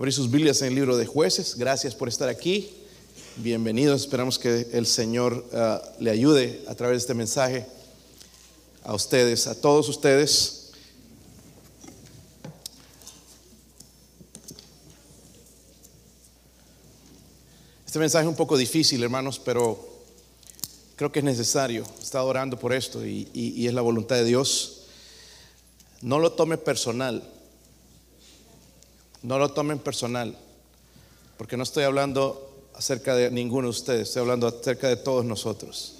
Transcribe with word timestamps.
abrir 0.00 0.14
sus 0.14 0.30
Biblias 0.30 0.62
en 0.62 0.68
el 0.68 0.76
libro 0.76 0.96
de 0.96 1.04
jueces. 1.04 1.56
Gracias 1.56 1.94
por 1.94 2.08
estar 2.08 2.30
aquí. 2.30 2.70
Bienvenidos. 3.36 4.00
Esperamos 4.00 4.38
que 4.38 4.66
el 4.72 4.86
Señor 4.86 5.44
uh, 5.52 6.02
le 6.02 6.10
ayude 6.10 6.64
a 6.68 6.74
través 6.74 6.94
de 6.94 7.00
este 7.00 7.12
mensaje 7.12 7.66
a 8.82 8.94
ustedes, 8.94 9.46
a 9.46 9.60
todos 9.60 9.90
ustedes. 9.90 10.70
Este 17.84 17.98
mensaje 17.98 18.24
es 18.24 18.30
un 18.30 18.36
poco 18.36 18.56
difícil, 18.56 19.02
hermanos, 19.02 19.38
pero 19.38 19.86
creo 20.96 21.12
que 21.12 21.18
es 21.18 21.24
necesario. 21.26 21.84
He 21.98 22.02
estado 22.02 22.24
orando 22.24 22.58
por 22.58 22.72
esto 22.72 23.04
y 23.04 23.66
es 23.66 23.74
la 23.74 23.82
voluntad 23.82 24.16
de 24.16 24.24
Dios. 24.24 24.84
No 26.00 26.18
lo 26.18 26.32
tome 26.32 26.56
personal. 26.56 27.22
No 29.22 29.38
lo 29.38 29.50
tomen 29.50 29.78
personal, 29.78 30.36
porque 31.36 31.56
no 31.56 31.62
estoy 31.62 31.84
hablando 31.84 32.50
acerca 32.74 33.14
de 33.14 33.30
ninguno 33.30 33.66
de 33.66 33.70
ustedes, 33.70 34.08
estoy 34.08 34.22
hablando 34.22 34.46
acerca 34.46 34.88
de 34.88 34.96
todos 34.96 35.24
nosotros. 35.24 35.96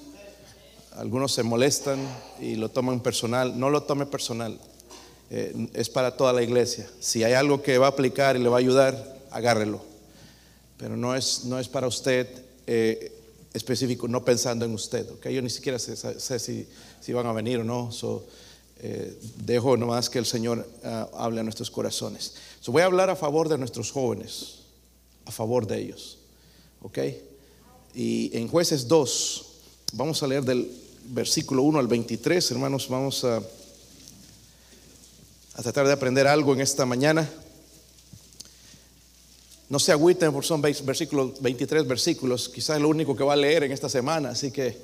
Algunos 0.97 1.33
se 1.33 1.43
molestan 1.43 2.01
y 2.41 2.57
lo 2.57 2.69
toman 2.71 3.01
personal, 3.01 3.59
no 3.59 3.71
lo 3.71 3.83
tome 3.83 4.07
personal, 4.07 4.59
eh, 5.31 5.69
es 5.75 5.89
para 5.89 6.17
toda 6.17 6.33
la 6.33 6.43
iglesia. 6.43 6.89
Si 6.99 7.23
hay 7.23 7.35
algo 7.35 7.63
que 7.63 7.79
va 7.79 7.87
a 7.87 7.91
aplicar 7.91 8.37
y 8.37 8.41
le 8.41 8.49
va 8.49 8.57
a 8.57 8.61
ayudar, 8.61 9.19
agárrelo, 9.31 9.81
pero 10.79 10.97
no 10.97 11.15
es, 11.15 11.45
no 11.45 11.59
es 11.59 11.69
para 11.69 11.87
usted 11.87 12.27
eh, 12.67 13.13
específico, 13.53 14.09
no 14.09 14.25
pensando 14.25 14.65
en 14.65 14.75
usted. 14.75 15.11
¿okay? 15.13 15.35
Yo 15.35 15.43
ni 15.43 15.51
siquiera 15.51 15.79
sé, 15.79 16.39
si, 16.39 16.67
si, 17.01 17.13
van 17.13 17.27
a 17.27 17.33
venir 17.33 17.61
o 17.61 17.65
no. 17.65 17.91
Eh, 18.83 19.15
dejo 19.37 19.77
nomás 19.77 20.09
que 20.09 20.19
el 20.19 20.25
Señor 20.25 20.67
uh, 20.83 21.15
hable 21.15 21.41
a 21.41 21.43
nuestros 21.43 21.71
corazones. 21.71 22.35
So, 22.61 22.73
voy 22.73 22.81
a 22.81 22.87
hablar 22.87 23.11
a 23.11 23.17
favor 23.17 23.47
de 23.51 23.59
nuestros 23.59 23.91
jóvenes, 23.93 24.61
a 25.27 25.31
favor 25.31 25.67
de 25.67 25.83
ellos. 25.83 26.19
¿Ok? 26.81 26.99
Y 27.95 28.35
en 28.35 28.49
jueces 28.49 28.89
2, 28.89 29.47
vamos 29.93 30.23
a 30.23 30.27
leer 30.27 30.45
del 30.45 30.71
versículo 31.11 31.63
1 31.63 31.79
al 31.79 31.89
23, 31.89 32.51
hermanos, 32.53 32.89
vamos 32.89 33.23
a, 33.25 33.43
tratar 35.63 35.87
de 35.87 35.93
aprender 35.93 36.27
algo 36.27 36.55
en 36.55 36.63
esta 36.63 36.87
mañana. 36.87 37.29
No 39.69 39.79
se 39.79 39.93
agüiten 39.93 40.33
por 40.33 40.47
son 40.47 40.63
versículos, 40.63 41.41
23 41.43 41.87
versículos, 41.87 42.49
quizás 42.49 42.77
es 42.77 42.83
lo 42.83 42.89
único 42.89 43.15
que 43.15 43.25
va 43.25 43.35
a 43.35 43.37
leer 43.37 43.65
en 43.65 43.73
esta 43.73 43.91
semana, 43.91 44.31
así 44.31 44.51
que 44.51 44.79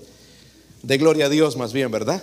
de 0.82 0.98
gloria 0.98 1.26
a 1.26 1.28
Dios 1.30 1.56
más 1.56 1.72
bien, 1.72 1.90
¿verdad? 1.90 2.22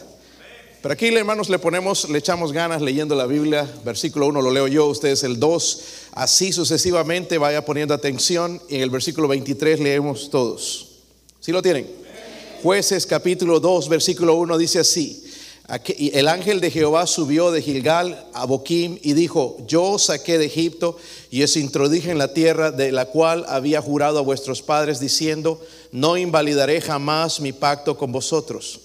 Pero 0.84 0.92
aquí, 0.92 1.08
hermanos, 1.08 1.48
le 1.48 1.60
ponemos, 1.60 2.10
le 2.10 2.20
echamos 2.20 2.52
ganas 2.52 2.82
leyendo 2.82 3.16
la 3.16 3.26
Biblia. 3.26 3.66
Versículo 3.86 4.28
1 4.28 4.42
lo 4.42 4.52
leo 4.52 4.68
yo, 4.68 4.88
ustedes 4.88 5.24
el 5.24 5.40
2. 5.40 5.82
Así 6.12 6.52
sucesivamente, 6.52 7.38
vaya 7.38 7.64
poniendo 7.64 7.94
atención. 7.94 8.62
Y 8.68 8.76
en 8.76 8.82
el 8.82 8.90
versículo 8.90 9.30
23 9.30 9.80
leemos 9.80 10.30
todos. 10.30 10.90
¿Sí 11.40 11.54
lo 11.54 11.62
tienen? 11.62 11.90
Jueces 12.62 13.06
capítulo 13.06 13.62
2, 13.62 13.88
versículo 13.88 14.36
1 14.36 14.58
dice 14.58 14.80
así. 14.80 15.24
El 15.88 16.28
ángel 16.28 16.60
de 16.60 16.70
Jehová 16.70 17.08
subió 17.08 17.52
de 17.52 17.62
Gilgal 17.62 18.28
a 18.34 18.46
Boquim 18.46 19.00
y 19.02 19.14
dijo, 19.14 19.56
yo 19.66 19.98
saqué 19.98 20.38
de 20.38 20.48
Egipto 20.48 20.98
y 21.32 21.44
os 21.44 21.56
introduje 21.56 22.12
en 22.12 22.18
la 22.18 22.34
tierra 22.34 22.72
de 22.72 22.92
la 22.92 23.06
cual 23.06 23.46
había 23.48 23.82
jurado 23.82 24.20
a 24.20 24.22
vuestros 24.22 24.62
padres 24.62 25.00
diciendo, 25.00 25.62
no 25.94 26.18
invalidaré 26.18 26.82
jamás 26.82 27.40
mi 27.40 27.54
pacto 27.54 27.98
con 27.98 28.12
vosotros 28.12 28.82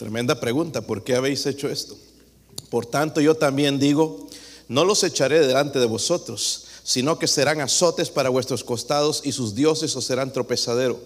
Tremenda 0.00 0.40
pregunta, 0.40 0.80
¿por 0.80 1.04
qué 1.04 1.14
habéis 1.14 1.44
hecho 1.44 1.68
esto? 1.68 1.94
Por 2.70 2.86
tanto, 2.86 3.20
yo 3.20 3.34
también 3.34 3.78
digo, 3.78 4.28
no 4.66 4.86
los 4.86 5.04
echaré 5.04 5.46
delante 5.46 5.78
de 5.78 5.84
vosotros, 5.84 6.64
sino 6.82 7.18
que 7.18 7.26
serán 7.26 7.60
azotes 7.60 8.08
para 8.08 8.30
vuestros 8.30 8.64
costados 8.64 9.20
y 9.26 9.32
sus 9.32 9.54
dioses 9.54 9.94
os 9.94 10.06
serán 10.06 10.32
tropezadero. 10.32 10.98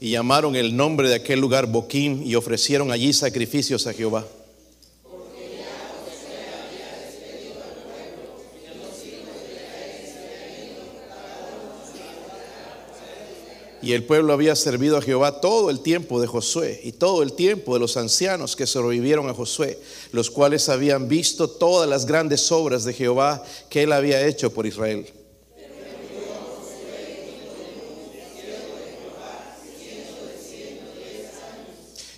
Y 0.00 0.10
llamaron 0.10 0.54
el 0.54 0.76
nombre 0.76 1.08
de 1.08 1.14
aquel 1.14 1.40
lugar 1.40 1.66
Boquín 1.66 2.26
y 2.26 2.34
ofrecieron 2.34 2.92
allí 2.92 3.14
sacrificios 3.14 3.86
a 3.86 3.94
Jehová. 3.94 4.26
Y 13.90 13.92
el 13.92 14.04
pueblo 14.04 14.32
había 14.32 14.54
servido 14.54 14.98
a 14.98 15.02
Jehová 15.02 15.40
todo 15.40 15.68
el 15.68 15.80
tiempo 15.80 16.20
de 16.20 16.28
Josué 16.28 16.80
y 16.84 16.92
todo 16.92 17.24
el 17.24 17.32
tiempo 17.32 17.74
de 17.74 17.80
los 17.80 17.96
ancianos 17.96 18.54
que 18.54 18.64
sobrevivieron 18.64 19.28
a 19.28 19.34
Josué, 19.34 19.80
los 20.12 20.30
cuales 20.30 20.68
habían 20.68 21.08
visto 21.08 21.50
todas 21.50 21.88
las 21.88 22.06
grandes 22.06 22.52
obras 22.52 22.84
de 22.84 22.92
Jehová 22.92 23.42
que 23.68 23.82
él 23.82 23.92
había 23.92 24.24
hecho 24.24 24.54
por 24.54 24.64
Israel. 24.64 25.08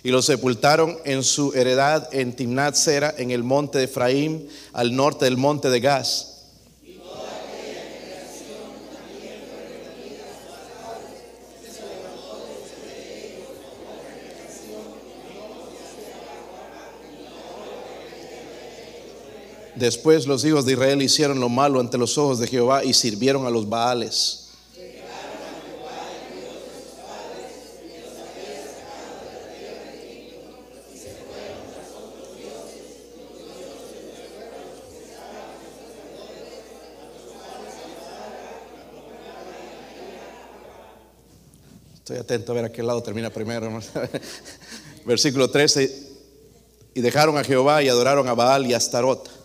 Y 0.03 0.11
lo 0.11 0.21
sepultaron 0.21 0.99
en 1.05 1.23
su 1.23 1.53
heredad 1.55 2.07
en 2.11 2.35
Timnat 2.35 2.75
Sera, 2.75 3.15
en 3.17 3.31
el 3.31 3.41
monte 3.41 3.79
de 3.79 3.85
Efraín, 3.85 4.47
al 4.73 4.95
norte 4.95 5.25
del 5.25 5.37
monte 5.37 5.71
de 5.71 5.79
Gaz 5.79 6.32
Después 19.83 20.27
los 20.27 20.45
hijos 20.45 20.65
de 20.65 20.71
Israel 20.71 21.01
hicieron 21.01 21.41
lo 21.41 21.49
malo 21.49 21.81
ante 21.81 21.97
los 21.97 22.17
ojos 22.17 22.39
de 22.39 22.47
Jehová 22.47 22.85
y 22.85 22.93
sirvieron 22.93 23.45
a 23.45 23.49
los 23.49 23.67
Baales. 23.67 24.47
Estoy 41.95 42.15
atento 42.15 42.53
a 42.53 42.55
ver 42.55 42.63
a 42.63 42.71
qué 42.71 42.81
lado 42.81 43.03
termina 43.03 43.29
primero. 43.31 43.81
Versículo 45.05 45.49
13. 45.49 46.13
Y 46.93 47.01
dejaron 47.01 47.37
a 47.37 47.43
Jehová 47.43 47.83
y 47.83 47.89
adoraron 47.89 48.29
a 48.29 48.33
Baal 48.33 48.65
y 48.65 48.73
a 48.73 48.77
Astarot. 48.77 49.42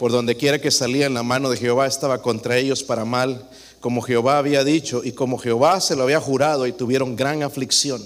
Por 0.00 0.12
donde 0.12 0.34
quiera 0.34 0.58
que 0.58 0.70
salían, 0.70 1.12
la 1.12 1.22
mano 1.22 1.50
de 1.50 1.58
Jehová 1.58 1.86
estaba 1.86 2.22
contra 2.22 2.56
ellos 2.56 2.82
para 2.82 3.04
mal, 3.04 3.46
como 3.80 4.00
Jehová 4.00 4.38
había 4.38 4.64
dicho 4.64 5.02
y 5.04 5.12
como 5.12 5.36
Jehová 5.36 5.78
se 5.82 5.94
lo 5.94 6.04
había 6.04 6.18
jurado, 6.18 6.66
y 6.66 6.72
tuvieron 6.72 7.16
gran 7.16 7.42
aflicción. 7.42 8.02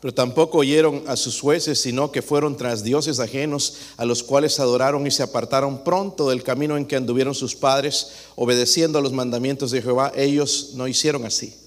Pero 0.00 0.14
tampoco 0.14 0.58
oyeron 0.58 1.02
a 1.08 1.16
sus 1.16 1.40
jueces, 1.40 1.80
sino 1.80 2.12
que 2.12 2.22
fueron 2.22 2.56
tras 2.56 2.84
dioses 2.84 3.18
ajenos, 3.18 3.74
a 3.96 4.04
los 4.04 4.22
cuales 4.22 4.60
adoraron 4.60 5.04
y 5.08 5.10
se 5.10 5.24
apartaron 5.24 5.82
pronto 5.82 6.30
del 6.30 6.44
camino 6.44 6.76
en 6.76 6.86
que 6.86 6.94
anduvieron 6.94 7.34
sus 7.34 7.56
padres, 7.56 8.12
obedeciendo 8.36 9.00
a 9.00 9.02
los 9.02 9.12
mandamientos 9.12 9.72
de 9.72 9.82
Jehová. 9.82 10.12
Ellos 10.14 10.74
no 10.74 10.86
hicieron 10.86 11.24
así. 11.24 11.61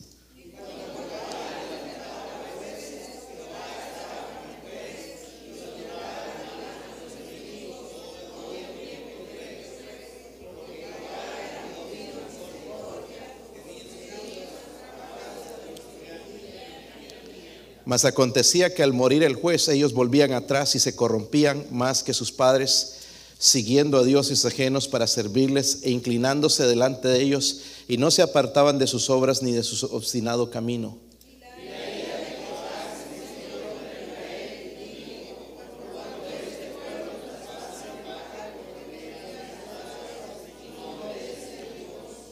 Mas 17.95 18.03
acontecía 18.03 18.73
que 18.73 18.83
al 18.83 18.91
morir 18.91 19.23
el 19.23 19.35
juez 19.35 19.69
ellos 19.69 19.93
volvían 19.93 20.33
atrás 20.33 20.75
y 20.75 20.79
se 20.79 20.97
corrompían 20.97 21.65
más 21.71 22.03
que 22.03 22.13
sus 22.13 22.29
padres, 22.33 22.95
siguiendo 23.39 23.97
a 23.97 24.03
dioses 24.03 24.43
ajenos 24.43 24.89
para 24.89 25.07
servirles 25.07 25.79
e 25.81 25.91
inclinándose 25.91 26.67
delante 26.67 27.07
de 27.07 27.21
ellos, 27.21 27.61
y 27.87 27.95
no 27.95 28.11
se 28.11 28.21
apartaban 28.21 28.79
de 28.79 28.87
sus 28.87 29.09
obras 29.09 29.41
ni 29.41 29.53
de 29.53 29.63
su 29.63 29.85
obstinado 29.95 30.51
camino. 30.51 30.97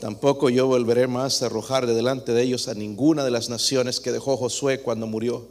Tampoco 0.03 0.49
yo 0.49 0.67
volveré 0.67 1.07
más 1.07 1.41
a 1.41 1.45
arrojar 1.45 1.87
de 1.87 1.93
delante 1.93 2.33
de 2.33 2.43
ellos 2.43 2.67
a 2.67 2.73
ninguna 2.73 3.23
de 3.23 3.31
las 3.31 3.47
naciones 3.47 4.01
que 4.01 4.11
dejó 4.11 4.35
Josué 4.35 4.81
cuando 4.81 5.07
murió. 5.07 5.47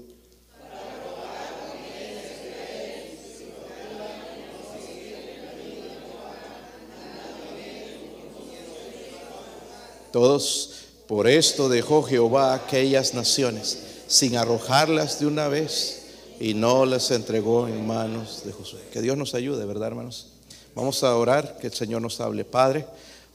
Todos, 10.13 10.75
por 11.09 11.29
esto 11.29 11.71
dejó 11.71 12.03
Jehová 12.03 12.53
aquellas 12.53 13.15
naciones, 13.15 14.03
sin 14.07 14.37
arrojarlas 14.37 15.19
de 15.19 15.29
una 15.29 15.49
vez, 15.49 16.03
y 16.39 16.53
no 16.53 16.85
las 16.85 17.11
entregó 17.11 17.69
en 17.69 17.87
manos 17.87 18.43
de 18.45 18.53
Josué. 18.53 18.81
Que 18.93 19.01
Dios 19.01 19.17
nos 19.17 19.35
ayude, 19.35 19.65
¿verdad, 19.65 19.89
hermanos? 19.89 20.27
Vamos 20.75 21.03
a 21.05 21.17
orar, 21.17 21.57
que 21.57 21.69
el 21.69 21.73
Señor 21.73 22.03
nos 22.03 22.21
hable. 22.21 22.45
Padre, 22.45 22.85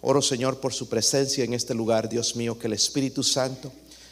oro, 0.02 0.22
Señor, 0.22 0.60
por 0.60 0.74
su 0.74 0.90
presencia 0.90 1.44
en 1.44 1.54
este 1.54 1.74
lugar, 1.74 2.10
Dios 2.10 2.36
mío, 2.36 2.58
que 2.58 2.68
el 2.68 2.74
Espíritu 2.74 3.24
Santo 3.24 3.72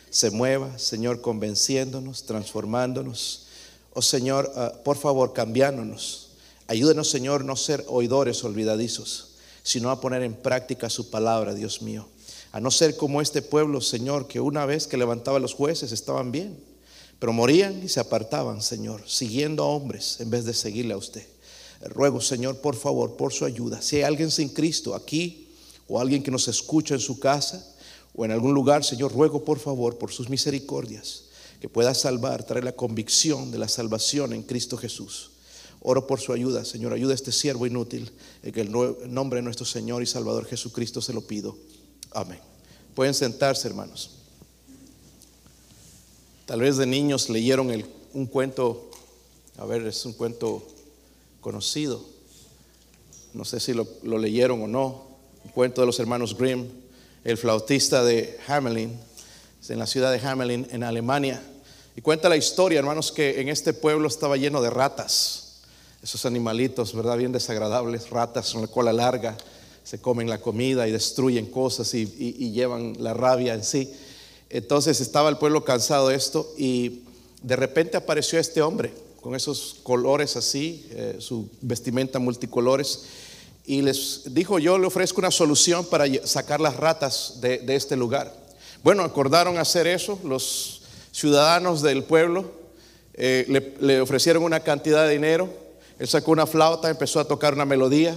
se 0.09 0.31
mueva, 0.31 0.77
Señor, 0.79 1.21
convenciéndonos, 1.21 2.23
transformándonos. 2.23 3.47
Oh 3.93 4.01
Señor, 4.01 4.51
ah, 4.55 4.73
por 4.83 4.97
favor, 4.97 5.33
cambiándonos. 5.33 6.29
Ayúdenos, 6.67 7.09
Señor, 7.09 7.43
no 7.45 7.55
ser 7.55 7.83
oidores 7.87 8.43
olvidadizos, 8.43 9.35
sino 9.61 9.91
a 9.91 10.01
poner 10.01 10.23
en 10.23 10.33
práctica 10.33 10.89
su 10.89 11.09
palabra, 11.09 11.53
Dios 11.53 11.81
mío. 11.81 12.07
A 12.51 12.59
no 12.59 12.71
ser 12.71 12.95
como 12.95 13.21
este 13.21 13.41
pueblo, 13.41 13.81
Señor, 13.81 14.27
que 14.27 14.39
una 14.39 14.65
vez 14.65 14.87
que 14.87 14.97
levantaba 14.97 15.39
los 15.39 15.53
jueces 15.53 15.91
estaban 15.91 16.31
bien, 16.31 16.57
pero 17.19 17.33
morían 17.33 17.83
y 17.83 17.89
se 17.89 17.99
apartaban, 17.99 18.61
Señor, 18.61 19.03
siguiendo 19.05 19.63
a 19.63 19.67
hombres 19.67 20.21
en 20.21 20.29
vez 20.29 20.45
de 20.45 20.53
seguirle 20.53 20.93
a 20.93 20.97
usted. 20.97 21.25
Ruego, 21.81 22.21
Señor, 22.21 22.57
por 22.57 22.75
favor, 22.75 23.17
por 23.17 23.33
su 23.33 23.45
ayuda. 23.45 23.81
Si 23.81 23.97
hay 23.97 24.03
alguien 24.03 24.31
sin 24.31 24.49
Cristo 24.49 24.95
aquí 24.95 25.44
o 25.87 25.99
alguien 25.99 26.23
que 26.23 26.31
nos 26.31 26.47
escucha 26.47 26.93
en 26.93 26.99
su 26.99 27.19
casa 27.19 27.65
o 28.15 28.25
en 28.25 28.31
algún 28.31 28.53
lugar, 28.53 28.83
Señor, 28.83 29.13
ruego 29.13 29.43
por 29.43 29.59
favor, 29.59 29.97
por 29.97 30.11
sus 30.11 30.29
misericordias, 30.29 31.25
que 31.59 31.69
pueda 31.69 31.93
salvar, 31.93 32.43
traer 32.43 32.63
la 32.63 32.75
convicción 32.75 33.51
de 33.51 33.57
la 33.57 33.67
salvación 33.67 34.33
en 34.33 34.43
Cristo 34.43 34.77
Jesús. 34.77 35.31
Oro 35.81 36.07
por 36.07 36.19
su 36.19 36.33
ayuda, 36.33 36.65
Señor. 36.65 36.93
Ayuda 36.93 37.11
a 37.11 37.15
este 37.15 37.31
siervo 37.31 37.67
inútil. 37.67 38.11
En 38.41 38.57
el 38.57 38.71
nombre 39.13 39.37
de 39.37 39.43
nuestro 39.43 39.67
Señor 39.67 40.01
y 40.01 40.07
Salvador 40.07 40.45
Jesucristo 40.45 40.99
se 40.99 41.13
lo 41.13 41.21
pido. 41.21 41.55
Amén. 42.11 42.39
Pueden 42.95 43.13
sentarse, 43.13 43.67
hermanos. 43.67 44.11
Tal 46.47 46.61
vez 46.61 46.77
de 46.77 46.87
niños 46.87 47.29
leyeron 47.29 47.71
un 48.13 48.25
cuento, 48.25 48.89
a 49.57 49.65
ver, 49.65 49.85
es 49.85 50.05
un 50.05 50.13
cuento 50.13 50.65
conocido. 51.39 52.03
No 53.33 53.45
sé 53.45 53.59
si 53.59 53.73
lo, 53.73 53.87
leyeron 54.17 54.63
o 54.63 54.67
no. 54.67 55.04
Un 55.45 55.51
cuento 55.51 55.81
de 55.81 55.87
los 55.87 55.99
hermanos 55.99 56.37
Grimm, 56.37 56.67
el 57.23 57.37
flautista 57.37 58.03
de 58.03 58.37
Hamelin, 58.47 58.99
en 59.69 59.79
la 59.79 59.87
ciudad 59.87 60.11
de 60.11 60.19
Hamelin, 60.27 60.67
en 60.71 60.83
Alemania. 60.83 61.41
Y 61.95 62.01
cuenta 62.01 62.27
la 62.27 62.35
historia, 62.35 62.79
hermanos, 62.79 63.11
que 63.11 63.39
en 63.39 63.47
este 63.47 63.71
pueblo 63.73 64.07
estaba 64.07 64.35
lleno 64.35 64.61
de 64.61 64.69
ratas. 64.69 65.61
Esos 66.03 66.25
animalitos, 66.25 66.93
¿verdad? 66.93 67.17
Bien 67.17 67.31
desagradables, 67.31 68.09
ratas 68.09 68.51
con 68.51 68.61
la 68.61 68.67
cola 68.67 68.91
larga 68.91 69.37
se 69.85 70.01
comen 70.01 70.27
la 70.27 70.41
comida 70.41 70.87
y 70.87 70.91
destruyen 70.91 71.45
cosas 71.45 71.93
y, 71.93 72.07
llevan 72.51 72.95
la 72.99 73.13
rabia 73.13 73.53
en 73.53 73.63
sí. 73.63 73.93
Entonces 74.49 74.99
estaba 74.99 75.29
el 75.29 75.37
pueblo 75.37 75.63
cansado 75.63 76.07
de 76.09 76.15
esto 76.15 76.51
y 76.57 77.03
de 77.43 77.55
repente 77.55 77.95
apareció 77.95 78.39
este 78.39 78.63
hombre 78.63 78.91
con 79.21 79.35
esos 79.35 79.77
colores 79.83 80.37
así, 80.37 80.87
eh, 80.89 81.17
su 81.19 81.49
vestimenta 81.61 82.17
multicolores, 82.17 83.03
y 83.67 83.81
les 83.81 84.21
dijo, 84.25 84.59
yo 84.59 84.77
le 84.77 84.87
ofrezco 84.87 85.19
una 85.19 85.31
solución 85.31 85.85
para 85.85 86.05
sacar 86.25 86.61
las 86.61 86.75
ratas 86.77 87.35
de, 87.41 87.63
este 87.75 87.95
lugar. 87.95 88.31
Bueno, 88.83 89.03
acordaron 89.03 89.57
hacer 89.57 89.87
eso, 89.87 90.19
los 90.23 90.81
ciudadanos 91.11 91.81
del 91.81 92.03
pueblo 92.03 92.51
eh, 93.15 93.73
le, 93.79 94.01
ofrecieron 94.01 94.43
una 94.43 94.59
cantidad 94.59 95.05
de 95.05 95.13
dinero, 95.13 95.49
él 95.97 96.07
sacó 96.07 96.31
una 96.31 96.45
flauta, 96.45 96.89
empezó 96.89 97.19
a 97.19 97.25
tocar 97.25 97.53
una 97.53 97.65
melodía, 97.65 98.15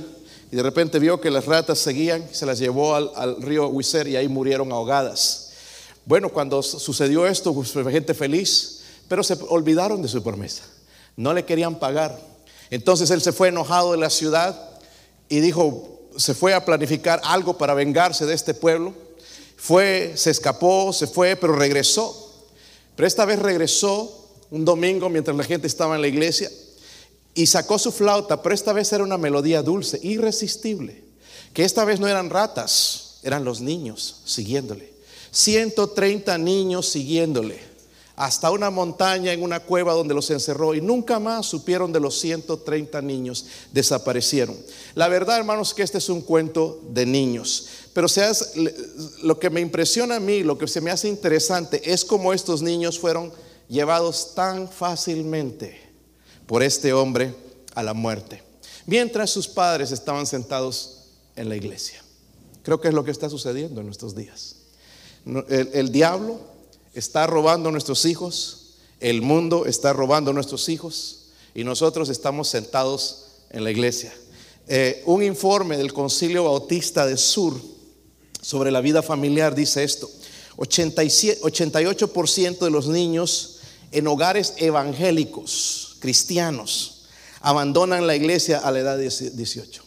y 0.50 0.56
de 0.56 0.62
repente 0.62 0.98
vio 0.98 1.20
que 1.20 1.30
las 1.30 1.46
ratas 1.46 1.78
seguían, 1.78 2.26
se 2.32 2.44
las 2.44 2.58
llevó 2.58 2.94
al, 2.94 3.40
río 3.40 3.68
Huiser 3.68 4.08
y 4.08 4.16
ahí 4.16 4.28
murieron 4.28 4.72
ahogadas. 4.72 5.52
Bueno, 6.04 6.30
cuando 6.30 6.62
sucedió 6.62 7.26
esto, 7.26 7.54
pues, 7.54 7.70
fue 7.70 7.90
gente 7.92 8.14
feliz, 8.14 8.80
pero 9.08 9.22
se 9.22 9.36
olvidaron 9.48 10.00
de 10.00 10.08
su 10.08 10.22
promesa. 10.22 10.64
No 11.16 11.34
le 11.34 11.44
querían 11.44 11.78
pagar. 11.78 12.18
Entonces 12.70 13.10
él 13.10 13.20
se 13.20 13.32
fue 13.32 13.48
enojado 13.48 13.92
de 13.92 13.98
la 13.98 14.08
ciudad 14.08 14.77
y 15.28 15.40
dijo, 15.40 16.10
se 16.16 16.34
fue 16.34 16.54
a 16.54 16.64
planificar 16.64 17.20
algo 17.24 17.56
para 17.56 17.74
vengarse 17.74 18.26
de 18.26 18.34
este 18.34 18.54
pueblo. 18.54 18.94
Fue, 19.56 20.12
se 20.16 20.30
escapó, 20.30 20.92
se 20.92 21.06
fue, 21.06 21.36
pero 21.36 21.54
regresó. 21.54 22.32
Pero 22.96 23.06
esta 23.06 23.24
vez 23.24 23.38
regresó 23.38 24.28
un 24.50 24.64
domingo 24.64 25.08
mientras 25.08 25.36
la 25.36 25.44
gente 25.44 25.66
estaba 25.66 25.96
en 25.96 26.02
la 26.02 26.08
iglesia 26.08 26.50
y 27.34 27.46
sacó 27.46 27.78
su 27.78 27.92
flauta, 27.92 28.42
pero 28.42 28.54
esta 28.54 28.72
vez 28.72 28.92
era 28.92 29.04
una 29.04 29.18
melodía 29.18 29.62
dulce, 29.62 30.00
irresistible, 30.02 31.04
que 31.52 31.64
esta 31.64 31.84
vez 31.84 32.00
no 32.00 32.08
eran 32.08 32.30
ratas, 32.30 33.18
eran 33.22 33.44
los 33.44 33.60
niños 33.60 34.22
siguiéndole. 34.24 34.92
130 35.30 36.36
niños 36.38 36.88
siguiéndole 36.88 37.67
hasta 38.18 38.50
una 38.50 38.68
montaña 38.68 39.32
en 39.32 39.44
una 39.44 39.60
cueva 39.60 39.92
donde 39.92 40.12
los 40.12 40.28
encerró 40.30 40.74
y 40.74 40.80
nunca 40.80 41.20
más 41.20 41.46
supieron 41.46 41.92
de 41.92 42.00
los 42.00 42.18
130 42.18 43.00
niños, 43.00 43.46
desaparecieron. 43.72 44.56
La 44.96 45.06
verdad, 45.06 45.38
hermanos, 45.38 45.72
que 45.72 45.84
este 45.84 45.98
es 45.98 46.08
un 46.08 46.22
cuento 46.22 46.82
de 46.90 47.06
niños, 47.06 47.68
pero 47.92 48.08
lo 49.22 49.38
que 49.38 49.50
me 49.50 49.60
impresiona 49.60 50.16
a 50.16 50.20
mí, 50.20 50.42
lo 50.42 50.58
que 50.58 50.66
se 50.66 50.80
me 50.80 50.90
hace 50.90 51.06
interesante 51.08 51.92
es 51.92 52.04
cómo 52.04 52.32
estos 52.32 52.60
niños 52.60 52.98
fueron 52.98 53.32
llevados 53.68 54.34
tan 54.34 54.68
fácilmente 54.68 55.80
por 56.46 56.64
este 56.64 56.92
hombre 56.92 57.32
a 57.76 57.84
la 57.84 57.94
muerte, 57.94 58.42
mientras 58.86 59.30
sus 59.30 59.46
padres 59.46 59.92
estaban 59.92 60.26
sentados 60.26 61.04
en 61.36 61.48
la 61.48 61.54
iglesia. 61.54 62.02
Creo 62.64 62.80
que 62.80 62.88
es 62.88 62.94
lo 62.94 63.04
que 63.04 63.12
está 63.12 63.30
sucediendo 63.30 63.80
en 63.80 63.86
nuestros 63.86 64.16
días. 64.16 64.56
El, 65.48 65.92
diablo 65.92 66.40
está 66.98 67.26
robando 67.26 67.68
a 67.68 67.72
nuestros 67.72 68.04
hijos, 68.04 68.74
el 69.00 69.22
mundo 69.22 69.66
está 69.66 69.92
robando 69.92 70.32
a 70.32 70.34
nuestros 70.34 70.68
hijos 70.68 71.26
y 71.54 71.64
nosotros 71.64 72.08
estamos 72.08 72.48
sentados 72.48 73.26
en 73.50 73.64
la 73.64 73.70
iglesia. 73.70 74.14
Eh, 74.66 75.02
un 75.06 75.22
informe 75.22 75.76
del 75.76 75.92
Concilio 75.92 76.44
Bautista 76.44 77.04
de 77.06 77.16
Sur 77.16 77.54
sobre 78.42 78.70
la 78.70 78.80
vida 78.80 79.02
familiar 79.02 79.54
dice 79.54 79.84
esto. 79.84 80.08
88% 80.56 82.58
de 82.58 82.70
los 82.70 82.88
niños 82.88 83.58
en 83.92 84.06
hogares 84.08 84.54
evangélicos 84.56 85.96
cristianos 86.00 87.04
abandonan 87.40 88.08
la 88.08 88.16
iglesia 88.16 88.58
a 88.58 88.72
la 88.72 88.80
edad 88.80 88.98
de 88.98 89.08
18. 89.08 89.84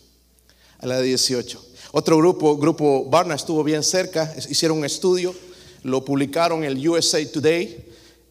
A 0.79 0.87
la 0.87 0.93
edad 0.95 1.01
de 1.01 1.09
18. 1.09 1.61
Otro 1.91 2.17
grupo, 2.17 2.57
grupo 2.57 3.05
Barna, 3.05 3.35
estuvo 3.35 3.63
bien 3.65 3.83
cerca, 3.83 4.33
hicieron 4.49 4.77
un 4.77 4.85
estudio, 4.85 5.35
lo 5.83 6.05
publicaron 6.05 6.63
en 6.63 6.71
el 6.71 6.89
USA 6.89 7.19
Today 7.31 7.85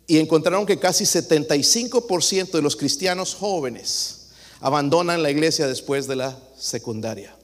y 0.07 0.19
encontraron 0.19 0.67
que 0.67 0.79
casi 0.79 1.05
75% 1.05 2.51
de 2.51 2.63
los 2.63 2.77
cristianos 2.77 3.35
jóvenes 3.35 4.29
abandonan 4.61 5.23
la 5.23 5.31
iglesia 5.31 5.67
después 5.67 6.07
de 6.07 6.17
la 6.17 6.39
secundaria. 6.59 7.35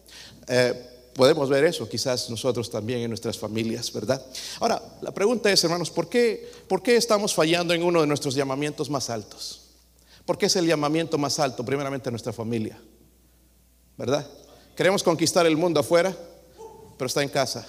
Eh, 0.48 0.74
podemos 1.14 1.48
ver 1.48 1.64
eso 1.64 1.88
quizás 1.88 2.28
nosotros 2.28 2.70
también 2.70 3.00
en 3.00 3.08
nuestras 3.08 3.38
familias, 3.38 3.92
¿verdad? 3.92 4.24
Ahora, 4.60 4.82
la 5.00 5.12
pregunta 5.12 5.50
es, 5.50 5.62
hermanos, 5.64 5.90
¿por 5.90 6.08
qué, 6.08 6.50
¿por 6.68 6.82
qué 6.82 6.96
estamos 6.96 7.34
fallando 7.34 7.72
en 7.72 7.82
uno 7.82 8.00
de 8.00 8.06
nuestros 8.06 8.34
llamamientos 8.34 8.90
más 8.90 9.10
altos? 9.10 9.62
Porque 10.24 10.46
es 10.46 10.56
el 10.56 10.66
llamamiento 10.66 11.18
más 11.18 11.38
alto, 11.38 11.64
primeramente 11.64 12.10
nuestra 12.10 12.32
familia. 12.32 12.78
¿Verdad? 13.96 14.28
Queremos 14.76 15.02
conquistar 15.02 15.46
el 15.46 15.56
mundo 15.56 15.80
afuera, 15.80 16.14
pero 16.98 17.06
está 17.06 17.22
en 17.22 17.28
casa. 17.28 17.66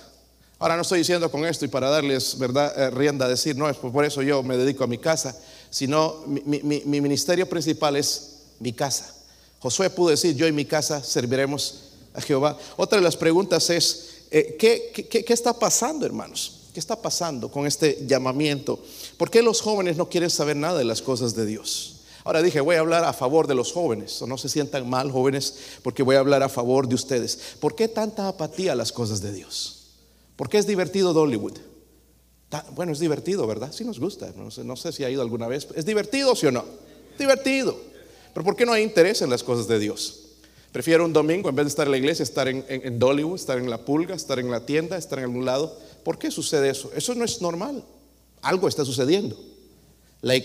Ahora 0.60 0.76
no 0.76 0.82
estoy 0.82 1.00
diciendo 1.00 1.30
con 1.30 1.46
esto 1.46 1.66
y 1.66 1.68
para 1.68 1.90
darles 1.90 2.38
verdad 2.40 2.74
eh, 2.78 2.90
rienda 2.90 3.26
a 3.26 3.30
decir, 3.30 3.56
no, 3.56 3.70
es 3.70 3.78
por 3.78 4.04
eso 4.04 4.24
yo 4.24 4.42
me 4.42 4.58
dedico 4.58 4.84
a 4.84 4.88
mi 4.88 4.98
casa, 4.98 5.38
sino 5.70 6.24
mi, 6.26 6.62
ministerio 6.62 7.48
principal 7.48 7.96
es 7.96 8.38
mi 8.60 8.74
casa. 8.74 9.14
Josué 9.60 9.90
pudo 9.90 10.10
decir, 10.10 10.36
yo 10.36 10.48
y 10.48 10.52
mi 10.52 10.66
casa 10.66 11.04
serviremos 11.04 11.84
a 12.14 12.22
Jehová. 12.22 12.58
Otra 12.76 12.98
de 12.98 13.04
las 13.04 13.16
preguntas 13.16 13.70
es, 13.70 14.10
eh, 14.32 14.56
¿qué, 14.58 14.92
qué 15.08 15.34
está 15.34 15.54
pasando, 15.54 16.06
hermanos? 16.06 16.62
¿Qué 16.74 16.80
está 16.80 17.00
pasando 17.00 17.52
con 17.52 17.68
este 17.68 18.06
llamamiento? 18.08 18.80
¿Por 19.18 19.30
qué 19.30 19.42
los 19.42 19.62
jóvenes 19.62 19.98
no 19.98 20.10
quieren 20.10 20.30
saber 20.30 20.56
nada 20.56 20.80
de 20.80 20.86
las 20.86 21.02
cosas 21.02 21.36
de 21.36 21.46
Dios? 21.46 21.98
Ahora 22.24 22.42
dije, 22.42 22.62
voy 22.62 22.76
a 22.76 22.80
hablar 22.80 23.04
a 23.04 23.14
favor 23.14 23.48
de 23.48 23.56
los 23.56 23.72
jóvenes. 23.72 24.22
O 24.22 24.28
no 24.28 24.38
se 24.38 24.50
sientan 24.50 24.90
mal, 24.90 25.12
jóvenes, 25.12 25.56
porque 25.82 26.04
voy 26.04 26.18
a 26.18 26.20
hablar 26.20 26.44
a 26.44 26.50
favor 26.50 26.88
de 26.88 26.96
ustedes. 26.96 27.40
¿Por 27.60 27.74
qué 27.74 27.88
tanta 27.88 28.28
apatía 28.28 28.74
a 28.74 28.76
las 28.76 28.92
cosas 28.92 29.22
de 29.22 29.32
Dios? 29.32 29.77
¿Por 30.38 30.50
qué 30.50 30.60
es 30.60 30.68
divertido 30.68 31.12
Dollywood? 31.14 31.58
Bueno, 32.76 32.94
es 32.94 33.00
divertido, 33.00 33.46
¿verdad? 33.46 33.74
Sí 33.74 33.84
nos 33.84 34.00
gusta. 34.00 34.32
No 34.36 34.76
sé, 34.78 34.92
si 34.94 35.04
ha 35.04 35.10
ido 35.10 35.22
alguna 35.22 35.48
vez. 35.48 35.68
¿Es 35.76 35.86
divertido, 35.86 36.36
sí 36.36 36.46
o 36.46 36.52
no? 36.52 36.64
Divertido. 37.20 37.76
Pero 38.34 38.46
¿por 38.46 38.56
qué 38.56 38.66
no 38.66 38.72
hay 38.72 38.84
interés 38.84 39.22
en 39.22 39.30
las 39.30 39.44
cosas 39.44 39.68
de 39.68 39.80
Dios? 39.80 40.24
Prefiero 40.72 41.04
un 41.06 41.12
domingo, 41.12 41.50
en 41.50 41.56
vez 41.56 41.66
de 41.66 41.70
estar 41.70 41.88
en 41.88 41.92
la 41.92 41.98
iglesia, 41.98 42.24
estar 42.24 42.48
en, 42.48 42.64
en, 42.70 43.00
Dollywood, 43.00 43.36
estar 43.36 43.58
en 43.58 43.70
la 43.70 43.80
pulga, 43.84 44.16
estar 44.16 44.38
en 44.38 44.52
la 44.52 44.66
tienda, 44.66 44.96
estar 44.96 45.18
en 45.18 45.26
algún 45.26 45.44
lado. 45.44 45.76
¿Por 46.04 46.20
qué 46.20 46.30
sucede 46.30 46.70
eso? 46.70 46.92
Eso 46.96 47.16
no 47.16 47.26
es 47.26 47.42
normal. 47.42 47.84
Algo 48.42 48.68
está 48.68 48.86
sucediendo. 48.86 49.36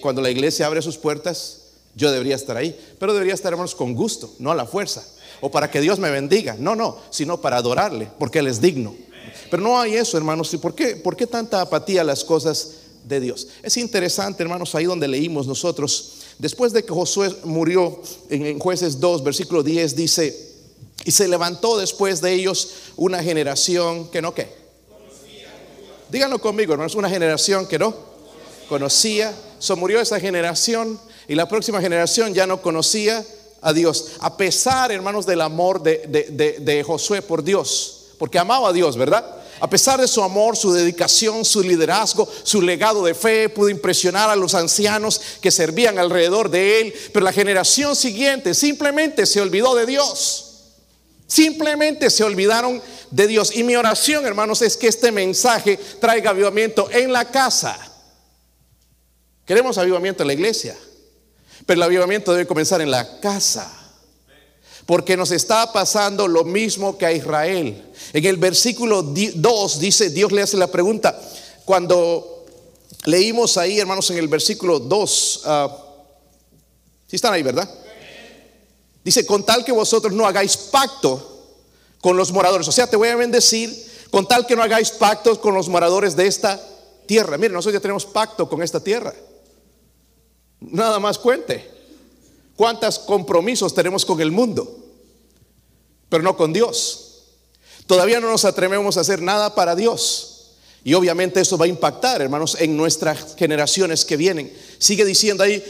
cuando 0.01 0.23
la 0.23 0.31
iglesia 0.31 0.67
abre 0.67 0.81
sus 0.81 0.97
puertas, 0.97 1.75
yo 1.95 2.11
debería 2.11 2.35
estar 2.35 2.57
ahí. 2.57 2.75
Pero 2.99 3.13
debería 3.13 3.35
estar, 3.35 3.53
hermanos, 3.53 3.75
con 3.75 3.95
gusto, 3.95 4.33
no 4.39 4.51
a 4.51 4.55
la 4.55 4.65
fuerza. 4.65 5.05
O 5.43 5.51
para 5.51 5.71
que 5.71 5.83
Dios 5.83 5.99
me 5.99 6.11
bendiga. 6.11 6.57
No, 6.59 6.75
no, 6.75 6.97
sino 7.11 7.43
para 7.43 7.59
adorarle, 7.59 8.09
porque 8.19 8.39
Él 8.39 8.47
es 8.47 8.61
digno. 8.61 8.95
Pero 9.51 9.63
no 9.63 9.81
hay 9.81 9.95
eso, 9.95 10.17
hermanos. 10.17 10.53
¿Y 10.55 10.59
por 10.59 10.75
qué, 10.75 10.97
por 10.97 11.17
qué 11.17 11.27
tanta 11.27 11.61
apatía 11.61 12.01
a 12.01 12.05
las 12.05 12.25
cosas 12.25 12.71
de 13.05 13.21
Dios? 13.21 13.49
Es 13.63 13.77
interesante, 13.77 14.43
hermanos, 14.43 14.75
ahí 14.75 14.85
donde 14.85 15.09
leímos 15.09 15.47
nosotros 15.47 16.23
Después 16.43 16.73
de 16.73 16.85
que 16.85 16.93
Josué 16.93 17.33
murió 17.45 18.01
en 18.29 18.59
jueces 18.59 18.99
2, 18.99 19.23
versículo 19.23 19.63
10, 19.63 19.95
dice, 19.95 20.51
y 21.05 21.13
se 21.13 21.29
levantó 21.29 21.79
después 21.79 22.21
de 22.21 22.33
ellos 22.33 22.69
una 22.97 23.23
generación 23.23 24.09
que 24.11 24.23
no 24.23 24.35
qué. 24.35 24.53
Díganlo 26.11 26.41
conmigo, 26.41 26.73
hermanos, 26.73 26.97
una 26.97 27.09
generación 27.09 27.67
que 27.67 27.79
no 27.79 27.95
conocía. 28.69 29.33
So 29.61 29.77
murió 29.77 30.01
esa 30.01 30.19
generación 30.19 30.99
y 31.29 31.37
la 31.37 31.49
próxima 31.49 31.81
generación 31.81 32.35
ya 32.35 32.47
no 32.47 32.61
conocía 32.61 33.25
a 33.61 33.73
Dios. 33.73 34.13
A 34.19 34.37
pesar, 34.37 34.91
hermanos, 34.91 35.25
del 35.25 35.41
amor 35.41 35.81
de, 35.83 36.59
de 36.61 36.83
Josué 36.83 37.23
por 37.23 37.45
Dios, 37.45 38.02
porque 38.23 38.39
amaba 38.39 38.69
a 38.69 38.73
Dios, 38.73 38.97
¿verdad? 38.97 39.27
A 39.59 39.69
pesar 39.69 40.01
de 40.01 40.07
su 40.07 40.23
amor, 40.23 40.57
su 40.57 40.73
dedicación, 40.73 41.45
su 41.45 41.61
liderazgo, 41.61 42.29
su 42.45 42.63
legado 42.63 43.05
de 43.05 43.17
fe, 43.17 43.49
pudo 43.49 43.69
impresionar 43.69 44.31
a 44.31 44.37
los 44.37 44.55
ancianos 44.55 45.21
que 45.41 45.51
servían 45.51 45.99
alrededor 45.99 46.49
de 46.49 46.81
él, 46.81 46.95
pero 47.13 47.25
la 47.25 47.33
generación 47.33 47.97
siguiente 47.97 48.55
simplemente 48.55 49.27
se 49.27 49.41
olvidó 49.41 49.75
de 49.75 49.87
Dios. 49.87 50.69
Simplemente 51.27 52.11
se 52.11 52.23
olvidaron 52.23 52.81
de 53.11 53.27
Dios. 53.27 53.57
Y 53.57 53.65
mi 53.65 53.75
oración, 53.75 54.25
hermanos, 54.25 54.63
es 54.63 54.77
que 54.77 54.87
este 54.87 55.11
mensaje 55.11 55.77
traiga 56.01 56.31
avivamiento 56.31 56.89
en 56.93 57.13
la 57.13 57.29
casa. 57.29 57.77
Queremos 59.45 59.79
avivamiento 59.79 60.23
en 60.23 60.29
la 60.29 60.35
iglesia, 60.35 60.77
pero 61.67 61.79
el 61.79 61.83
avivamiento 61.83 62.31
debe 62.31 62.47
comenzar 62.47 62.81
en 62.83 62.93
la 62.93 63.19
casa. 63.19 63.82
Porque 64.87 65.17
nos 65.17 65.31
está 65.31 65.73
pasando 65.73 66.27
lo 66.27 66.45
mismo 66.45 66.99
que 66.99 67.07
a 67.07 67.13
Israel. 67.13 67.83
En 68.13 68.25
el 68.25 68.37
versículo 68.37 69.03
2 69.03 69.79
dice, 69.79 70.11
Dios 70.11 70.33
le 70.33 70.43
hace 70.43 70.57
la 70.57 70.67
pregunta, 70.67 71.21
cuando 71.65 72.45
leímos 73.05 73.57
ahí, 73.57 73.79
hermanos, 73.79 74.11
en 74.11 74.19
el 74.19 74.29
versículo 74.29 74.79
2, 74.81 75.11
si 75.11 75.41
ah, 75.45 75.77
están 77.11 77.33
ahí, 77.33 77.43
¿verdad? 77.43 77.69
Dice, 79.05 79.27
con 79.27 79.45
tal 79.45 79.65
que 79.65 79.73
vosotros 79.73 80.13
no 80.13 80.27
hagáis 80.27 80.57
pacto 80.57 81.29
con 82.01 82.17
los 82.17 82.33
moradores, 82.33 82.67
o 82.69 82.73
sea, 82.73 82.89
te 82.89 82.97
voy 82.97 83.09
a 83.09 83.17
bendecir, 83.17 83.91
con 84.11 84.27
tal 84.27 84.47
que 84.47 84.57
no 84.57 84.63
hagáis 84.63 84.91
pactos 84.91 85.39
con 85.39 85.55
los 85.55 85.69
moradores 85.69 86.17
de 86.17 86.27
esta 86.27 86.61
tierra. 87.07 87.39
Miren, 87.39 87.55
nosotros 87.55 87.75
ya 87.75 87.81
tenemos 87.81 88.05
pacto 88.05 88.49
con 88.49 88.63
esta 88.63 88.81
tierra. 88.81 89.15
Nada 90.61 90.99
más 91.01 91.19
cuente. 91.19 91.72
¿Cuántos 92.57 92.99
compromisos 92.99 93.75
tenemos 93.75 94.05
con 94.05 94.21
el 94.21 94.31
mundo? 94.31 94.79
Pero 96.09 96.23
no 96.23 96.37
con 96.37 96.53
Dios. 96.53 97.25
Todavía 97.87 98.21
no 98.21 98.31
nos 98.31 98.45
atrevemos 98.45 98.97
a 98.97 99.01
hacer 99.01 99.23
nada 99.23 99.55
para 99.55 99.75
Dios. 99.75 100.33
Y 100.85 100.95
obviamente 100.95 101.41
eso 101.41 101.57
va 101.57 101.67
a 101.67 101.69
impactar, 101.69 102.21
hermanos, 102.23 102.57
en 102.59 102.77
nuestras 102.77 103.37
generaciones 103.37 104.05
que 104.05 104.17
vienen. 104.17 104.53
Sigue 104.79 105.05
diciendo 105.05 105.45
ahí, 105.45 105.63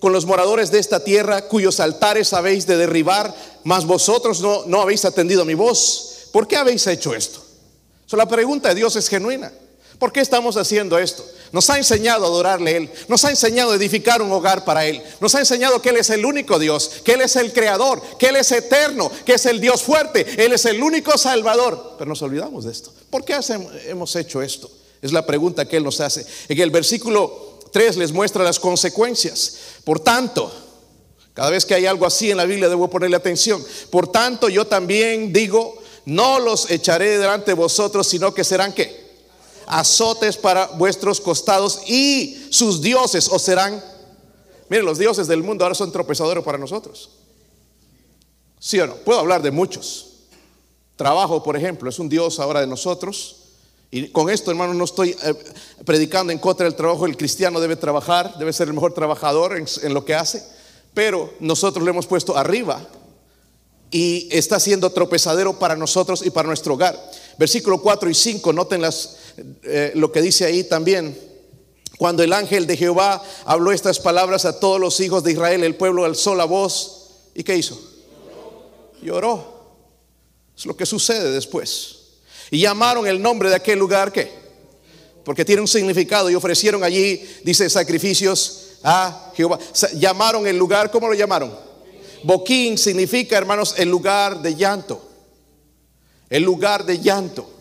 con 0.00 0.12
los 0.12 0.26
moradores 0.26 0.70
de 0.70 0.78
esta 0.78 1.02
tierra, 1.02 1.48
cuyos 1.48 1.80
altares 1.80 2.32
habéis 2.32 2.66
de 2.66 2.76
derribar, 2.76 3.34
mas 3.64 3.86
vosotros 3.86 4.40
no, 4.40 4.64
no 4.66 4.80
habéis 4.80 5.04
atendido 5.04 5.42
a 5.42 5.46
mi 5.46 5.54
voz. 5.54 6.28
¿Por 6.32 6.46
qué 6.46 6.56
habéis 6.56 6.86
hecho 6.86 7.14
esto? 7.14 7.42
la 8.12 8.28
pregunta 8.28 8.68
de 8.68 8.76
Dios 8.76 8.94
es 8.96 9.08
genuina. 9.08 9.52
¿Por 9.98 10.12
qué 10.12 10.20
estamos 10.20 10.56
haciendo 10.56 10.98
esto? 10.98 11.24
Nos 11.52 11.70
ha 11.70 11.78
enseñado 11.78 12.24
a 12.24 12.28
adorarle 12.28 12.70
a 12.70 12.76
Él, 12.76 12.90
nos 13.08 13.24
ha 13.24 13.30
enseñado 13.30 13.72
a 13.72 13.76
edificar 13.76 14.20
un 14.22 14.32
hogar 14.32 14.64
para 14.64 14.86
Él, 14.86 15.02
nos 15.20 15.34
ha 15.34 15.40
enseñado 15.40 15.80
que 15.80 15.90
Él 15.90 15.96
es 15.96 16.10
el 16.10 16.24
único 16.24 16.58
Dios, 16.58 16.90
que 17.04 17.12
Él 17.12 17.20
es 17.20 17.36
el 17.36 17.52
creador, 17.52 18.02
que 18.18 18.28
Él 18.28 18.36
es 18.36 18.50
eterno, 18.52 19.10
que 19.24 19.34
es 19.34 19.46
el 19.46 19.60
Dios 19.60 19.82
fuerte, 19.82 20.44
Él 20.44 20.52
es 20.52 20.64
el 20.64 20.82
único 20.82 21.16
salvador. 21.16 21.94
Pero 21.98 22.08
nos 22.08 22.22
olvidamos 22.22 22.64
de 22.64 22.72
esto. 22.72 22.92
¿Por 23.10 23.24
qué 23.24 23.38
hemos 23.86 24.16
hecho 24.16 24.42
esto? 24.42 24.70
Es 25.00 25.12
la 25.12 25.24
pregunta 25.24 25.66
que 25.66 25.76
Él 25.76 25.84
nos 25.84 26.00
hace. 26.00 26.26
En 26.48 26.60
el 26.60 26.70
versículo 26.70 27.60
3 27.72 27.96
les 27.96 28.12
muestra 28.12 28.42
las 28.42 28.58
consecuencias. 28.58 29.56
Por 29.84 30.00
tanto, 30.00 30.52
cada 31.34 31.50
vez 31.50 31.66
que 31.66 31.74
hay 31.74 31.86
algo 31.86 32.06
así 32.06 32.30
en 32.30 32.38
la 32.38 32.44
Biblia 32.44 32.68
debo 32.68 32.88
ponerle 32.88 33.16
atención. 33.16 33.64
Por 33.90 34.10
tanto, 34.10 34.48
yo 34.48 34.66
también 34.66 35.32
digo, 35.32 35.82
no 36.06 36.38
los 36.38 36.70
echaré 36.70 37.18
delante 37.18 37.50
de 37.50 37.54
vosotros, 37.54 38.06
sino 38.08 38.32
que 38.32 38.42
serán 38.42 38.72
qué? 38.72 39.05
Azotes 39.66 40.36
para 40.36 40.66
vuestros 40.66 41.20
costados 41.20 41.82
y 41.86 42.48
sus 42.50 42.80
dioses 42.80 43.28
os 43.28 43.42
serán. 43.42 43.82
Miren, 44.68 44.84
los 44.84 44.98
dioses 44.98 45.26
del 45.26 45.42
mundo 45.42 45.64
ahora 45.64 45.74
son 45.74 45.92
tropezadores 45.92 46.44
para 46.44 46.58
nosotros. 46.58 47.10
¿Sí 48.58 48.80
o 48.80 48.86
no? 48.86 48.96
Puedo 48.96 49.20
hablar 49.20 49.42
de 49.42 49.50
muchos. 49.50 50.06
Trabajo, 50.96 51.42
por 51.42 51.56
ejemplo, 51.56 51.90
es 51.90 51.98
un 51.98 52.08
dios 52.08 52.40
ahora 52.40 52.60
de 52.60 52.66
nosotros. 52.66 53.36
Y 53.90 54.08
con 54.08 54.30
esto, 54.30 54.50
hermano, 54.50 54.74
no 54.74 54.84
estoy 54.84 55.16
eh, 55.22 55.34
predicando 55.84 56.32
en 56.32 56.38
contra 56.38 56.64
del 56.64 56.74
trabajo. 56.74 57.06
El 57.06 57.16
cristiano 57.16 57.60
debe 57.60 57.76
trabajar, 57.76 58.36
debe 58.38 58.52
ser 58.52 58.68
el 58.68 58.74
mejor 58.74 58.94
trabajador 58.94 59.56
en, 59.56 59.94
lo 59.94 60.04
que 60.04 60.14
hace. 60.14 60.42
Pero 60.94 61.32
nosotros 61.40 61.84
lo 61.84 61.90
hemos 61.90 62.06
puesto 62.06 62.36
arriba 62.36 62.84
y 63.90 64.28
está 64.32 64.58
siendo 64.58 64.90
tropezadero 64.90 65.58
para 65.58 65.76
nosotros 65.76 66.24
y 66.24 66.30
para 66.30 66.48
nuestro 66.48 66.74
hogar. 66.74 66.98
Versículo 67.38 67.80
4 67.80 68.10
y 68.10 68.14
5, 68.14 68.52
noten 68.52 68.80
las, 68.80 69.16
eh, 69.62 69.92
lo 69.94 70.12
que 70.12 70.22
dice 70.22 70.44
ahí 70.44 70.64
también. 70.64 71.16
Cuando 71.98 72.22
el 72.22 72.32
ángel 72.32 72.66
de 72.66 72.76
Jehová 72.76 73.22
habló 73.44 73.72
estas 73.72 73.98
palabras 73.98 74.44
a 74.44 74.60
todos 74.60 74.78
los 74.78 75.00
hijos 75.00 75.24
de 75.24 75.32
Israel, 75.32 75.64
el 75.64 75.76
pueblo 75.76 76.04
alzó 76.04 76.34
la 76.34 76.44
voz. 76.44 77.10
¿Y 77.34 77.42
qué 77.42 77.56
hizo? 77.56 77.80
Lloró. 79.02 79.56
Es 80.56 80.66
lo 80.66 80.76
que 80.76 80.86
sucede 80.86 81.30
después. 81.30 81.96
Y 82.50 82.60
llamaron 82.60 83.06
el 83.06 83.20
nombre 83.20 83.48
de 83.48 83.56
aquel 83.56 83.78
lugar, 83.78 84.12
¿qué? 84.12 84.30
Porque 85.24 85.44
tiene 85.44 85.62
un 85.62 85.68
significado 85.68 86.30
y 86.30 86.34
ofrecieron 86.34 86.84
allí, 86.84 87.20
dice, 87.42 87.68
sacrificios 87.68 88.76
a 88.82 89.32
Jehová. 89.34 89.58
Llamaron 89.94 90.46
el 90.46 90.56
lugar, 90.56 90.90
¿cómo 90.90 91.08
lo 91.08 91.14
llamaron? 91.14 91.52
Boquín 92.22 92.78
significa, 92.78 93.36
hermanos, 93.36 93.74
el 93.78 93.88
lugar 93.88 94.40
de 94.42 94.54
llanto. 94.54 95.02
El 96.28 96.42
lugar 96.42 96.84
de 96.84 97.00
llanto. 97.00 97.55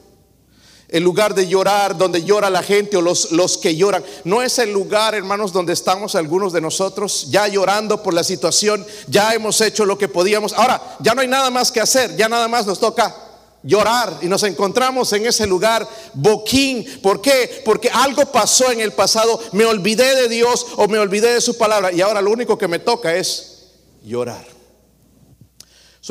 El 0.88 1.04
lugar 1.04 1.34
de 1.34 1.48
llorar, 1.48 1.98
donde 1.98 2.24
llora 2.24 2.50
la 2.50 2.62
gente 2.62 2.98
o 2.98 3.02
los, 3.02 3.32
los 3.32 3.58
que 3.58 3.76
lloran. 3.76 4.04
No 4.24 4.42
es 4.42 4.60
el 4.60 4.72
lugar, 4.72 5.16
hermanos, 5.16 5.52
donde 5.52 5.74
estamos 5.74 6.16
algunos 6.16 6.54
de 6.54 6.62
nosotros 6.62 7.28
ya 7.30 7.48
llorando 7.48 8.04
por 8.04 8.14
la 8.14 8.24
situación. 8.24 8.86
Ya 9.08 9.34
hemos 9.34 9.60
hecho 9.62 9.86
lo 9.86 9.98
que 9.98 10.08
podíamos. 10.08 10.54
Ahora, 10.54 10.82
ya 11.00 11.16
no 11.16 11.22
hay 11.22 11.28
nada 11.28 11.50
más 11.50 11.72
que 11.72 11.82
hacer. 11.82 12.16
Ya 12.16 12.30
nada 12.30 12.48
más 12.48 12.66
nos 12.66 12.80
toca 12.80 13.16
llorar 13.64 14.20
y 14.22 14.28
nos 14.28 14.44
encontramos 14.44 15.12
en 15.14 15.26
ese 15.26 15.48
lugar 15.48 15.88
boquín. 16.14 16.86
¿Por 17.02 17.20
qué? 17.20 17.62
Porque 17.66 17.90
algo 17.90 18.26
pasó 18.32 18.72
en 18.72 18.80
el 18.80 18.94
pasado, 18.94 19.40
me 19.52 19.66
olvidé 19.66 20.16
de 20.16 20.30
Dios 20.30 20.66
o 20.78 20.88
me 20.88 21.00
olvidé 21.00 21.34
de 21.34 21.42
su 21.42 21.58
palabra 21.58 21.92
y 21.92 22.02
ahora 22.02 22.22
lo 22.22 22.32
único 22.32 22.58
que 22.58 22.68
me 22.68 22.80
toca 22.80 23.16
es 23.16 23.64
llorar 24.04 24.55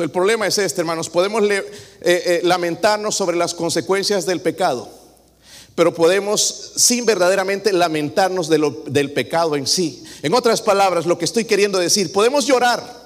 el 0.03 0.11
problema 0.11 0.45
es 0.45 0.57
este, 0.57 0.81
hermanos. 0.81 1.09
Podemos 1.09 1.43
eh, 1.43 1.63
eh, 2.01 2.41
lamentarnos 2.43 3.15
sobre 3.15 3.37
las 3.37 3.53
consecuencias 3.53 4.25
del 4.25 4.41
pecado, 4.41 4.89
pero 5.73 5.93
podemos 5.93 6.73
sin 6.75 7.05
verdaderamente 7.05 7.71
lamentarnos 7.71 8.49
del 8.49 9.11
pecado 9.13 9.55
en 9.55 9.67
sí. 9.67 10.03
En 10.21 10.33
otras 10.33 10.61
palabras, 10.61 11.05
lo 11.05 11.17
que 11.17 11.25
estoy 11.25 11.45
queriendo 11.45 11.79
decir, 11.79 12.11
podemos 12.11 12.45
llorar 12.45 13.05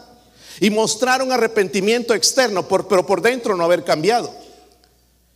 y 0.60 0.70
mostrar 0.70 1.22
un 1.22 1.32
arrepentimiento 1.32 2.14
externo, 2.14 2.68
pero 2.68 3.06
por 3.06 3.22
dentro 3.22 3.56
no 3.56 3.64
haber 3.64 3.84
cambiado. 3.84 4.34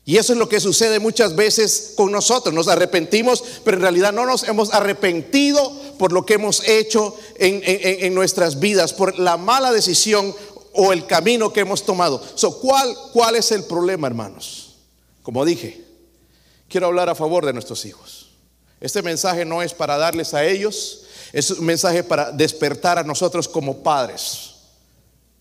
Y 0.06 0.18
eso 0.18 0.34
es 0.34 0.40
lo 0.40 0.50
que 0.50 0.60
sucede 0.60 1.00
muchas 1.00 1.34
veces 1.36 1.94
con 1.96 2.12
nosotros. 2.12 2.54
Nos 2.54 2.68
arrepentimos, 2.68 3.42
pero 3.64 3.78
en 3.78 3.84
realidad 3.84 4.12
no 4.12 4.26
nos 4.26 4.44
hemos 4.44 4.74
arrepentido 4.74 5.72
por 5.98 6.12
lo 6.12 6.26
que 6.26 6.34
hemos 6.34 6.68
hecho 6.68 7.16
en, 7.38 7.62
en 7.64 8.14
nuestras 8.14 8.60
vidas, 8.60 8.92
por 8.92 9.18
la 9.18 9.38
mala 9.38 9.72
decisión 9.72 10.36
o 10.74 10.92
el 10.92 11.06
camino 11.06 11.54
que 11.54 11.62
hemos 11.62 11.84
tomado. 11.84 12.22
¿cuál, 12.62 12.96
¿Cuál 13.14 13.36
es 13.36 13.52
el 13.52 13.64
problema, 13.64 14.08
hermanos? 14.08 14.76
Como 15.22 15.46
dije, 15.46 15.84
quiero 16.68 16.88
hablar 16.88 17.10
a 17.10 17.16
favor 17.16 17.46
de 17.46 17.54
nuestros 17.54 17.86
hijos. 17.86 18.30
Este 18.82 19.02
mensaje 19.02 19.46
no 19.46 19.62
es 19.62 19.74
para 19.74 19.98
darles 19.98 20.34
a 20.34 20.44
ellos, 20.44 21.06
es 21.32 21.52
un 21.52 21.66
mensaje 21.66 22.04
para 22.04 22.32
despertar 22.32 23.00
a 23.00 23.04
nosotros 23.04 23.48
como 23.48 23.82
padres. 23.82 24.56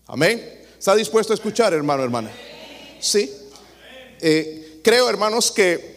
Amén. 0.07 0.61
¿Está 0.77 0.95
dispuesto 0.95 1.33
a 1.33 1.35
escuchar, 1.35 1.73
hermano, 1.73 2.03
hermana? 2.03 2.31
Sí. 2.99 3.31
Eh, 4.21 4.79
creo, 4.83 5.09
hermanos, 5.09 5.51
que 5.51 5.92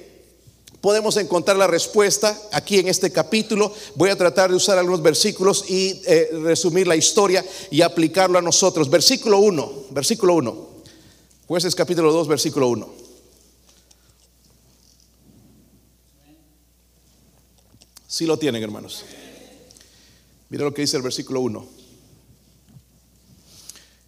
podemos 0.81 1.17
encontrar 1.17 1.57
la 1.57 1.67
respuesta 1.67 2.39
aquí 2.53 2.79
en 2.79 2.89
este 2.89 3.11
capítulo. 3.11 3.73
Voy 3.95 4.11
a 4.11 4.17
tratar 4.17 4.51
de 4.51 4.57
usar 4.57 4.79
algunos 4.79 5.03
versículos 5.03 5.65
y 5.69 6.01
eh, 6.07 6.31
resumir 6.43 6.87
la 6.87 6.97
historia 6.97 7.45
y 7.71 7.83
aplicarlo 7.83 8.39
a 8.39 8.43
nosotros. 8.43 8.91
Versículo 8.91 9.39
1, 9.39 9.73
versículo 9.91 10.35
1. 10.35 10.69
Jueces 11.47 11.75
capítulo 11.75 12.13
2, 12.13 12.29
versículo 12.29 12.69
1. 12.69 13.07
Si 18.07 18.25
lo 18.25 18.39
tienen, 18.39 18.63
hermanos. 18.63 19.05
Mira 20.49 20.65
lo 20.65 20.73
que 20.73 20.83
dice 20.83 20.97
el 20.97 21.03
versículo 21.03 21.41
1. 21.41 21.76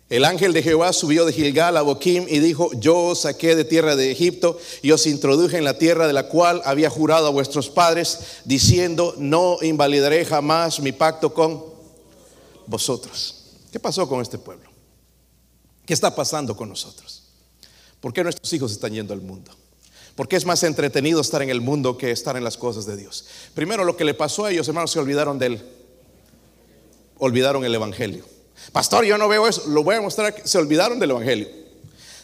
El 0.09 0.25
ángel 0.25 0.55
de 0.55 0.63
Jehová 0.63 0.95
subió 0.95 1.27
de 1.27 1.35
Gilgal 1.35 1.77
a 1.77 1.83
Boquim 1.83 2.25
y 2.29 2.39
dijo, 2.39 2.71
yo 2.81 2.97
os 2.99 3.23
saqué 3.23 3.55
de 3.55 3.67
tierra 3.67 3.95
de 3.95 4.11
Egipto 4.11 4.59
y 4.81 4.91
os 4.93 5.07
introduje 5.07 5.59
en 5.59 5.65
la 5.65 5.77
tierra 5.77 6.07
de 6.07 6.15
la 6.15 6.29
cual 6.29 6.63
había 6.65 6.89
jurado 6.89 7.27
a 7.27 7.31
vuestros 7.31 7.69
padres, 7.69 8.21
diciendo, 8.47 9.15
no 9.19 9.59
invalidaré 9.61 10.25
jamás 10.25 10.81
mi 10.81 10.93
pacto 10.93 11.35
con 11.35 11.63
vosotros. 12.67 13.45
¿Qué 13.71 13.79
pasó 13.79 14.09
con 14.09 14.23
este 14.23 14.39
pueblo? 14.39 14.71
¿Qué 15.85 15.93
está 15.93 16.15
pasando 16.15 16.57
con 16.57 16.71
nosotros? 16.71 17.25
¿Por 18.01 18.15
qué 18.15 18.23
nuestros 18.23 18.51
hijos 18.55 18.73
están 18.73 18.95
yendo 18.95 19.13
al 19.13 19.21
mundo? 19.21 19.51
¿Por 20.15 20.27
qué 20.27 20.37
es 20.37 20.47
más 20.47 20.63
entretenido 20.63 21.21
estar 21.21 21.43
en 21.43 21.51
el 21.51 21.61
mundo 21.61 21.99
que 21.99 22.11
estar 22.11 22.35
en 22.39 22.45
las 22.45 22.57
cosas 22.57 22.87
de 22.87 22.97
Dios? 22.97 23.27
Primero, 23.53 23.85
lo 23.85 23.97
que 23.97 24.05
le 24.05 24.15
pasó 24.15 24.47
a 24.47 24.51
ellos, 24.51 24.67
hermanos, 24.69 24.91
se 24.91 24.99
olvidaron 24.99 25.39
del, 25.39 25.63
olvidaron 27.19 27.63
el 27.67 27.75
Evangelio. 27.75 28.38
Pastor, 28.73 29.05
yo 29.05 29.19
no 29.19 29.29
veo 29.29 29.47
eso. 29.47 29.65
Lo 29.69 29.83
voy 29.83 29.97
a 29.97 30.01
mostrar. 30.01 30.35
Se 30.45 30.59
olvidaron 30.59 30.99
del 30.99 31.11
Evangelio. 31.11 31.49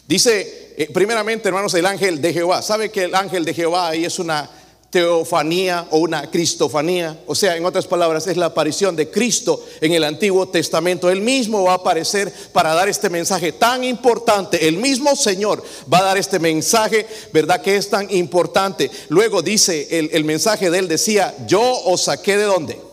Dice, 0.07 0.73
eh, 0.77 0.89
primeramente, 0.93 1.47
hermanos, 1.47 1.73
el 1.73 1.85
ángel 1.85 2.21
de 2.21 2.33
Jehová. 2.33 2.61
¿Sabe 2.61 2.89
que 2.89 3.05
el 3.05 3.15
ángel 3.15 3.43
de 3.43 3.53
Jehová 3.53 3.87
ahí 3.89 4.05
es 4.05 4.19
una 4.19 4.49
teofanía 4.91 5.87
o 5.89 5.97
una 5.97 6.29
cristofanía? 6.29 7.19
O 7.25 7.33
sea, 7.33 7.57
en 7.57 7.65
otras 7.65 7.87
palabras, 7.87 8.27
es 8.27 8.37
la 8.37 8.47
aparición 8.47 8.95
de 8.95 9.09
Cristo 9.09 9.65
en 9.81 9.93
el 9.93 10.03
Antiguo 10.03 10.47
Testamento. 10.47 11.09
Él 11.09 11.21
mismo 11.21 11.63
va 11.63 11.71
a 11.71 11.75
aparecer 11.75 12.31
para 12.53 12.75
dar 12.75 12.87
este 12.87 13.09
mensaje 13.09 13.51
tan 13.51 13.83
importante. 13.83 14.67
El 14.67 14.77
mismo 14.77 15.15
Señor 15.15 15.63
va 15.91 15.99
a 15.99 16.03
dar 16.03 16.17
este 16.19 16.37
mensaje, 16.37 17.07
¿verdad? 17.33 17.61
Que 17.61 17.75
es 17.75 17.89
tan 17.89 18.13
importante. 18.13 18.91
Luego 19.09 19.41
dice, 19.41 19.87
el, 19.97 20.11
el 20.13 20.23
mensaje 20.23 20.69
de 20.69 20.77
él 20.77 20.87
decía, 20.87 21.33
yo 21.47 21.61
os 21.61 22.03
saqué 22.03 22.37
de 22.37 22.43
dónde? 22.43 22.84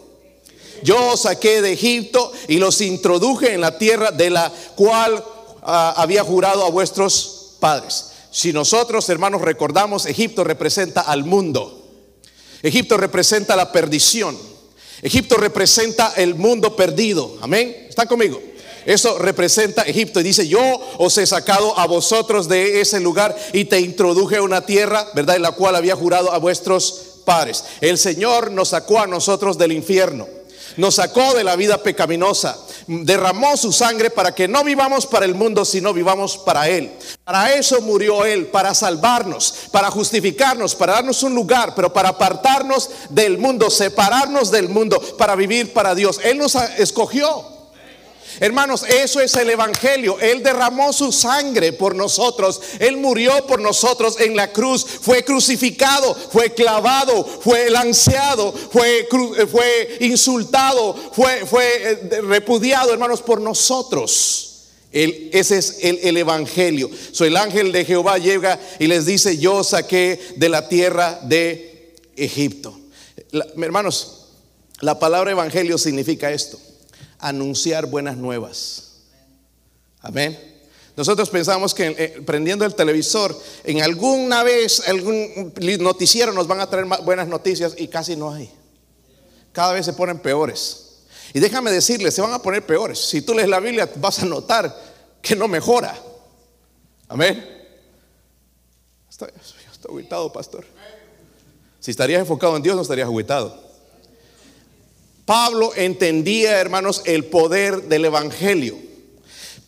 Yo 0.82 1.12
os 1.12 1.22
saqué 1.22 1.62
de 1.62 1.72
Egipto 1.72 2.32
y 2.48 2.58
los 2.58 2.80
introduje 2.80 3.54
en 3.54 3.60
la 3.60 3.78
tierra 3.78 4.10
de 4.10 4.30
la 4.30 4.52
cual 4.74 5.22
ah, 5.62 5.94
había 5.96 6.24
jurado 6.24 6.64
a 6.64 6.70
vuestros 6.70 7.56
padres. 7.60 8.12
Si 8.30 8.52
nosotros, 8.52 9.08
hermanos, 9.08 9.42
recordamos, 9.42 10.06
Egipto 10.06 10.42
representa 10.42 11.02
al 11.02 11.24
mundo. 11.24 11.82
Egipto 12.62 12.96
representa 12.96 13.56
la 13.56 13.70
perdición. 13.70 14.38
Egipto 15.02 15.36
representa 15.36 16.14
el 16.16 16.34
mundo 16.34 16.74
perdido. 16.74 17.36
Amén. 17.40 17.86
¿Están 17.88 18.08
conmigo? 18.08 18.40
Eso 18.86 19.18
representa 19.18 19.82
Egipto 19.82 20.20
y 20.20 20.24
dice, 20.24 20.48
yo 20.48 20.60
os 20.98 21.16
he 21.18 21.26
sacado 21.26 21.78
a 21.78 21.86
vosotros 21.86 22.48
de 22.48 22.80
ese 22.80 22.98
lugar 23.00 23.36
y 23.52 23.66
te 23.66 23.80
introduje 23.80 24.36
a 24.36 24.42
una 24.42 24.66
tierra, 24.66 25.06
¿verdad? 25.14 25.36
En 25.36 25.42
la 25.42 25.52
cual 25.52 25.76
había 25.76 25.94
jurado 25.94 26.32
a 26.32 26.38
vuestros 26.38 27.20
padres. 27.24 27.64
El 27.80 27.98
Señor 27.98 28.50
nos 28.50 28.70
sacó 28.70 28.98
a 28.98 29.06
nosotros 29.06 29.56
del 29.58 29.72
infierno 29.72 30.26
nos 30.76 30.96
sacó 30.96 31.34
de 31.34 31.44
la 31.44 31.56
vida 31.56 31.78
pecaminosa, 31.78 32.58
derramó 32.86 33.56
su 33.56 33.72
sangre 33.72 34.10
para 34.10 34.34
que 34.34 34.48
no 34.48 34.64
vivamos 34.64 35.06
para 35.06 35.24
el 35.24 35.34
mundo, 35.34 35.64
sino 35.64 35.92
vivamos 35.92 36.38
para 36.38 36.68
Él. 36.68 36.92
Para 37.24 37.52
eso 37.54 37.80
murió 37.80 38.24
Él, 38.24 38.46
para 38.46 38.74
salvarnos, 38.74 39.54
para 39.70 39.90
justificarnos, 39.90 40.74
para 40.74 40.94
darnos 40.94 41.22
un 41.22 41.34
lugar, 41.34 41.74
pero 41.74 41.92
para 41.92 42.10
apartarnos 42.10 42.90
del 43.10 43.38
mundo, 43.38 43.70
separarnos 43.70 44.50
del 44.50 44.68
mundo, 44.68 45.00
para 45.18 45.34
vivir 45.36 45.72
para 45.72 45.94
Dios. 45.94 46.20
Él 46.22 46.38
nos 46.38 46.54
escogió. 46.54 47.61
Hermanos, 48.42 48.82
eso 48.82 49.20
es 49.20 49.36
el 49.36 49.50
Evangelio. 49.50 50.18
Él 50.18 50.42
derramó 50.42 50.92
su 50.92 51.12
sangre 51.12 51.72
por 51.72 51.94
nosotros. 51.94 52.60
Él 52.80 52.96
murió 52.96 53.46
por 53.46 53.60
nosotros 53.60 54.18
en 54.18 54.34
la 54.34 54.50
cruz. 54.50 54.84
Fue 54.84 55.22
crucificado, 55.22 56.12
fue 56.12 56.52
clavado, 56.52 57.24
fue 57.24 57.70
lanceado, 57.70 58.52
fue, 58.52 59.06
eh, 59.08 59.96
insultado, 60.00 60.92
fue, 61.12 61.46
fue 61.46 61.64
eh, 61.84 62.20
repudiado, 62.22 62.92
hermanos, 62.92 63.22
por 63.22 63.40
nosotros. 63.40 64.64
ese 64.90 65.58
es 65.58 65.78
el, 65.80 66.16
Evangelio. 66.16 66.90
So, 67.12 67.24
el 67.24 67.36
ángel 67.36 67.70
de 67.70 67.84
Jehová 67.84 68.18
llega 68.18 68.58
y 68.80 68.88
les 68.88 69.06
dice, 69.06 69.38
yo 69.38 69.62
saqué 69.62 70.18
de 70.34 70.48
la 70.48 70.68
tierra 70.68 71.20
de 71.22 71.94
Egipto. 72.16 72.76
hermanos, 73.56 74.26
la 74.80 74.98
palabra 74.98 75.30
Evangelio 75.30 75.78
significa 75.78 76.32
esto 76.32 76.58
anunciar 77.22 77.86
buenas 77.86 78.16
nuevas. 78.16 79.04
Amén. 80.00 80.38
Nosotros 80.94 81.30
pensamos 81.30 81.72
que 81.72 81.86
eh, 81.86 82.22
prendiendo 82.26 82.66
el 82.66 82.74
televisor, 82.74 83.34
en 83.64 83.80
alguna 83.80 84.42
vez, 84.42 84.86
algún 84.86 85.54
noticiero 85.80 86.32
nos 86.32 86.46
van 86.46 86.60
a 86.60 86.68
traer 86.68 86.86
buenas 87.02 87.28
noticias 87.28 87.74
y 87.78 87.88
casi 87.88 88.14
no 88.14 88.30
hay. 88.30 88.50
Cada 89.52 89.72
vez 89.72 89.86
se 89.86 89.94
ponen 89.94 90.18
peores. 90.18 91.04
Y 91.32 91.40
déjame 91.40 91.70
decirles, 91.70 92.14
se 92.14 92.20
van 92.20 92.32
a 92.32 92.40
poner 92.40 92.66
peores. 92.66 92.98
Si 92.98 93.22
tú 93.22 93.32
lees 93.32 93.48
la 93.48 93.60
Biblia, 93.60 93.90
vas 93.96 94.18
a 94.18 94.26
notar 94.26 94.76
que 95.22 95.34
no 95.34 95.48
mejora. 95.48 95.96
Amén. 97.08 97.42
Estoy, 99.08 99.30
estoy 99.72 100.06
pastor. 100.32 100.66
Si 101.80 101.90
estarías 101.90 102.20
enfocado 102.20 102.56
en 102.56 102.62
Dios, 102.62 102.76
no 102.76 102.82
estarías 102.82 103.08
aguitado. 103.08 103.71
Pablo 105.24 105.72
entendía, 105.76 106.58
hermanos, 106.58 107.02
el 107.04 107.24
poder 107.24 107.84
del 107.84 108.06
Evangelio. 108.06 108.76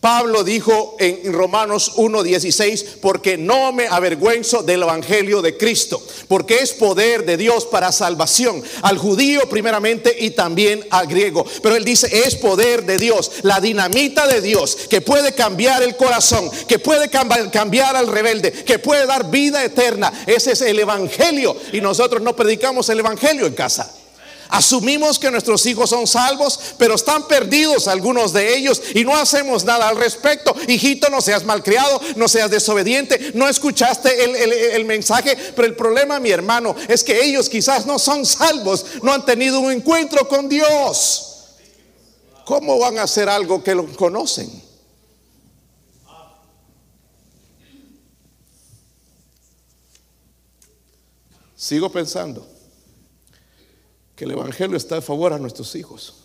Pablo 0.05 0.43
dijo 0.43 0.97
en 0.99 1.33
Romanos 1.33 1.93
1:16, 1.95 2.99
porque 3.01 3.39
no 3.39 3.71
me 3.71 3.87
avergüenzo 3.87 4.61
del 4.61 4.83
Evangelio 4.83 5.41
de 5.41 5.57
Cristo, 5.57 5.99
porque 6.27 6.59
es 6.59 6.73
poder 6.73 7.25
de 7.25 7.37
Dios 7.37 7.65
para 7.65 7.91
salvación, 7.91 8.61
al 8.83 8.99
judío 8.99 9.49
primeramente 9.49 10.15
y 10.19 10.29
también 10.29 10.85
al 10.91 11.07
griego. 11.07 11.43
Pero 11.63 11.75
él 11.75 11.83
dice, 11.83 12.07
es 12.27 12.35
poder 12.35 12.85
de 12.85 12.99
Dios, 12.99 13.31
la 13.41 13.59
dinamita 13.59 14.27
de 14.27 14.41
Dios, 14.41 14.77
que 14.89 15.01
puede 15.01 15.33
cambiar 15.33 15.81
el 15.81 15.95
corazón, 15.95 16.51
que 16.67 16.77
puede 16.77 17.09
cambiar 17.09 17.95
al 17.95 18.07
rebelde, 18.07 18.51
que 18.51 18.77
puede 18.77 19.07
dar 19.07 19.31
vida 19.31 19.63
eterna. 19.63 20.13
Ese 20.27 20.51
es 20.51 20.61
el 20.61 20.77
Evangelio 20.77 21.57
y 21.73 21.81
nosotros 21.81 22.21
no 22.21 22.35
predicamos 22.35 22.89
el 22.89 22.99
Evangelio 22.99 23.47
en 23.47 23.53
casa. 23.53 23.91
Asumimos 24.55 25.19
que 25.19 25.29
nuestros 25.29 25.65
hijos 25.65 25.89
son 25.89 26.07
salvos, 26.07 26.57
pero 26.77 26.95
están 26.95 27.27
perdidos 27.27 27.89
algunos 27.89 28.31
de 28.31 28.55
ellos 28.55 28.81
y 28.93 29.03
no 29.03 29.13
hacemos 29.13 29.65
nada 29.65 29.89
al 29.89 29.97
respecto. 29.97 30.55
Hijito, 30.69 31.09
no 31.09 31.19
seas 31.19 31.43
malcriado, 31.43 31.99
no 32.15 32.29
seas 32.29 32.49
desobediente, 32.49 33.33
no 33.33 33.49
escuchaste 33.49 34.77
el, 34.77 34.85
mensaje, 34.85 35.35
pero 35.57 35.67
el 35.67 35.75
problema, 35.75 36.21
mi 36.21 36.31
hermano, 36.31 36.73
es 36.87 37.03
que 37.03 37.21
ellos 37.25 37.49
quizás 37.49 37.85
no 37.85 37.99
son 37.99 38.25
salvos, 38.25 38.85
no 39.03 39.11
han 39.11 39.25
tenido 39.25 39.59
un 39.59 39.73
encuentro 39.73 40.25
con 40.25 40.47
Dios. 40.47 41.57
¿Cómo 42.45 42.79
van 42.79 42.97
a 42.97 43.03
hacer 43.03 43.27
algo 43.27 43.61
que 43.61 43.75
lo 43.75 43.85
conocen? 43.97 44.63
Sigo 51.57 51.91
pensando 51.91 52.54
que 54.15 54.25
el 54.25 54.31
Evangelio 54.31 54.77
está 54.77 54.97
a 54.97 55.01
favor 55.01 55.33
a 55.33 55.39
nuestros 55.39 55.75
hijos. 55.75 56.15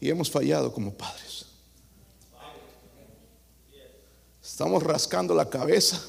Y 0.00 0.10
hemos 0.10 0.30
fallado 0.30 0.72
como 0.72 0.92
padres. 0.92 1.46
Estamos 4.42 4.82
rascando 4.82 5.34
la 5.34 5.48
cabeza, 5.48 6.02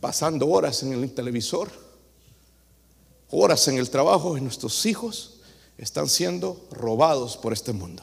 pasando 0.00 0.48
horas 0.48 0.82
en 0.82 0.92
el 0.92 1.14
televisor, 1.14 1.70
horas 3.30 3.68
en 3.68 3.78
el 3.78 3.88
trabajo 3.88 4.36
y 4.36 4.40
nuestros 4.40 4.84
hijos 4.84 5.40
están 5.78 6.08
siendo 6.08 6.66
robados 6.70 7.36
por 7.36 7.52
este 7.52 7.72
mundo. 7.72 8.02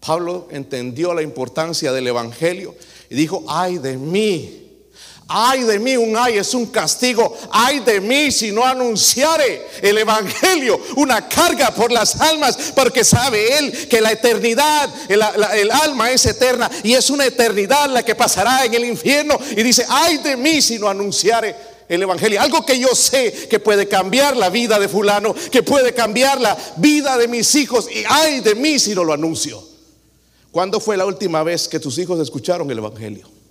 Pablo 0.00 0.48
entendió 0.50 1.14
la 1.14 1.22
importancia 1.22 1.92
del 1.92 2.08
Evangelio 2.08 2.74
y 3.08 3.14
dijo, 3.14 3.44
ay 3.46 3.78
de 3.78 3.96
mí 3.96 4.61
Ay 5.28 5.62
de 5.62 5.78
mí, 5.78 5.96
un 5.96 6.16
ay 6.16 6.38
es 6.38 6.52
un 6.54 6.66
castigo. 6.66 7.36
Ay 7.50 7.80
de 7.80 8.00
mí 8.00 8.30
si 8.30 8.52
no 8.52 8.64
anunciare 8.64 9.66
el 9.80 9.96
Evangelio, 9.98 10.80
una 10.96 11.28
carga 11.28 11.70
por 11.70 11.90
las 11.90 12.20
almas, 12.20 12.56
porque 12.74 13.04
sabe 13.04 13.58
Él 13.58 13.88
que 13.88 14.00
la 14.00 14.12
eternidad, 14.12 14.90
el, 15.08 15.70
alma 15.70 16.10
es 16.10 16.26
eterna 16.26 16.70
y 16.82 16.94
es 16.94 17.10
una 17.10 17.26
eternidad 17.26 17.88
la 17.88 18.04
que 18.04 18.14
pasará 18.14 18.64
en 18.64 18.74
el 18.74 18.84
infierno. 18.84 19.38
Y 19.56 19.62
dice, 19.62 19.86
ay 19.88 20.18
de 20.18 20.36
mí 20.36 20.60
si 20.60 20.78
no 20.78 20.88
anunciare 20.88 21.54
el 21.88 22.02
Evangelio, 22.02 22.40
algo 22.40 22.64
que 22.64 22.78
yo 22.78 22.94
sé 22.94 23.48
que 23.48 23.60
puede 23.60 23.88
cambiar 23.88 24.36
la 24.36 24.48
vida 24.50 24.78
de 24.78 24.88
fulano, 24.88 25.34
que 25.50 25.62
puede 25.62 25.92
cambiar 25.92 26.40
la 26.40 26.56
vida 26.76 27.16
de 27.18 27.28
mis 27.28 27.54
hijos, 27.54 27.86
y 27.90 28.04
ay 28.08 28.40
de 28.40 28.54
mí 28.54 28.78
si 28.78 28.94
no 28.94 29.04
lo 29.04 29.12
anuncio. 29.12 29.62
¿Cuándo 30.50 30.80
fue 30.80 30.96
la 30.96 31.06
última 31.06 31.42
vez 31.42 31.68
que 31.68 31.80
tus 31.80 31.96
hijos 31.98 32.20
escucharon 32.20 32.70
el 32.70 32.78
Evangelio? 32.78 33.41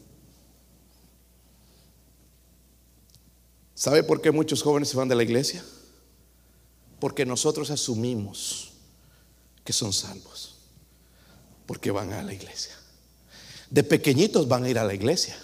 ¿Sabe 3.82 4.04
por 4.04 4.22
qué 4.22 4.30
muchos 4.30 4.62
jóvenes 4.62 4.90
se 4.90 4.96
van 4.96 5.08
de 5.08 5.16
la 5.16 5.24
iglesia? 5.24 5.66
Porque 7.00 7.26
nosotros 7.26 7.72
asumimos 7.72 8.74
que 9.64 9.74
son 9.74 9.92
salvos, 9.92 10.54
porque 11.66 11.90
van 11.90 12.14
a 12.14 12.22
la 12.22 12.32
iglesia. 12.32 12.76
De 13.72 13.84
pequeñitos 13.84 14.48
van 14.48 14.66
a 14.66 14.70
ir 14.70 14.78
a 14.78 14.84
la 14.84 14.94
iglesia. 14.94 15.36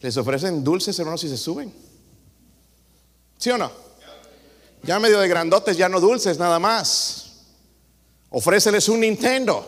Les 0.00 0.16
ofrecen 0.16 0.64
dulces, 0.64 0.98
hermanos, 0.98 1.22
y 1.22 1.28
se 1.28 1.36
suben. 1.36 1.72
¿Sí 3.38 3.50
o 3.50 3.56
no? 3.56 3.70
Ya 4.82 4.98
medio 4.98 5.20
de 5.20 5.28
grandotes, 5.28 5.76
ya 5.76 5.88
no 5.88 6.00
dulces, 6.00 6.38
nada 6.38 6.58
más. 6.58 7.34
Ofréceles 8.30 8.88
un 8.88 8.98
Nintendo, 8.98 9.64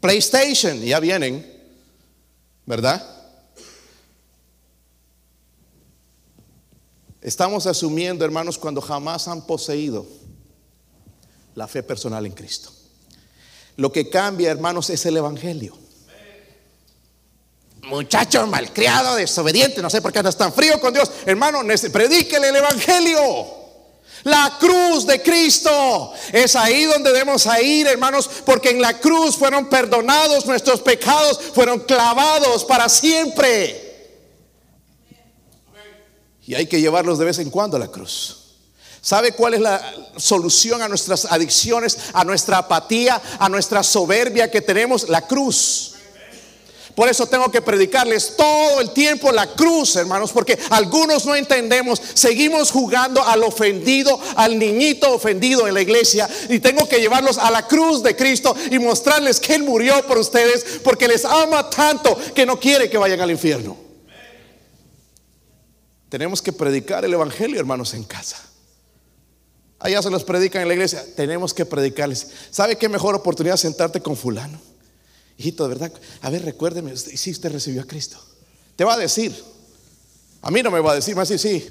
PlayStation, 0.00 0.82
y 0.82 0.86
ya 0.86 1.00
vienen, 1.00 1.46
¿verdad? 2.64 3.15
Estamos 7.26 7.66
asumiendo, 7.66 8.24
hermanos, 8.24 8.56
cuando 8.56 8.80
jamás 8.80 9.26
han 9.26 9.44
poseído 9.46 10.06
la 11.56 11.66
fe 11.66 11.82
personal 11.82 12.24
en 12.24 12.30
Cristo. 12.30 12.70
Lo 13.76 13.90
que 13.90 14.08
cambia, 14.08 14.50
hermanos, 14.50 14.88
es 14.90 15.04
el 15.06 15.16
Evangelio 15.16 15.76
muchacho 17.88 18.44
malcriado, 18.46 19.14
desobediente, 19.16 19.80
no 19.80 19.90
sé 19.90 20.02
por 20.02 20.12
qué 20.12 20.18
andas 20.18 20.36
tan 20.36 20.52
frío 20.52 20.80
con 20.80 20.92
Dios. 20.92 21.10
Hermano, 21.24 21.62
predíquele 21.92 22.48
el 22.48 22.56
Evangelio. 22.56 23.56
La 24.24 24.56
cruz 24.58 25.06
de 25.06 25.22
Cristo. 25.22 26.12
Es 26.32 26.56
ahí 26.56 26.84
donde 26.84 27.12
debemos 27.12 27.46
ir, 27.62 27.86
hermanos, 27.86 28.28
porque 28.44 28.70
en 28.70 28.80
la 28.80 28.98
cruz 28.98 29.36
fueron 29.36 29.68
perdonados 29.68 30.46
nuestros 30.46 30.80
pecados, 30.80 31.40
fueron 31.54 31.78
clavados 31.80 32.64
para 32.64 32.88
siempre. 32.88 33.85
Y 36.46 36.54
hay 36.54 36.66
que 36.66 36.80
llevarlos 36.80 37.18
de 37.18 37.24
vez 37.24 37.38
en 37.38 37.50
cuando 37.50 37.76
a 37.76 37.80
la 37.80 37.88
cruz. 37.88 38.38
¿Sabe 39.00 39.32
cuál 39.32 39.54
es 39.54 39.60
la 39.60 39.94
solución 40.16 40.82
a 40.82 40.88
nuestras 40.88 41.26
adicciones, 41.26 41.96
a 42.12 42.24
nuestra 42.24 42.58
apatía, 42.58 43.20
a 43.38 43.48
nuestra 43.48 43.82
soberbia 43.82 44.50
que 44.50 44.60
tenemos? 44.60 45.08
La 45.08 45.22
cruz. 45.22 45.92
Por 46.96 47.08
eso 47.08 47.26
tengo 47.26 47.50
que 47.50 47.60
predicarles 47.60 48.36
todo 48.36 48.80
el 48.80 48.90
tiempo 48.90 49.30
la 49.30 49.54
cruz, 49.54 49.96
hermanos, 49.96 50.32
porque 50.32 50.58
algunos 50.70 51.26
no 51.26 51.36
entendemos. 51.36 52.00
Seguimos 52.14 52.70
jugando 52.70 53.22
al 53.22 53.44
ofendido, 53.44 54.18
al 54.34 54.58
niñito 54.58 55.12
ofendido 55.12 55.68
en 55.68 55.74
la 55.74 55.82
iglesia. 55.82 56.28
Y 56.48 56.58
tengo 56.58 56.88
que 56.88 56.98
llevarlos 56.98 57.36
a 57.36 57.50
la 57.50 57.68
cruz 57.68 58.02
de 58.02 58.16
Cristo 58.16 58.56
y 58.70 58.78
mostrarles 58.78 59.40
que 59.40 59.54
Él 59.56 59.62
murió 59.62 60.06
por 60.06 60.16
ustedes 60.16 60.80
porque 60.82 61.06
les 61.06 61.24
ama 61.26 61.68
tanto 61.68 62.18
que 62.34 62.46
no 62.46 62.58
quiere 62.58 62.88
que 62.88 62.96
vayan 62.96 63.20
al 63.20 63.30
infierno. 63.30 63.85
Tenemos 66.08 66.40
que 66.40 66.52
predicar 66.52 67.04
el 67.04 67.14
Evangelio, 67.14 67.58
hermanos, 67.58 67.94
en 67.94 68.04
casa. 68.04 68.38
Allá 69.78 70.00
se 70.02 70.10
los 70.10 70.24
predican 70.24 70.62
en 70.62 70.68
la 70.68 70.74
iglesia. 70.74 71.04
Tenemos 71.16 71.52
que 71.52 71.66
predicarles. 71.66 72.28
¿Sabe 72.50 72.76
qué 72.76 72.88
mejor 72.88 73.14
oportunidad 73.14 73.56
sentarte 73.56 74.00
con 74.00 74.16
fulano? 74.16 74.60
Hijito, 75.38 75.64
de 75.64 75.68
verdad, 75.68 75.92
a 76.22 76.30
ver, 76.30 76.44
recuérdeme, 76.44 76.96
si 76.96 77.30
usted 77.30 77.52
recibió 77.52 77.82
a 77.82 77.84
Cristo. 77.84 78.18
Te 78.74 78.84
va 78.84 78.94
a 78.94 78.98
decir. 78.98 79.34
A 80.40 80.50
mí 80.50 80.62
no 80.62 80.70
me 80.70 80.80
va 80.80 80.92
a 80.92 80.94
decir, 80.94 81.16
va 81.16 81.22
a 81.22 81.26
decir, 81.26 81.38
sí. 81.38 81.68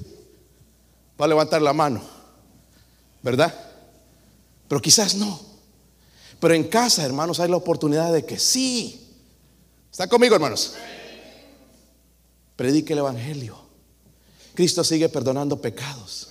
Va 1.20 1.24
a 1.24 1.28
levantar 1.28 1.62
la 1.62 1.72
mano. 1.72 2.02
¿Verdad? 3.22 3.52
Pero 4.68 4.80
quizás 4.80 5.14
no. 5.16 5.40
Pero 6.38 6.54
en 6.54 6.64
casa, 6.64 7.04
hermanos, 7.04 7.40
hay 7.40 7.48
la 7.48 7.56
oportunidad 7.56 8.12
de 8.12 8.24
que 8.24 8.38
sí. 8.38 9.08
¿Están 9.90 10.08
conmigo, 10.08 10.34
hermanos? 10.34 10.74
Predique 12.54 12.92
el 12.92 13.00
Evangelio. 13.00 13.65
Cristo 14.56 14.82
sigue 14.82 15.08
perdonando 15.08 15.60
pecados. 15.60 16.28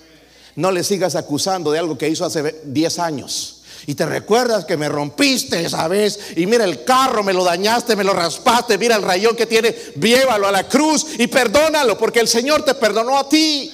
No 0.55 0.71
le 0.71 0.83
sigas 0.83 1.15
acusando 1.15 1.71
de 1.71 1.79
algo 1.79 1.97
que 1.97 2.09
hizo 2.09 2.25
hace 2.25 2.61
10 2.65 2.99
años. 2.99 3.61
Y 3.87 3.93
te 3.93 4.05
recuerdas 4.05 4.65
que 4.65 4.77
me 4.77 4.89
rompiste 4.89 5.63
esa 5.63 5.87
vez. 5.87 6.19
Y 6.35 6.47
mira 6.47 6.65
el 6.65 6.83
carro, 6.83 7.23
me 7.23 7.33
lo 7.33 7.43
dañaste, 7.43 7.95
me 7.95 8.03
lo 8.03 8.13
raspaste. 8.13 8.77
Mira 8.77 8.95
el 8.95 9.03
rayón 9.03 9.35
que 9.35 9.45
tiene. 9.45 9.75
Llévalo 10.01 10.47
a 10.47 10.51
la 10.51 10.67
cruz 10.67 11.05
y 11.19 11.27
perdónalo 11.27 11.97
porque 11.97 12.19
el 12.19 12.27
Señor 12.27 12.63
te 12.63 12.73
perdonó 12.73 13.17
a 13.17 13.29
ti. 13.29 13.71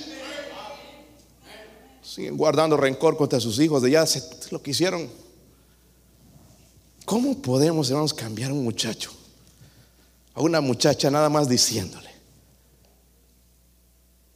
Siguen 2.03 2.35
guardando 2.35 2.75
rencor 2.75 3.15
contra 3.15 3.39
sus 3.39 3.57
hijos 3.59 3.81
de 3.81 3.91
ya 3.91 4.05
lo 4.49 4.61
que 4.61 4.71
hicieron. 4.71 5.09
¿Cómo 7.05 7.41
podemos, 7.41 7.89
hermanos, 7.89 8.13
cambiar 8.13 8.51
a 8.51 8.53
un 8.53 8.65
muchacho? 8.65 9.11
A 10.33 10.41
una 10.41 10.59
muchacha 10.59 11.09
nada 11.09 11.29
más 11.29 11.47
diciéndole. 11.47 12.10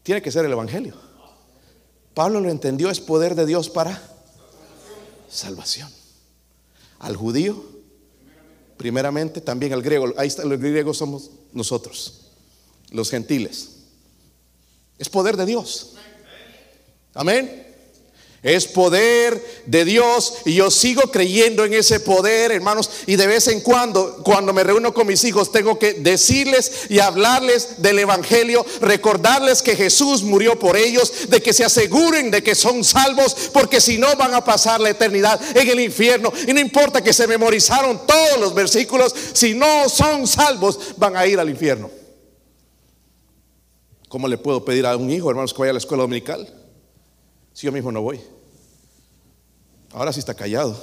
Tiene 0.05 0.21
que 0.21 0.31
ser 0.31 0.45
el 0.45 0.51
Evangelio. 0.51 0.93
Pablo 2.13 2.39
lo 2.39 2.51
entendió, 2.51 2.91
es 2.91 2.99
poder 2.99 3.33
de 3.33 3.47
Dios 3.47 3.71
para 3.71 3.99
salvación. 5.27 5.91
Al 6.99 7.15
judío, 7.15 7.65
primeramente, 8.77 9.41
también 9.41 9.73
al 9.73 9.81
griego. 9.81 10.13
Ahí 10.15 10.27
está, 10.27 10.45
los 10.45 10.59
griegos 10.59 10.99
somos 10.99 11.31
nosotros, 11.53 12.27
los 12.91 13.09
gentiles. 13.09 13.77
Es 14.99 15.09
poder 15.09 15.37
de 15.37 15.47
Dios. 15.47 15.95
Amén. 17.15 17.64
Es 18.45 18.67
poder 18.67 19.43
de 19.65 19.85
Dios 19.85 20.35
y 20.45 20.53
yo 20.53 20.69
sigo 20.69 21.01
creyendo 21.09 21.65
en 21.65 21.73
ese 21.73 21.99
poder, 21.99 22.51
hermanos. 22.51 22.91
Y 23.07 23.15
de 23.15 23.25
vez 23.25 23.47
en 23.47 23.59
cuando, 23.59 24.21
cuando 24.23 24.53
me 24.53 24.63
reúno 24.63 24.93
con 24.93 25.07
mis 25.07 25.23
hijos, 25.23 25.51
tengo 25.51 25.79
que 25.79 25.93
decirles 25.93 26.85
y 26.89 26.99
hablarles 26.99 27.81
del 27.81 27.97
Evangelio, 27.97 28.63
recordarles 28.81 29.63
que 29.63 29.75
Jesús 29.75 30.21
murió 30.21 30.59
por 30.59 30.77
ellos, 30.77 31.27
de 31.27 31.41
que 31.41 31.53
se 31.53 31.65
aseguren 31.65 32.29
de 32.29 32.43
que 32.43 32.53
son 32.53 32.83
salvos, 32.83 33.49
porque 33.51 33.81
si 33.81 33.97
no 33.97 34.15
van 34.15 34.35
a 34.35 34.45
pasar 34.45 34.79
la 34.79 34.91
eternidad 34.91 35.41
en 35.57 35.67
el 35.67 35.79
infierno. 35.79 36.31
Y 36.47 36.53
no 36.53 36.59
importa 36.59 37.03
que 37.03 37.13
se 37.13 37.25
memorizaron 37.25 38.05
todos 38.05 38.39
los 38.39 38.53
versículos, 38.53 39.15
si 39.33 39.55
no 39.55 39.89
son 39.89 40.27
salvos, 40.27 40.93
van 40.97 41.17
a 41.17 41.25
ir 41.25 41.39
al 41.39 41.49
infierno. 41.49 41.89
¿Cómo 44.07 44.27
le 44.27 44.37
puedo 44.37 44.63
pedir 44.63 44.85
a 44.85 44.95
un 44.95 45.09
hijo, 45.09 45.31
hermanos, 45.31 45.51
que 45.51 45.61
vaya 45.61 45.71
a 45.71 45.73
la 45.73 45.79
escuela 45.79 46.03
dominical? 46.03 46.47
Si 47.53 47.65
yo 47.65 47.71
mismo 47.71 47.91
no 47.91 48.03
voy. 48.03 48.34
Ahora 49.95 50.11
sí 50.11 50.19
está 50.19 50.33
callado. 50.33 50.77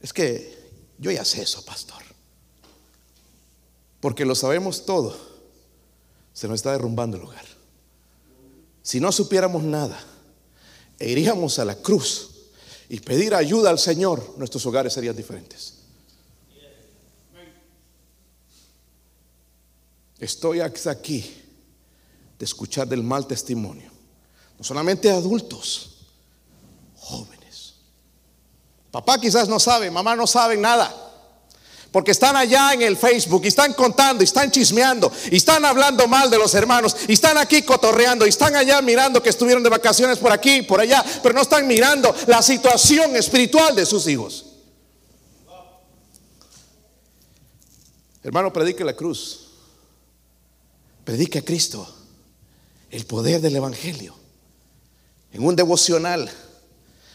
Es 0.00 0.12
que 0.12 0.56
yo 0.98 1.10
ya 1.10 1.24
sé 1.24 1.42
eso, 1.42 1.64
pastor. 1.64 2.00
Porque 4.00 4.24
lo 4.24 4.36
sabemos 4.36 4.86
todo. 4.86 5.18
Se 6.32 6.46
nos 6.46 6.56
está 6.56 6.70
derrumbando 6.70 7.16
el 7.16 7.24
hogar. 7.24 7.44
Si 8.84 9.00
no 9.00 9.10
supiéramos 9.10 9.64
nada 9.64 9.98
e 11.00 11.10
iríamos 11.10 11.58
a 11.58 11.64
la 11.64 11.74
cruz 11.74 12.30
y 12.88 13.00
pedir 13.00 13.34
ayuda 13.34 13.70
al 13.70 13.80
Señor, 13.80 14.34
nuestros 14.36 14.64
hogares 14.64 14.92
serían 14.92 15.16
diferentes. 15.16 15.74
Estoy 20.20 20.60
aquí 20.60 21.42
de 22.38 22.44
escuchar 22.44 22.86
del 22.86 23.02
mal 23.02 23.26
testimonio 23.26 23.93
no 24.58 24.64
solamente 24.64 25.10
adultos, 25.10 25.90
jóvenes. 26.96 27.74
Papá 28.90 29.18
quizás 29.18 29.48
no 29.48 29.58
sabe, 29.58 29.90
mamá 29.90 30.14
no 30.14 30.26
sabe 30.26 30.56
nada. 30.56 31.00
Porque 31.90 32.10
están 32.10 32.34
allá 32.34 32.72
en 32.72 32.82
el 32.82 32.96
Facebook 32.96 33.42
y 33.44 33.48
están 33.48 33.72
contando 33.72 34.22
y 34.22 34.24
están 34.24 34.50
chismeando 34.50 35.12
y 35.30 35.36
están 35.36 35.64
hablando 35.64 36.08
mal 36.08 36.28
de 36.28 36.38
los 36.38 36.52
hermanos 36.54 36.96
y 37.06 37.12
están 37.12 37.38
aquí 37.38 37.62
cotorreando 37.62 38.26
y 38.26 38.30
están 38.30 38.56
allá 38.56 38.82
mirando 38.82 39.22
que 39.22 39.30
estuvieron 39.30 39.62
de 39.62 39.68
vacaciones 39.68 40.18
por 40.18 40.32
aquí, 40.32 40.62
por 40.62 40.80
allá, 40.80 41.04
pero 41.22 41.36
no 41.36 41.42
están 41.42 41.68
mirando 41.68 42.12
la 42.26 42.42
situación 42.42 43.14
espiritual 43.14 43.76
de 43.76 43.86
sus 43.86 44.08
hijos. 44.08 44.46
Hermano, 48.24 48.52
predique 48.52 48.82
la 48.82 48.94
cruz. 48.94 49.50
Predique 51.04 51.38
a 51.38 51.44
Cristo. 51.44 51.86
El 52.90 53.06
poder 53.06 53.40
del 53.40 53.54
Evangelio 53.54 54.23
en 55.34 55.44
un 55.44 55.56
devocional. 55.56 56.30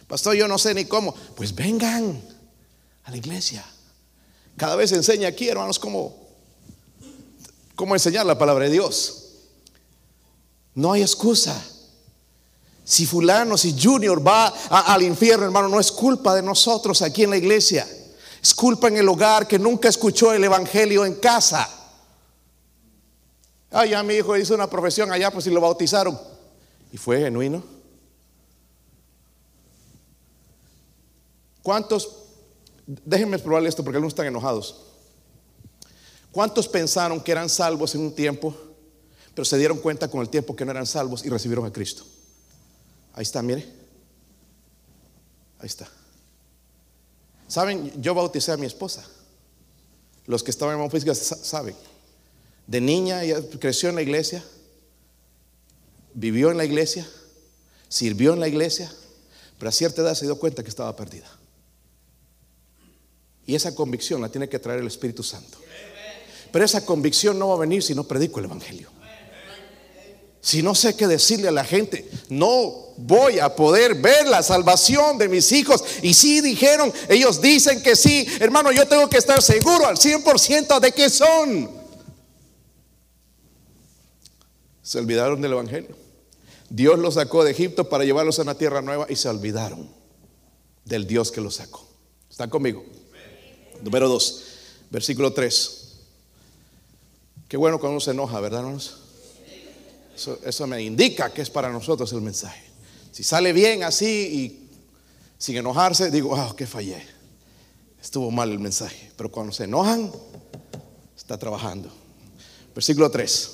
Pastor, 0.08 0.36
yo 0.36 0.48
no 0.48 0.58
sé 0.58 0.74
ni 0.74 0.86
cómo. 0.86 1.16
Pues 1.36 1.56
vengan 1.56 2.22
a 3.06 3.12
la 3.12 3.18
iglesia. 3.18 3.66
Cada 4.58 4.76
vez 4.76 4.92
enseña 4.92 5.30
aquí, 5.30 5.48
hermanos, 5.48 5.80
cómo, 5.80 6.16
cómo 7.76 7.96
enseñar 7.96 8.26
la 8.26 8.38
palabra 8.38 8.66
de 8.66 8.72
Dios. 8.72 9.30
No 10.76 10.92
hay 10.92 11.02
excusa. 11.02 11.66
Si 12.84 13.06
fulano, 13.06 13.58
si 13.58 13.80
Junior 13.80 14.26
va 14.26 14.48
al 14.70 15.02
infierno, 15.02 15.46
hermano, 15.46 15.70
no 15.70 15.80
es 15.80 15.92
culpa 15.92 16.36
de 16.36 16.42
nosotros 16.42 17.02
aquí 17.02 17.24
en 17.24 17.30
la 17.30 17.38
iglesia. 17.38 17.88
Es 18.42 18.54
culpa 18.54 18.90
en 18.90 18.98
el 18.98 19.08
hogar 19.08 19.48
que 19.48 19.58
nunca 19.58 19.88
escuchó 19.88 20.34
el 20.34 20.44
Evangelio 20.44 21.06
en 21.06 21.16
casa. 21.16 21.70
Ah, 23.72 23.86
ya 23.86 24.04
mi 24.04 24.16
hijo 24.16 24.36
hizo 24.36 24.56
una 24.56 24.70
profesión 24.70 25.10
allá, 25.12 25.32
pues 25.32 25.46
si 25.46 25.52
lo 25.52 25.62
bautizaron. 25.62 26.20
Y 26.92 26.98
fue 26.98 27.20
genuino. 27.20 27.79
¿Cuántos, 31.64 32.10
déjenme 33.06 33.40
probarle 33.40 33.70
esto 33.70 33.84
porque 33.84 33.98
algunos 33.98 34.14
están 34.14 34.26
enojados. 34.26 34.86
¿Cuántos 36.32 36.68
pensaron 36.68 37.22
que 37.22 37.32
eran 37.32 37.50
salvos 37.50 37.96
en 37.96 38.02
un 38.02 38.14
tiempo, 38.14 38.56
pero 39.34 39.46
se 39.46 39.58
dieron 39.58 39.78
cuenta 39.80 40.10
con 40.10 40.22
el 40.22 40.30
tiempo 40.30 40.56
que 40.56 40.66
no 40.66 40.72
eran 40.72 40.86
salvos 40.86 41.26
y 41.26 41.30
recibieron 41.30 41.66
a 41.66 41.74
Cristo? 41.74 42.04
Ahí 43.14 43.24
está, 43.24 43.42
mire. 43.42 43.68
Ahí 45.60 45.68
está. 45.68 45.90
Saben, 47.48 47.92
yo 48.02 48.14
bauticé 48.14 48.52
a 48.52 48.58
mi 48.58 48.66
esposa. 48.66 49.06
Los 50.26 50.44
que 50.44 50.52
estaban 50.52 50.80
en 50.80 50.92
física 50.92 51.16
saben. 51.16 51.76
De 52.68 52.80
niña 52.80 53.24
ella 53.24 53.42
creció 53.60 53.90
en 53.90 53.96
la 53.96 54.04
iglesia, 54.04 54.44
vivió 56.14 56.52
en 56.52 56.58
la 56.58 56.66
iglesia, 56.66 57.10
sirvió 57.88 58.34
en 58.34 58.40
la 58.40 58.48
iglesia, 58.48 58.94
pero 59.58 59.70
a 59.70 59.72
cierta 59.72 60.04
edad 60.04 60.14
se 60.14 60.26
dio 60.26 60.38
cuenta 60.38 60.62
que 60.62 60.70
estaba 60.70 60.96
perdida. 60.96 61.39
Y 63.50 63.56
esa 63.56 63.74
convicción 63.74 64.22
la 64.22 64.30
tiene 64.30 64.48
que 64.48 64.60
traer 64.60 64.80
el 64.80 64.86
Espíritu 64.86 65.24
Santo. 65.24 65.58
Pero 66.52 66.64
esa 66.64 66.86
convicción 66.86 67.40
no 67.40 67.48
va 67.48 67.56
a 67.56 67.58
venir 67.58 67.82
si 67.82 67.96
no 67.96 68.04
predico 68.04 68.38
el 68.38 68.46
Evangelio. 68.46 68.90
Si 70.40 70.62
no 70.62 70.76
sé 70.76 70.96
qué 70.96 71.08
decirle 71.08 71.48
a 71.48 71.52
la 71.52 71.64
gente, 71.64 72.08
no 72.30 72.94
voy 72.98 73.40
a 73.40 73.56
poder 73.56 73.96
ver 73.96 74.28
la 74.28 74.44
salvación 74.44 75.18
de 75.18 75.30
mis 75.30 75.52
hijos. 75.52 75.84
Y 76.04 76.14
si 76.14 76.42
dijeron, 76.42 76.94
ellos 77.08 77.42
dicen 77.42 77.82
que 77.82 77.96
sí, 77.96 78.28
hermano, 78.40 78.72
yo 78.72 78.88
tengo 78.88 79.10
que 79.10 79.18
estar 79.18 79.42
seguro 79.42 79.88
al 79.88 79.98
100% 79.98 80.80
de 80.80 80.92
que 80.92 81.10
son. 81.10 81.72
Se 84.84 85.00
olvidaron 85.00 85.42
del 85.42 85.54
Evangelio. 85.54 85.98
Dios 86.70 87.00
los 87.00 87.16
sacó 87.16 87.44
de 87.44 87.50
Egipto 87.50 87.90
para 87.90 88.04
llevarlos 88.04 88.38
a 88.38 88.44
una 88.44 88.54
tierra 88.54 88.84
nueva 88.84 89.08
y 89.10 89.16
se 89.16 89.28
olvidaron 89.28 89.90
del 90.86 91.08
Dios 91.08 91.32
que 91.32 91.42
los 91.42 91.56
sacó. 91.56 91.90
¿Están 92.30 92.52
conmigo? 92.52 92.86
Número 93.82 94.10
2, 94.10 94.44
versículo 94.90 95.34
3. 95.34 95.80
Qué 97.48 97.58
bueno 97.58 97.80
cuando 97.80 97.94
uno 97.94 98.00
se 98.00 98.12
enoja, 98.12 98.40
¿verdad, 98.40 98.60
hermanos? 98.60 98.98
Eso, 100.44 100.68
me 100.68 100.82
indica 100.84 101.32
que 101.32 101.42
es 101.42 101.50
para 101.50 101.70
nosotros 101.70 102.12
el 102.14 102.22
mensaje. 102.22 102.64
Si 103.12 103.24
sale 103.24 103.54
bien 103.54 103.84
así 103.84 104.06
y 104.06 104.70
sin 105.38 105.58
enojarse, 105.58 106.12
digo, 106.12 106.36
ah, 106.36 106.54
que 106.56 106.68
fallé. 106.68 107.02
Estuvo 108.02 108.30
mal 108.30 108.52
el 108.52 108.60
mensaje. 108.60 109.12
Pero 109.16 109.32
cuando 109.32 109.54
se 109.54 109.64
enojan, 109.64 110.12
está 111.18 111.38
trabajando. 111.38 111.90
Versículo 112.76 113.10
3. 113.10 113.52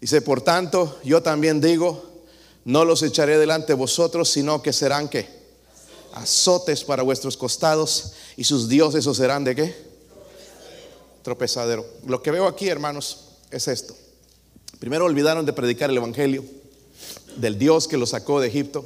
Dice, 0.00 0.20
por 0.20 0.42
tanto, 0.42 1.00
yo 1.04 1.22
también 1.22 1.60
digo, 1.60 2.22
no 2.64 2.84
los 2.84 3.02
echaré 3.02 3.38
delante 3.38 3.68
de 3.68 3.74
vosotros, 3.74 4.28
sino 4.28 4.62
que 4.62 4.72
serán 4.72 5.08
que 5.08 5.41
azotes 6.12 6.84
para 6.84 7.02
vuestros 7.02 7.36
costados 7.36 8.12
y 8.36 8.44
sus 8.44 8.68
dioses 8.68 9.06
os 9.06 9.16
serán 9.16 9.44
de 9.44 9.54
qué? 9.54 9.76
Tropezadero. 11.22 11.86
Lo 12.06 12.22
que 12.22 12.30
veo 12.30 12.46
aquí, 12.46 12.68
hermanos, 12.68 13.28
es 13.50 13.68
esto. 13.68 13.94
Primero 14.78 15.04
olvidaron 15.04 15.46
de 15.46 15.52
predicar 15.52 15.90
el 15.90 15.96
Evangelio 15.96 16.44
del 17.36 17.58
Dios 17.58 17.86
que 17.86 17.96
los 17.96 18.10
sacó 18.10 18.40
de 18.40 18.48
Egipto, 18.48 18.84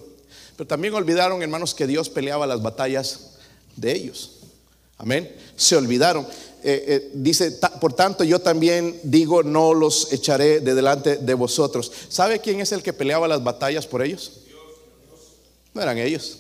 pero 0.57 0.67
también 0.67 0.95
olvidaron, 0.95 1.43
hermanos, 1.43 1.75
que 1.75 1.87
Dios 1.87 2.09
peleaba 2.09 2.47
las 2.47 2.63
batallas 2.63 3.31
de 3.77 3.93
ellos. 3.93 4.33
Amén. 4.99 5.35
Se 5.57 5.77
olvidaron. 5.77 6.27
Eh, 6.63 6.85
eh, 6.89 7.11
dice, 7.15 7.53
por 7.81 7.93
tanto 7.93 8.25
yo 8.25 8.41
también 8.41 8.99
digo, 9.03 9.43
no 9.43 9.75
los 9.75 10.13
echaré 10.13 10.61
de 10.61 10.75
delante 10.75 11.17
de 11.17 11.35
vosotros. 11.35 11.93
¿Sabe 12.09 12.41
quién 12.41 12.61
es 12.61 12.73
el 12.73 12.83
que 12.83 12.93
peleaba 12.93 13.29
las 13.29 13.45
batallas 13.45 13.87
por 13.87 14.03
ellos? 14.03 14.41
No 15.75 15.83
eran 15.83 15.99
ellos. 15.99 16.39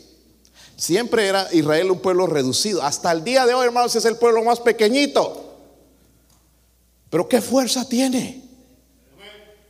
Siempre 0.76 1.26
era 1.26 1.48
Israel 1.52 1.90
un 1.90 2.00
pueblo 2.00 2.26
reducido. 2.26 2.82
Hasta 2.82 3.10
el 3.10 3.24
día 3.24 3.46
de 3.46 3.54
hoy, 3.54 3.66
hermanos, 3.66 3.96
es 3.96 4.04
el 4.04 4.16
pueblo 4.16 4.42
más 4.44 4.60
pequeñito. 4.60 5.56
Pero 7.08 7.28
¿qué 7.28 7.40
fuerza 7.40 7.88
tiene? 7.88 8.42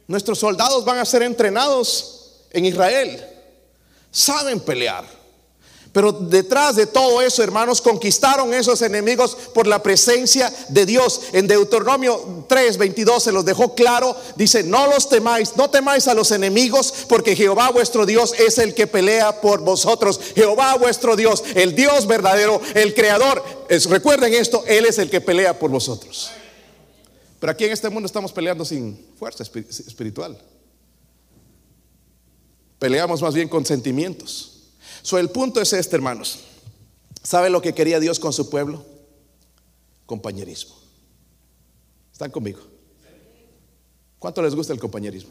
Nuestros 0.09 0.39
soldados 0.39 0.85
van 0.85 0.99
a 0.99 1.05
ser 1.05 1.23
entrenados 1.23 2.45
en 2.51 2.65
Israel. 2.65 3.25
Saben 4.11 4.61
pelear. 4.61 5.05
Pero 5.97 6.13
detrás 6.13 6.77
de 6.77 6.85
todo 6.85 7.23
eso, 7.23 7.43
hermanos, 7.43 7.81
conquistaron 7.81 8.53
esos 8.53 8.83
enemigos 8.83 9.35
por 9.55 9.67
la 9.67 9.83
presencia 9.83 10.53
de 10.69 10.85
Dios. 10.85 11.23
En 11.33 11.47
Deuteronomio 11.47 12.45
3, 12.47 12.77
22 12.77 13.23
se 13.23 13.33
los 13.33 13.47
dejó 13.47 13.75
claro. 13.75 14.15
Dice, 14.37 14.63
no 14.63 14.89
los 14.89 15.09
temáis, 15.09 15.57
no 15.57 15.71
temáis 15.71 16.07
a 16.07 16.13
los 16.13 16.33
enemigos, 16.33 16.93
porque 17.09 17.35
Jehová 17.35 17.71
vuestro 17.71 18.05
Dios 18.05 18.35
es 18.39 18.59
el 18.59 18.75
que 18.75 18.87
pelea 18.87 19.41
por 19.41 19.63
vosotros. 19.63 20.21
Jehová 20.35 20.77
vuestro 20.77 21.17
Dios, 21.17 21.43
el 21.55 21.75
Dios 21.75 22.07
verdadero, 22.07 22.61
el 22.75 22.93
creador. 22.93 23.43
recuerden 23.89 24.35
esto, 24.35 24.65
Él 24.67 24.85
es 24.85 24.99
el 24.99 25.09
que 25.09 25.23
pelea 25.23 25.59
por 25.59 25.71
vosotros. 25.71 26.31
Pero 27.41 27.53
aquí 27.53 27.65
en 27.65 27.73
este 27.73 27.89
mundo 27.89 28.05
estamos 28.07 28.33
peleando 28.33 28.67
sin 28.67 29.03
fuerza 29.19 29.45
espiritual. 29.45 30.39
Peleamos 32.79 33.23
más 33.23 33.33
bien 33.33 33.49
con 33.49 33.65
sentimientos. 33.65 34.56
So, 35.07 35.19
el 35.19 35.31
punto 35.31 35.61
es 35.61 35.73
este, 35.73 35.95
hermanos. 35.95 36.41
¿Sabe 37.23 37.49
lo 37.49 37.63
que 37.63 37.73
quería 37.73 38.01
Dios 38.01 38.19
con 38.19 38.33
su 38.33 38.51
pueblo? 38.51 38.85
Compañerismo. 40.05 40.75
¿Están 42.13 42.33
conmigo? 42.33 42.59
¿Cuánto 44.19 44.43
les 44.43 44.57
gusta 44.57 44.73
el 44.73 44.81
compañerismo? 44.81 45.31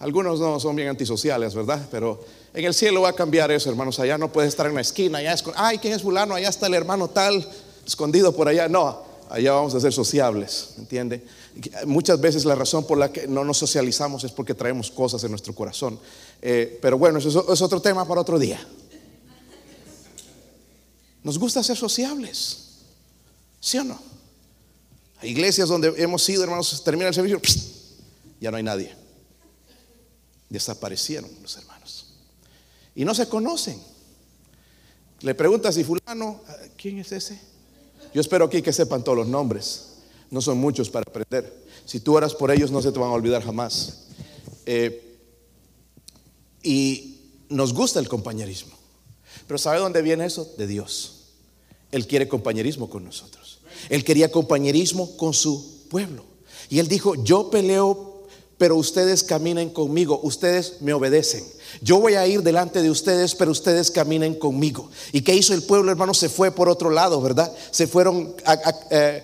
Algunos 0.00 0.38
no 0.38 0.60
son 0.60 0.76
bien 0.76 0.88
antisociales, 0.88 1.54
¿verdad? 1.54 1.88
Pero 1.90 2.22
en 2.52 2.62
el 2.62 2.74
cielo 2.74 3.00
va 3.00 3.08
a 3.08 3.12
cambiar 3.14 3.50
eso, 3.50 3.70
hermanos. 3.70 3.98
Allá 4.00 4.18
no 4.18 4.30
puedes 4.30 4.50
estar 4.50 4.66
en 4.66 4.74
la 4.74 4.82
esquina, 4.82 5.16
allá 5.16 5.32
es, 5.32 5.42
ay, 5.56 5.78
¿quién 5.78 5.94
es 5.94 6.02
fulano? 6.02 6.34
Allá 6.34 6.50
está 6.50 6.66
el 6.66 6.74
hermano 6.74 7.08
tal, 7.08 7.50
escondido 7.86 8.36
por 8.36 8.48
allá. 8.48 8.68
No, 8.68 9.02
allá 9.30 9.52
vamos 9.52 9.74
a 9.74 9.80
ser 9.80 9.94
sociables, 9.94 10.74
¿entiende? 10.76 11.24
Muchas 11.86 12.20
veces 12.20 12.44
la 12.44 12.54
razón 12.54 12.86
por 12.86 12.98
la 12.98 13.10
que 13.10 13.26
no 13.28 13.44
nos 13.44 13.56
socializamos 13.56 14.24
es 14.24 14.32
porque 14.32 14.52
traemos 14.52 14.90
cosas 14.90 15.24
en 15.24 15.30
nuestro 15.30 15.54
corazón. 15.54 15.98
Eh, 16.46 16.78
pero 16.82 16.98
bueno, 16.98 17.18
eso 17.18 17.50
es 17.50 17.62
otro 17.62 17.80
tema 17.80 18.06
para 18.06 18.20
otro 18.20 18.38
día. 18.38 18.60
Nos 21.22 21.38
gusta 21.38 21.62
ser 21.62 21.74
sociables, 21.74 22.58
¿sí 23.58 23.78
o 23.78 23.84
no? 23.84 23.98
Hay 25.20 25.30
iglesias 25.30 25.70
donde 25.70 25.94
hemos 25.96 26.28
ido, 26.28 26.44
hermanos, 26.44 26.84
termina 26.84 27.08
el 27.08 27.14
servicio, 27.14 27.40
ya 28.42 28.50
no 28.50 28.58
hay 28.58 28.62
nadie. 28.62 28.94
Desaparecieron 30.50 31.30
los 31.40 31.56
hermanos. 31.56 32.12
Y 32.94 33.06
no 33.06 33.14
se 33.14 33.26
conocen. 33.26 33.80
Le 35.22 35.34
pregunta 35.34 35.72
si 35.72 35.82
fulano, 35.82 36.42
¿quién 36.76 36.98
es 36.98 37.10
ese? 37.12 37.40
Yo 38.12 38.20
espero 38.20 38.44
aquí 38.44 38.60
que 38.60 38.74
sepan 38.74 39.02
todos 39.02 39.16
los 39.16 39.28
nombres. 39.28 39.94
No 40.30 40.42
son 40.42 40.58
muchos 40.58 40.90
para 40.90 41.06
aprender. 41.08 41.64
Si 41.86 42.00
tú 42.00 42.14
oras 42.14 42.34
por 42.34 42.50
ellos, 42.50 42.70
no 42.70 42.82
se 42.82 42.92
te 42.92 42.98
van 42.98 43.08
a 43.08 43.14
olvidar 43.14 43.42
jamás. 43.42 44.00
Eh, 44.66 45.03
y 46.64 47.20
nos 47.50 47.72
gusta 47.72 48.00
el 48.00 48.08
compañerismo. 48.08 48.72
Pero 49.46 49.58
¿sabe 49.58 49.78
dónde 49.78 50.02
viene 50.02 50.26
eso? 50.26 50.52
De 50.58 50.66
Dios. 50.66 51.26
Él 51.92 52.06
quiere 52.08 52.26
compañerismo 52.26 52.90
con 52.90 53.04
nosotros. 53.04 53.60
Él 53.88 54.02
quería 54.02 54.32
compañerismo 54.32 55.16
con 55.16 55.34
su 55.34 55.86
pueblo. 55.88 56.24
Y 56.70 56.78
él 56.78 56.88
dijo, 56.88 57.14
yo 57.22 57.50
peleo, 57.50 58.26
pero 58.58 58.76
ustedes 58.76 59.22
caminen 59.22 59.70
conmigo, 59.70 60.18
ustedes 60.22 60.80
me 60.80 60.92
obedecen. 60.92 61.44
Yo 61.82 62.00
voy 62.00 62.14
a 62.14 62.26
ir 62.26 62.42
delante 62.42 62.82
de 62.82 62.90
ustedes, 62.90 63.34
pero 63.34 63.50
ustedes 63.50 63.90
caminen 63.90 64.34
conmigo. 64.34 64.90
¿Y 65.12 65.22
qué 65.22 65.34
hizo 65.34 65.54
el 65.54 65.62
pueblo, 65.62 65.90
hermano? 65.90 66.14
Se 66.14 66.28
fue 66.28 66.50
por 66.50 66.68
otro 66.68 66.90
lado, 66.90 67.20
¿verdad? 67.20 67.52
Se 67.70 67.86
fueron 67.86 68.34
a, 68.46 68.54
eh, 68.90 69.22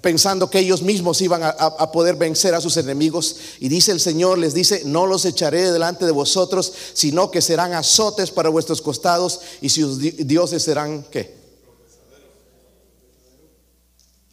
pensando 0.00 0.48
que 0.48 0.60
ellos 0.60 0.82
mismos 0.82 1.20
iban 1.20 1.42
a, 1.42 1.92
poder 1.92 2.16
vencer 2.16 2.54
a 2.54 2.60
sus 2.60 2.76
enemigos. 2.76 3.36
Y 3.60 3.68
dice 3.68 3.92
el 3.92 4.00
Señor, 4.00 4.38
les 4.38 4.54
dice, 4.54 4.82
no 4.84 5.06
los 5.06 5.24
echaré 5.24 5.70
delante 5.70 6.06
de 6.06 6.12
vosotros, 6.12 6.72
sino 6.92 7.30
que 7.30 7.40
serán 7.40 7.72
azotes 7.72 8.30
para 8.30 8.48
vuestros 8.48 8.80
costados 8.80 9.40
y 9.60 9.68
sus 9.68 9.98
dioses 9.98 10.62
serán 10.62 11.04
qué. 11.10 11.42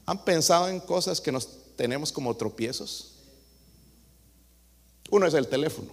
¿Han 0.06 0.24
pensado 0.24 0.68
en 0.68 0.80
cosas 0.80 1.22
que 1.22 1.32
nos 1.32 1.48
tenemos 1.76 2.12
como 2.12 2.36
tropiezos? 2.36 3.14
Uno 5.10 5.28
es 5.28 5.34
el 5.34 5.48
teléfono. 5.48 5.90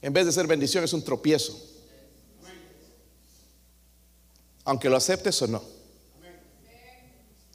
En 0.00 0.12
vez 0.12 0.26
de 0.26 0.32
ser 0.32 0.46
bendición 0.46 0.84
es 0.84 0.92
un 0.92 1.02
tropiezo. 1.02 1.56
Aunque 4.64 4.88
lo 4.88 4.96
aceptes 4.96 5.40
o 5.42 5.46
no 5.48 5.81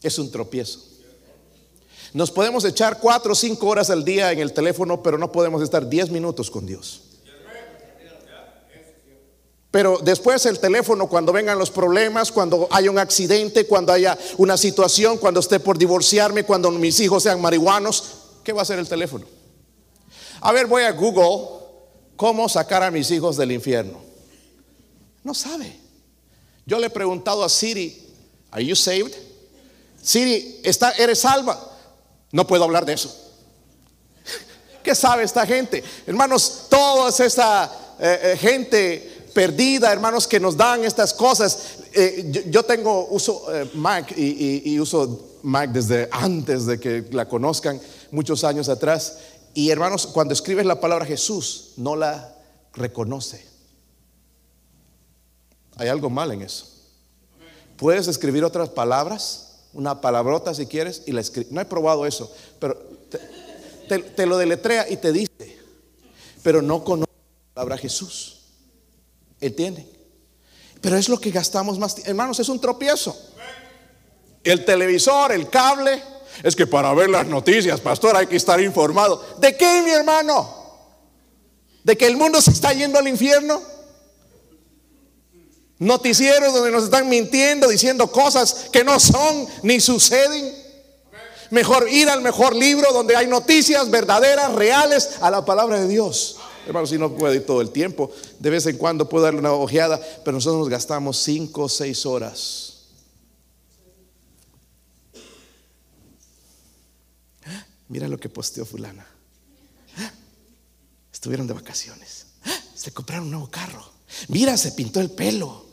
es 0.01 0.19
un 0.19 0.31
tropiezo. 0.31 0.79
Nos 2.13 2.31
podemos 2.31 2.63
echar 2.65 2.99
cuatro 2.99 3.33
o 3.33 3.35
cinco 3.35 3.67
horas 3.67 3.89
al 3.89 4.03
día 4.03 4.31
en 4.31 4.39
el 4.39 4.53
teléfono, 4.53 5.03
pero 5.03 5.17
no 5.17 5.31
podemos 5.31 5.61
estar 5.61 5.87
diez 5.87 6.09
minutos 6.09 6.49
con 6.49 6.65
Dios. 6.65 7.01
Pero 9.69 9.99
después 10.01 10.45
el 10.45 10.59
teléfono, 10.59 11.07
cuando 11.07 11.33
vengan 11.33 11.59
los 11.59 11.69
problemas, 11.69 12.31
cuando 12.31 12.67
haya 12.71 12.89
un 12.89 12.97
accidente, 12.97 13.67
cuando 13.67 13.91
haya 13.91 14.17
una 14.37 14.57
situación, 14.57 15.17
cuando 15.17 15.41
esté 15.41 15.59
por 15.59 15.77
divorciarme, 15.77 16.45
cuando 16.45 16.71
mis 16.71 16.99
hijos 17.01 17.23
sean 17.23 17.41
marihuanos, 17.41 18.03
¿qué 18.43 18.53
va 18.53 18.59
a 18.59 18.63
hacer 18.63 18.79
el 18.79 18.87
teléfono? 18.87 19.25
A 20.41 20.51
ver, 20.53 20.67
voy 20.67 20.83
a 20.83 20.91
Google 20.93 21.49
cómo 22.15 22.47
sacar 22.47 22.81
a 22.81 22.91
mis 22.91 23.11
hijos 23.11 23.35
del 23.35 23.51
infierno. 23.51 23.99
No 25.23 25.33
sabe. 25.33 25.77
Yo 26.65 26.79
le 26.79 26.87
he 26.87 26.89
preguntado 26.89 27.43
a 27.43 27.49
Siri, 27.49 28.07
¿Are 28.51 28.63
you 28.63 28.75
saved? 28.75 29.15
Siri, 30.07 30.61
¿está, 30.63 30.91
¿eres 30.91 31.19
salva? 31.19 31.59
No 32.31 32.47
puedo 32.47 32.63
hablar 32.63 32.85
de 32.85 32.93
eso. 32.93 33.13
¿Qué 34.81 34.95
sabe 34.95 35.23
esta 35.23 35.45
gente? 35.45 35.83
Hermanos, 36.05 36.67
toda 36.69 37.09
esa 37.09 37.65
eh, 37.99 38.19
eh, 38.23 38.37
gente 38.37 39.29
perdida, 39.33 39.91
hermanos, 39.91 40.25
que 40.25 40.39
nos 40.39 40.55
dan 40.55 40.85
estas 40.85 41.13
cosas. 41.13 41.59
Eh, 41.91 42.45
yo, 42.47 42.63
tengo, 42.63 43.09
uso 43.09 43.47
Mac 43.73 44.13
y, 44.17 44.79
uso 44.79 45.39
Mac 45.43 45.71
desde 45.71 46.07
antes 46.09 46.65
de 46.65 46.79
que 46.79 47.05
la 47.11 47.27
conozcan, 47.27 47.77
muchos 48.09 48.45
años 48.45 48.69
atrás. 48.69 49.17
Y 49.53 49.71
hermanos, 49.71 50.07
cuando 50.07 50.33
escribes 50.33 50.65
la 50.65 50.79
palabra 50.79 51.05
Jesús, 51.05 51.73
no 51.75 51.97
la 51.97 52.33
reconoce. 52.71 53.45
Hay 55.75 55.89
algo 55.89 56.09
mal 56.09 56.31
en 56.31 56.43
eso. 56.43 56.65
Puedes 57.75 58.07
escribir 58.07 58.45
otras 58.45 58.69
palabras, 58.69 59.46
una 59.77 60.01
palabrota 60.01 60.55
si 60.55 60.65
quieres, 60.65 61.03
y 61.05 61.11
la 61.11 61.21
escribes. 61.21 61.51
No 61.51 61.61
he 61.61 61.65
probado 61.65 62.05
eso, 62.05 62.31
pero 62.59 62.75
te, 63.87 64.25
lo 64.25 64.37
deletrea 64.37 64.89
y 64.89 64.97
te 64.97 65.11
dice, 65.11 65.59
pero 66.41 66.63
no 66.63 66.83
conoce 66.83 67.11
la 67.11 67.53
palabra 67.53 67.77
Jesús. 67.77 68.41
¿Entienden? 69.39 69.87
Pero 70.81 70.97
es 70.97 71.07
lo 71.07 71.19
que 71.19 71.29
gastamos 71.29 71.77
más. 71.77 71.95
Hermanos, 72.07 72.39
es 72.39 72.49
un 72.49 72.59
tropiezo. 72.59 73.15
El 74.43 74.65
televisor, 74.65 75.31
el 75.31 75.47
cable. 75.49 76.01
Es 76.43 76.55
que 76.55 76.65
para 76.65 76.93
ver 76.93 77.09
las 77.09 77.27
noticias, 77.27 77.79
pastor, 77.79 78.15
hay 78.15 78.25
que 78.25 78.35
estar 78.35 78.59
informado. 78.59 79.23
¿De 79.37 79.55
qué, 79.55 79.81
mi 79.83 79.91
hermano? 79.91 80.55
¿De 81.83 81.95
que 81.95 82.07
el 82.07 82.17
mundo 82.17 82.41
se 82.41 82.51
está 82.51 82.73
yendo 82.73 82.97
al 82.97 83.07
infierno? 83.07 83.61
Noticieros 85.79 86.53
donde 86.53 86.71
nos 86.71 86.85
están 86.85 87.07
mintiendo, 87.07 87.67
diciendo 87.67 88.11
cosas 88.11 88.67
que 88.71 88.83
no 88.83 88.99
son 88.99 89.47
ni 89.63 89.79
suceden. 89.79 90.53
Mejor 91.51 91.87
ir 91.89 92.09
al 92.09 92.21
mejor 92.21 92.55
libro 92.55 92.91
donde 92.91 93.15
hay 93.15 93.27
noticias 93.27 93.89
verdaderas, 93.89 94.53
reales, 94.53 95.11
a 95.21 95.29
la 95.29 95.45
palabra 95.45 95.79
de 95.79 95.87
Dios. 95.87 96.37
Hermano, 96.65 96.87
si 96.87 96.97
no 96.97 97.15
puedo 97.15 97.33
ir 97.33 97.45
todo 97.45 97.61
el 97.61 97.69
tiempo, 97.69 98.11
de 98.39 98.49
vez 98.49 98.65
en 98.65 98.77
cuando 98.77 99.07
puedo 99.07 99.23
darle 99.23 99.39
una 99.39 99.53
ojeada, 99.53 100.01
pero 100.25 100.35
nosotros 100.35 100.59
nos 100.59 100.69
gastamos 100.69 101.17
cinco 101.17 101.63
o 101.63 101.69
seis 101.69 102.05
horas. 102.05 102.73
Mira 107.87 108.07
lo 108.07 108.17
que 108.17 108.27
posteó 108.27 108.65
fulana. 108.65 109.07
Estuvieron 111.13 111.47
de 111.47 111.53
vacaciones. 111.53 112.25
Se 112.75 112.91
compraron 112.91 113.25
un 113.25 113.31
nuevo 113.31 113.49
carro. 113.49 113.89
Mira, 114.27 114.57
se 114.57 114.73
pintó 114.73 114.99
el 114.99 115.11
pelo. 115.11 115.66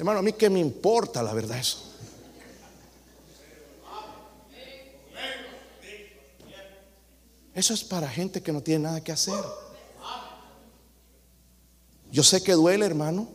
Hermano, 0.00 0.20
a 0.20 0.22
mí 0.22 0.32
qué 0.32 0.48
me 0.48 0.60
importa 0.60 1.22
la 1.22 1.34
verdad 1.34 1.58
eso. 1.58 1.76
Eso 7.54 7.74
es 7.74 7.84
para 7.84 8.08
gente 8.08 8.42
que 8.42 8.50
no 8.50 8.62
tiene 8.62 8.84
nada 8.84 9.04
que 9.04 9.12
hacer. 9.12 9.44
Yo 12.10 12.22
sé 12.22 12.42
que 12.42 12.54
duele, 12.54 12.86
hermano 12.86 13.28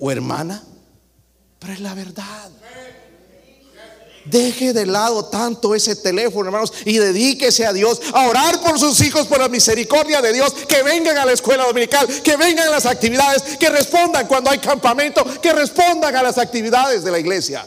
o 0.00 0.10
hermana, 0.10 0.60
pero 1.60 1.72
es 1.72 1.78
la 1.78 1.94
verdad. 1.94 2.50
Deje 4.24 4.72
de 4.72 4.86
lado 4.86 5.24
tanto 5.24 5.74
ese 5.74 5.96
teléfono, 5.96 6.46
hermanos, 6.46 6.72
y 6.84 6.98
dedíquese 6.98 7.66
a 7.66 7.72
Dios, 7.72 8.00
a 8.12 8.28
orar 8.28 8.60
por 8.60 8.78
sus 8.78 9.00
hijos, 9.00 9.26
por 9.26 9.40
la 9.40 9.48
misericordia 9.48 10.22
de 10.22 10.32
Dios, 10.32 10.52
que 10.52 10.82
vengan 10.82 11.18
a 11.18 11.24
la 11.24 11.32
escuela 11.32 11.64
dominical, 11.64 12.06
que 12.22 12.36
vengan 12.36 12.68
a 12.68 12.70
las 12.70 12.86
actividades, 12.86 13.42
que 13.58 13.68
respondan 13.68 14.26
cuando 14.28 14.50
hay 14.50 14.58
campamento, 14.58 15.24
que 15.40 15.52
respondan 15.52 16.14
a 16.14 16.22
las 16.22 16.38
actividades 16.38 17.02
de 17.02 17.10
la 17.10 17.18
iglesia. 17.18 17.66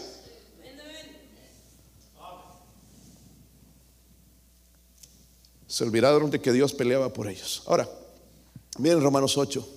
Se 5.68 5.84
olvidaron 5.84 6.32
de 6.32 6.40
que 6.40 6.54
Dios 6.54 6.74
peleaba 6.74 7.12
por 7.12 7.28
ellos. 7.28 7.64
Ahora, 7.66 7.90
miren 8.78 9.02
Romanos 9.02 9.38
8. 9.38 9.68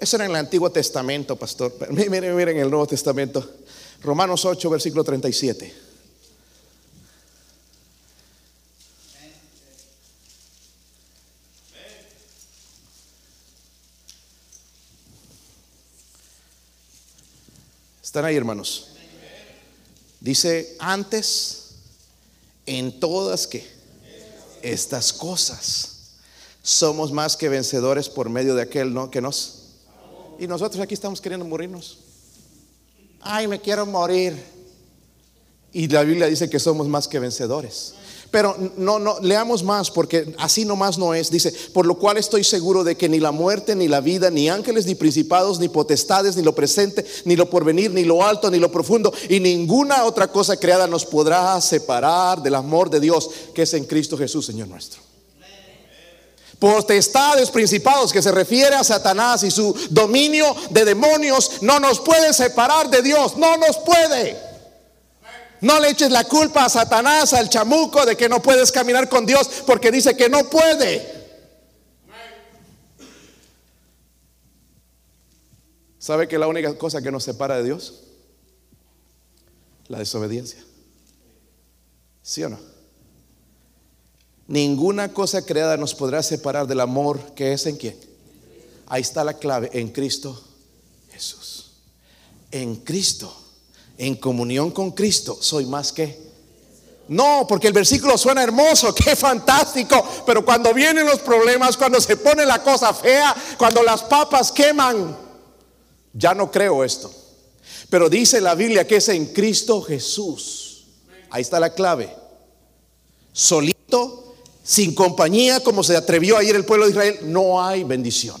Eso 0.00 0.16
era 0.16 0.26
en 0.26 0.32
el 0.32 0.36
Antiguo 0.36 0.70
Testamento, 0.70 1.34
pastor. 1.36 1.72
Miren, 1.90 2.36
miren 2.36 2.58
el 2.58 2.68
Nuevo 2.68 2.86
Testamento. 2.86 3.48
Romanos 4.02 4.44
8, 4.44 4.70
versículo 4.70 5.04
37. 5.04 5.74
¿Están 18.02 18.24
ahí, 18.24 18.36
hermanos? 18.36 18.88
Dice, 20.20 20.76
antes, 20.80 21.76
en 22.66 22.98
todas 22.98 23.46
que 23.46 23.64
estas 24.62 25.12
cosas. 25.12 25.96
Somos 26.62 27.12
más 27.12 27.36
que 27.36 27.48
vencedores 27.48 28.08
por 28.08 28.28
medio 28.28 28.54
de 28.54 28.62
aquel 28.62 28.92
¿no? 28.92 29.10
que 29.10 29.20
nos... 29.20 29.68
Y 30.38 30.46
nosotros 30.46 30.82
aquí 30.82 30.94
estamos 30.94 31.20
queriendo 31.20 31.44
morirnos. 31.44 31.98
Ay, 33.20 33.46
me 33.48 33.60
quiero 33.60 33.86
morir. 33.86 34.36
Y 35.72 35.88
la 35.88 36.02
Biblia 36.02 36.26
dice 36.26 36.50
que 36.50 36.58
somos 36.58 36.88
más 36.88 37.06
que 37.06 37.18
vencedores. 37.18 37.94
Pero 38.30 38.56
no, 38.76 38.98
no, 38.98 39.18
leamos 39.20 39.64
más 39.64 39.90
porque 39.90 40.34
así 40.38 40.64
nomás 40.64 40.98
no 40.98 41.14
es. 41.14 41.30
Dice, 41.30 41.52
por 41.72 41.84
lo 41.84 41.98
cual 41.98 42.16
estoy 42.16 42.44
seguro 42.44 42.84
de 42.84 42.96
que 42.96 43.08
ni 43.08 43.18
la 43.18 43.32
muerte, 43.32 43.74
ni 43.74 43.88
la 43.88 44.00
vida, 44.00 44.30
ni 44.30 44.48
ángeles, 44.48 44.86
ni 44.86 44.94
principados, 44.94 45.58
ni 45.58 45.68
potestades, 45.68 46.36
ni 46.36 46.42
lo 46.42 46.54
presente, 46.54 47.04
ni 47.24 47.34
lo 47.34 47.50
porvenir, 47.50 47.90
ni 47.92 48.04
lo 48.04 48.24
alto, 48.24 48.50
ni 48.50 48.58
lo 48.58 48.70
profundo, 48.70 49.12
y 49.28 49.40
ninguna 49.40 50.04
otra 50.04 50.28
cosa 50.30 50.56
creada 50.56 50.86
nos 50.86 51.04
podrá 51.04 51.60
separar 51.60 52.40
del 52.40 52.54
amor 52.54 52.88
de 52.88 53.00
Dios 53.00 53.30
que 53.52 53.62
es 53.62 53.74
en 53.74 53.84
Cristo 53.84 54.16
Jesús, 54.16 54.46
Señor 54.46 54.68
nuestro. 54.68 55.09
Potestades, 56.60 57.50
principados, 57.50 58.12
que 58.12 58.22
se 58.22 58.30
refiere 58.30 58.76
a 58.76 58.84
Satanás 58.84 59.42
y 59.42 59.50
su 59.50 59.74
dominio 59.90 60.54
de 60.70 60.84
demonios, 60.84 61.62
no 61.62 61.80
nos 61.80 62.00
puede 62.00 62.34
separar 62.34 62.90
de 62.90 63.02
Dios, 63.02 63.36
no 63.38 63.56
nos 63.56 63.78
puede. 63.78 64.36
No 65.62 65.80
le 65.80 65.90
eches 65.90 66.10
la 66.10 66.24
culpa 66.24 66.66
a 66.66 66.68
Satanás, 66.68 67.32
al 67.32 67.48
chamuco, 67.48 68.04
de 68.06 68.16
que 68.16 68.28
no 68.28 68.40
puedes 68.40 68.70
caminar 68.70 69.08
con 69.08 69.26
Dios 69.26 69.48
porque 69.66 69.90
dice 69.90 70.16
que 70.16 70.28
no 70.28 70.48
puede. 70.48 71.20
¿Sabe 75.98 76.28
que 76.28 76.38
la 76.38 76.46
única 76.46 76.76
cosa 76.78 77.02
que 77.02 77.10
nos 77.10 77.24
separa 77.24 77.56
de 77.56 77.64
Dios? 77.64 78.04
La 79.88 79.98
desobediencia. 79.98 80.62
¿Sí 82.22 82.42
o 82.42 82.48
no? 82.48 82.69
Ninguna 84.50 85.12
cosa 85.12 85.46
creada 85.46 85.76
nos 85.76 85.94
podrá 85.94 86.24
separar 86.24 86.66
del 86.66 86.80
amor 86.80 87.20
que 87.36 87.52
es 87.52 87.66
en 87.66 87.76
quién. 87.76 87.96
Ahí 88.88 89.00
está 89.00 89.22
la 89.22 89.34
clave, 89.34 89.70
en 89.72 89.90
Cristo 89.90 90.42
Jesús. 91.12 91.70
En 92.50 92.74
Cristo 92.74 93.32
en 93.96 94.16
comunión 94.16 94.72
con 94.72 94.90
Cristo, 94.90 95.38
soy 95.40 95.66
más 95.66 95.92
que... 95.92 96.30
No, 97.06 97.46
porque 97.46 97.68
el 97.68 97.72
versículo 97.72 98.18
suena 98.18 98.42
hermoso, 98.42 98.92
qué 99.04 99.14
fantástico, 99.14 100.04
pero 100.26 100.44
cuando 100.44 100.74
vienen 100.74 101.06
los 101.06 101.20
problemas, 101.20 101.76
cuando 101.76 102.00
se 102.00 102.16
pone 102.16 102.44
la 102.44 102.60
cosa 102.60 102.92
fea, 102.92 103.36
cuando 103.56 103.84
las 103.84 104.02
papas 104.02 104.50
queman, 104.50 105.16
ya 106.12 106.34
no 106.34 106.50
creo 106.50 106.82
esto. 106.82 107.12
Pero 107.88 108.08
dice 108.08 108.40
la 108.40 108.56
Biblia 108.56 108.84
que 108.84 108.96
es 108.96 109.08
en 109.10 109.26
Cristo 109.26 109.80
Jesús. 109.80 110.86
Ahí 111.30 111.42
está 111.42 111.60
la 111.60 111.72
clave. 111.72 112.12
Solito, 113.32 114.29
sin 114.70 114.94
compañía, 114.94 115.58
como 115.58 115.82
se 115.82 115.96
atrevió 115.96 116.36
ayer 116.36 116.54
el 116.54 116.64
pueblo 116.64 116.84
de 116.84 116.92
Israel, 116.92 117.18
no 117.24 117.60
hay 117.60 117.82
bendición. 117.82 118.40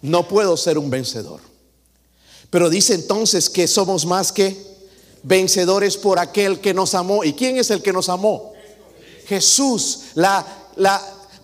No 0.00 0.26
puedo 0.26 0.56
ser 0.56 0.78
un 0.78 0.88
vencedor. 0.88 1.42
Pero 2.48 2.70
dice 2.70 2.94
entonces 2.94 3.50
que 3.50 3.68
somos 3.68 4.06
más 4.06 4.32
que 4.32 4.56
vencedores 5.22 5.98
por 5.98 6.18
aquel 6.18 6.60
que 6.60 6.72
nos 6.72 6.94
amó. 6.94 7.24
¿Y 7.24 7.34
quién 7.34 7.58
es 7.58 7.70
el 7.70 7.82
que 7.82 7.92
nos 7.92 8.08
amó? 8.08 8.54
Jesús. 9.26 10.00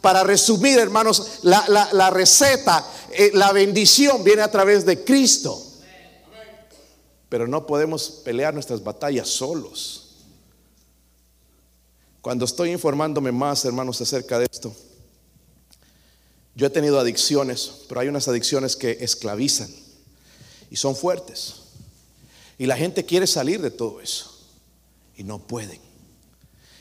Para 0.01 0.25
resumir, 0.25 0.79
hermanos, 0.79 1.41
la, 1.43 1.91
la 1.93 2.09
receta, 2.09 2.87
eh, 3.11 3.33
la 3.35 3.53
bendición 3.53 4.25
viene 4.25 4.41
a 4.41 4.51
través 4.51 4.87
de 4.87 5.05
Cristo. 5.05 5.63
Pero 7.29 7.47
no 7.47 7.67
podemos 7.67 8.23
pelear 8.25 8.55
nuestras 8.55 8.83
batallas 8.83 9.29
solos. 9.29 10.02
Cuando 12.23 12.45
estoy 12.45 12.71
informándome 12.71 13.33
más, 13.33 13.65
hermanos, 13.65 14.01
acerca 14.01 14.39
de 14.39 14.47
esto, 14.51 14.73
yo 16.55 16.69
he 16.69 16.71
tenido 16.71 17.01
adicciones, 17.01 17.73
pero 17.89 18.01
hay 18.01 18.09
unas 18.09 18.29
adicciones 18.29 18.77
que 18.77 18.99
esclavizan 19.01 19.69
y 20.71 20.77
son 20.77 20.95
fuertes. 20.95 21.55
Y 22.59 22.67
la 22.67 22.77
gente 22.77 23.05
quiere 23.05 23.27
salir 23.27 23.61
de 23.61 23.73
todo 23.73 24.01
eso 24.01 24.31
y 25.17 25.25
no 25.25 25.41
pueden. 25.41 25.81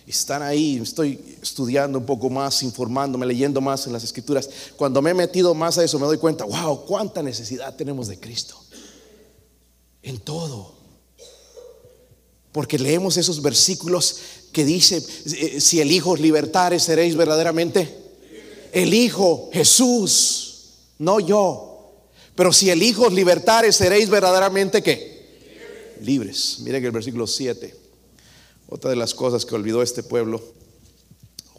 están 0.06 0.44
ahí, 0.44 0.78
estoy 0.78 1.38
estudiando 1.42 1.98
un 1.98 2.06
poco 2.06 2.30
más, 2.30 2.62
informándome, 2.62 3.26
leyendo 3.26 3.62
más 3.62 3.88
en 3.88 3.94
las 3.94 4.04
escrituras. 4.04 4.48
Cuando 4.76 5.02
me 5.02 5.10
he 5.10 5.16
metido 5.16 5.56
más 5.56 5.76
a 5.80 5.84
eso, 5.84 5.98
me 5.98 6.06
doy 6.06 6.18
cuenta, 6.18 6.44
wow, 6.44 6.86
cuánta 6.86 7.24
necesidad 7.24 7.76
tenemos 7.76 8.08
de 8.10 8.20
Cristo. 8.20 8.62
En 10.04 10.20
todo. 10.20 10.76
Porque 12.52 12.78
leemos 12.78 13.16
esos 13.18 13.42
versículos 13.42 14.20
que 14.52 14.66
dice, 14.66 14.98
eh, 14.98 15.62
si 15.62 15.80
el 15.80 15.92
Hijo 15.92 16.12
os 16.12 16.20
libertare, 16.20 16.80
seréis 16.80 17.16
verdaderamente 17.16 18.02
el 18.72 18.94
Hijo, 18.94 19.50
Jesús, 19.52 20.64
no 21.00 21.20
yo. 21.20 21.92
Pero 22.36 22.54
si 22.54 22.70
el 22.70 22.82
Hijo 22.82 23.08
os 23.08 23.14
libertare, 23.14 23.72
seréis 23.72 24.10
verdaderamente 24.10 24.82
qué? 24.82 25.98
Libres. 26.02 26.60
Miren 26.62 26.84
el 26.84 26.92
versículo 26.92 27.28
7. 27.28 27.76
Otra 28.70 28.90
de 28.90 28.96
las 28.96 29.14
cosas 29.14 29.46
que 29.46 29.54
olvidó 29.56 29.82
este 29.82 30.02
pueblo, 30.02 30.42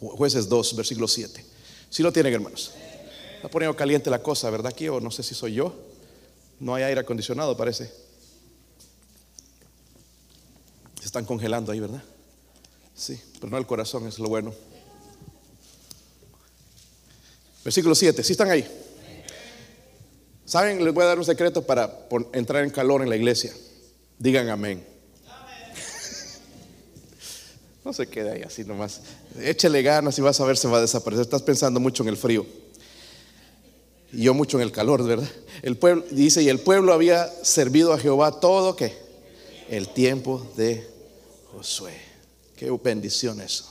jueces 0.00 0.48
2, 0.48 0.76
versículo 0.76 1.06
7. 1.06 1.44
Si 1.90 2.02
lo 2.02 2.12
tienen, 2.12 2.32
hermanos. 2.32 2.72
Está 3.36 3.50
poniendo 3.50 3.76
caliente 3.76 4.08
la 4.08 4.22
cosa, 4.22 4.48
¿verdad? 4.50 4.72
Aquí, 4.72 4.88
o 4.88 5.00
no 5.00 5.10
sé 5.10 5.22
si 5.22 5.34
soy 5.34 5.54
yo. 5.54 5.74
No 6.58 6.74
hay 6.74 6.84
aire 6.84 7.00
acondicionado, 7.00 7.56
parece. 7.56 7.92
Se 11.00 11.06
están 11.06 11.24
congelando 11.24 11.72
ahí, 11.72 11.80
¿verdad? 11.80 12.02
Sí, 12.94 13.20
pero 13.40 13.50
no 13.50 13.58
el 13.58 13.66
corazón, 13.66 14.06
es 14.06 14.18
lo 14.18 14.28
bueno. 14.28 14.54
Versículo 17.64 17.94
7, 17.94 18.22
¿sí 18.24 18.32
están 18.32 18.50
ahí? 18.50 18.66
¿Saben? 20.44 20.84
Les 20.84 20.92
voy 20.92 21.04
a 21.04 21.06
dar 21.06 21.18
un 21.18 21.24
secreto 21.24 21.62
para 21.62 22.06
entrar 22.32 22.64
en 22.64 22.70
calor 22.70 23.02
en 23.02 23.08
la 23.08 23.16
iglesia. 23.16 23.52
Digan 24.18 24.48
amén. 24.50 24.84
No 27.84 27.92
se 27.92 28.06
quede 28.06 28.32
ahí 28.32 28.42
así 28.42 28.62
nomás. 28.64 29.00
Échele 29.40 29.82
ganas 29.82 30.16
y 30.16 30.20
vas 30.20 30.38
a 30.40 30.44
ver 30.44 30.56
se 30.56 30.68
va 30.68 30.78
a 30.78 30.80
desaparecer. 30.80 31.22
Estás 31.22 31.42
pensando 31.42 31.80
mucho 31.80 32.02
en 32.02 32.10
el 32.10 32.16
frío. 32.16 32.46
Y 34.12 34.24
yo 34.24 34.34
mucho 34.34 34.58
en 34.58 34.62
el 34.62 34.70
calor, 34.70 35.02
¿verdad? 35.04 35.28
El 35.62 35.76
pueblo 35.78 36.04
dice, 36.10 36.42
y 36.42 36.48
el 36.48 36.60
pueblo 36.60 36.92
había 36.92 37.26
servido 37.42 37.92
a 37.92 37.98
Jehová 37.98 38.40
todo 38.40 38.76
que 38.76 38.92
el 39.68 39.88
tiempo 39.88 40.46
de 40.56 40.86
Josué. 41.50 41.92
Qué 42.62 42.70
bendición 42.70 43.40
eso. 43.40 43.64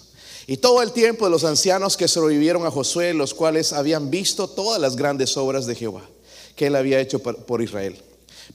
Y 0.48 0.58
todo 0.58 0.82
el 0.82 0.92
tiempo 0.92 1.24
de 1.24 1.32
los 1.32 1.46
ancianos 1.46 1.96
que 1.96 2.10
sobrevivieron 2.10 2.66
a 2.66 2.72
Josué, 2.72 3.14
los 3.14 3.34
cuales 3.34 3.72
habían 3.72 4.12
visto 4.12 4.50
todas 4.50 4.82
las 4.82 4.98
grandes 4.98 5.38
obras 5.38 5.66
de 5.66 5.76
Jehová 5.76 6.02
que 6.58 6.68
él 6.68 6.76
había 6.76 7.00
hecho 7.00 7.20
por 7.20 7.62
Israel. 7.62 7.98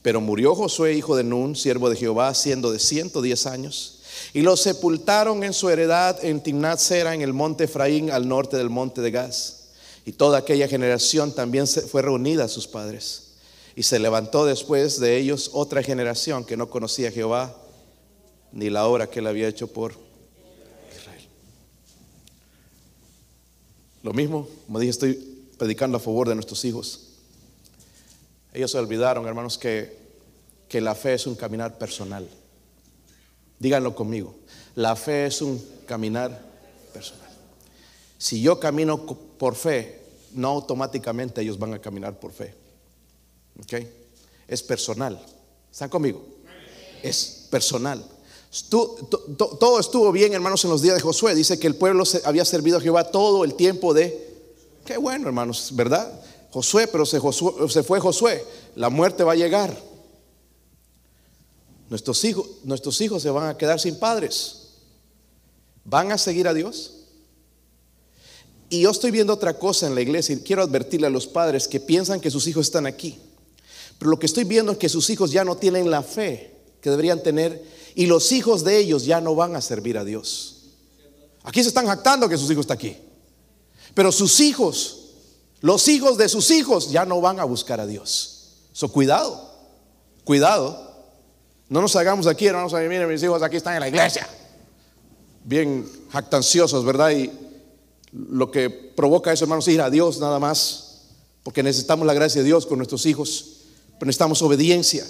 Pero 0.03 0.21
murió 0.21 0.53
Josué, 0.53 0.93
hijo 0.93 1.15
de 1.15 1.23
Nun, 1.23 1.55
siervo 1.55 1.89
de 1.89 1.95
Jehová, 1.95 2.35
siendo 2.35 2.71
de 2.71 2.77
110 2.77 3.47
años 3.47 4.03
y 4.31 4.43
lo 4.43 4.55
sepultaron 4.55 5.43
en 5.43 5.53
su 5.53 5.71
heredad 5.71 6.23
en 6.23 6.43
Timnat 6.43 6.77
Sera, 6.77 7.15
en 7.15 7.23
el 7.23 7.33
monte 7.33 7.63
Efraín, 7.63 8.11
al 8.11 8.27
norte 8.27 8.57
del 8.57 8.69
monte 8.69 9.01
de 9.01 9.09
Gaz. 9.09 9.69
Y 10.05 10.11
toda 10.11 10.37
aquella 10.37 10.67
generación 10.67 11.33
también 11.33 11.65
fue 11.65 12.03
reunida 12.03 12.43
a 12.43 12.47
sus 12.47 12.67
padres. 12.67 13.31
Y 13.75 13.81
se 13.81 13.97
levantó 13.97 14.45
después 14.45 14.99
de 14.99 15.17
ellos 15.17 15.49
otra 15.53 15.81
generación 15.81 16.45
que 16.45 16.57
no 16.57 16.69
conocía 16.69 17.09
a 17.09 17.11
Jehová 17.11 17.55
ni 18.51 18.69
la 18.69 18.87
obra 18.87 19.07
que 19.07 19.19
él 19.19 19.27
había 19.27 19.47
hecho 19.47 19.67
por 19.67 20.06
Lo 24.07 24.13
mismo, 24.13 24.47
como 24.65 24.79
dije, 24.79 24.91
estoy 24.91 25.15
predicando 25.57 25.97
a 25.97 25.99
favor 25.99 26.29
de 26.29 26.35
nuestros 26.35 26.63
hijos. 26.63 27.09
Ellos 28.53 28.71
se 28.71 28.77
olvidaron, 28.77 29.27
hermanos, 29.27 29.57
que, 29.57 29.97
que 30.69 30.79
la 30.79 30.95
fe 30.95 31.15
es 31.15 31.27
un 31.27 31.35
caminar 31.35 31.77
personal. 31.77 32.25
Díganlo 33.59 33.93
conmigo. 33.93 34.33
La 34.75 34.95
fe 34.95 35.25
es 35.25 35.41
un 35.41 35.61
caminar 35.85 36.41
personal. 36.93 37.27
Si 38.17 38.41
yo 38.41 38.61
camino 38.61 39.05
por 39.05 39.55
fe, 39.55 39.99
no 40.31 40.47
automáticamente 40.51 41.41
ellos 41.41 41.59
van 41.59 41.73
a 41.73 41.81
caminar 41.81 42.17
por 42.17 42.31
fe. 42.31 42.53
¿Ok? 43.61 43.73
Es 44.47 44.63
personal. 44.63 45.21
¿Están 45.69 45.89
conmigo? 45.89 46.25
Es 47.03 47.45
personal. 47.51 48.01
Todo 48.49 49.79
estuvo 49.79 50.11
bien, 50.11 50.33
hermanos, 50.33 50.63
en 50.63 50.71
los 50.71 50.81
días 50.81 50.95
de 50.95 51.01
Josué. 51.01 51.35
Dice 51.35 51.59
que 51.59 51.67
el 51.67 51.75
pueblo 51.75 52.03
había 52.23 52.45
servido 52.45 52.77
a 52.77 52.81
Jehová 52.81 53.11
todo 53.11 53.43
el 53.43 53.53
tiempo 53.55 53.93
de... 53.93 54.25
Qué 54.85 54.97
bueno, 54.97 55.27
hermanos, 55.27 55.71
¿verdad? 55.73 56.21
Josué, 56.51 56.87
pero 56.87 57.05
se, 57.05 57.19
se 57.69 57.83
fue 57.83 57.99
Josué. 57.99 58.43
La 58.75 58.89
muerte 58.89 59.23
va 59.23 59.33
a 59.33 59.35
llegar. 59.35 59.77
Nuestros 61.89 62.23
hijos, 62.23 62.47
nuestros 62.63 62.99
hijos 63.01 63.21
se 63.21 63.29
van 63.29 63.49
a 63.49 63.57
quedar 63.57 63.79
sin 63.79 63.97
padres. 63.99 64.69
¿Van 65.83 66.11
a 66.11 66.17
seguir 66.17 66.47
a 66.47 66.53
Dios? 66.53 66.93
Y 68.69 68.81
yo 68.81 68.91
estoy 68.91 69.11
viendo 69.11 69.33
otra 69.33 69.57
cosa 69.57 69.87
en 69.87 69.95
la 69.95 70.01
iglesia 70.01 70.35
y 70.35 70.39
quiero 70.39 70.61
advertirle 70.61 71.07
a 71.07 71.09
los 71.11 71.27
padres 71.27 71.67
que 71.67 71.79
piensan 71.79 72.19
que 72.19 72.31
sus 72.31 72.47
hijos 72.47 72.67
están 72.67 72.85
aquí. 72.85 73.17
Pero 73.97 74.11
lo 74.11 74.19
que 74.19 74.25
estoy 74.25 74.43
viendo 74.43 74.73
es 74.73 74.77
que 74.77 74.89
sus 74.89 75.09
hijos 75.09 75.31
ya 75.31 75.45
no 75.45 75.55
tienen 75.55 75.89
la 75.89 76.03
fe 76.03 76.53
que 76.81 76.89
deberían 76.89 77.23
tener 77.23 77.63
y 77.95 78.05
los 78.05 78.31
hijos 78.31 78.63
de 78.63 78.77
ellos 78.77 79.05
ya 79.05 79.21
no 79.21 79.35
van 79.35 79.55
a 79.55 79.61
servir 79.61 79.97
a 79.97 80.03
Dios. 80.03 80.57
Aquí 81.43 81.61
se 81.61 81.69
están 81.69 81.87
jactando 81.87 82.27
que 82.27 82.37
sus 82.37 82.51
hijos 82.51 82.63
están 82.63 82.77
aquí. 82.77 82.97
Pero 83.93 84.11
sus 84.11 84.39
hijos, 84.39 84.99
los 85.61 85.87
hijos 85.87 86.17
de 86.17 86.29
sus 86.29 86.51
hijos 86.51 86.91
ya 86.91 87.05
no 87.05 87.21
van 87.21 87.39
a 87.39 87.45
buscar 87.45 87.79
a 87.79 87.87
Dios. 87.87 88.57
So 88.73 88.89
cuidado, 88.91 89.49
cuidado. 90.23 90.87
No 91.69 91.81
nos 91.81 91.95
hagamos 91.95 92.27
aquí, 92.27 92.47
hermanos, 92.47 92.73
a 92.73 92.79
miren, 92.79 93.07
mis 93.09 93.23
hijos 93.23 93.41
aquí 93.41 93.57
están 93.57 93.75
en 93.75 93.79
la 93.79 93.87
iglesia. 93.87 94.27
Bien 95.43 95.89
jactanciosos, 96.11 96.85
¿verdad? 96.85 97.11
Y 97.11 97.31
lo 98.11 98.51
que 98.51 98.69
provoca 98.69 99.33
eso, 99.33 99.45
hermanos, 99.45 99.67
es 99.67 99.73
ir 99.73 99.81
a 99.81 99.89
Dios 99.89 100.19
nada 100.19 100.39
más. 100.39 100.83
Porque 101.43 101.63
necesitamos 101.63 102.05
la 102.05 102.13
gracia 102.13 102.41
de 102.41 102.47
Dios 102.47 102.65
con 102.65 102.77
nuestros 102.77 103.05
hijos. 103.05 103.61
Pero 103.97 104.07
necesitamos 104.07 104.41
obediencia. 104.41 105.05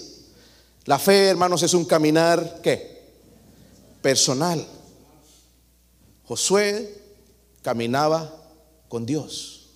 La 0.88 0.98
fe, 0.98 1.28
hermanos, 1.28 1.62
es 1.64 1.74
un 1.74 1.84
caminar, 1.84 2.62
¿qué? 2.64 3.04
Personal. 4.02 4.66
Josué 6.24 7.04
caminaba 7.62 8.34
con 8.88 9.06
Dios. 9.06 9.68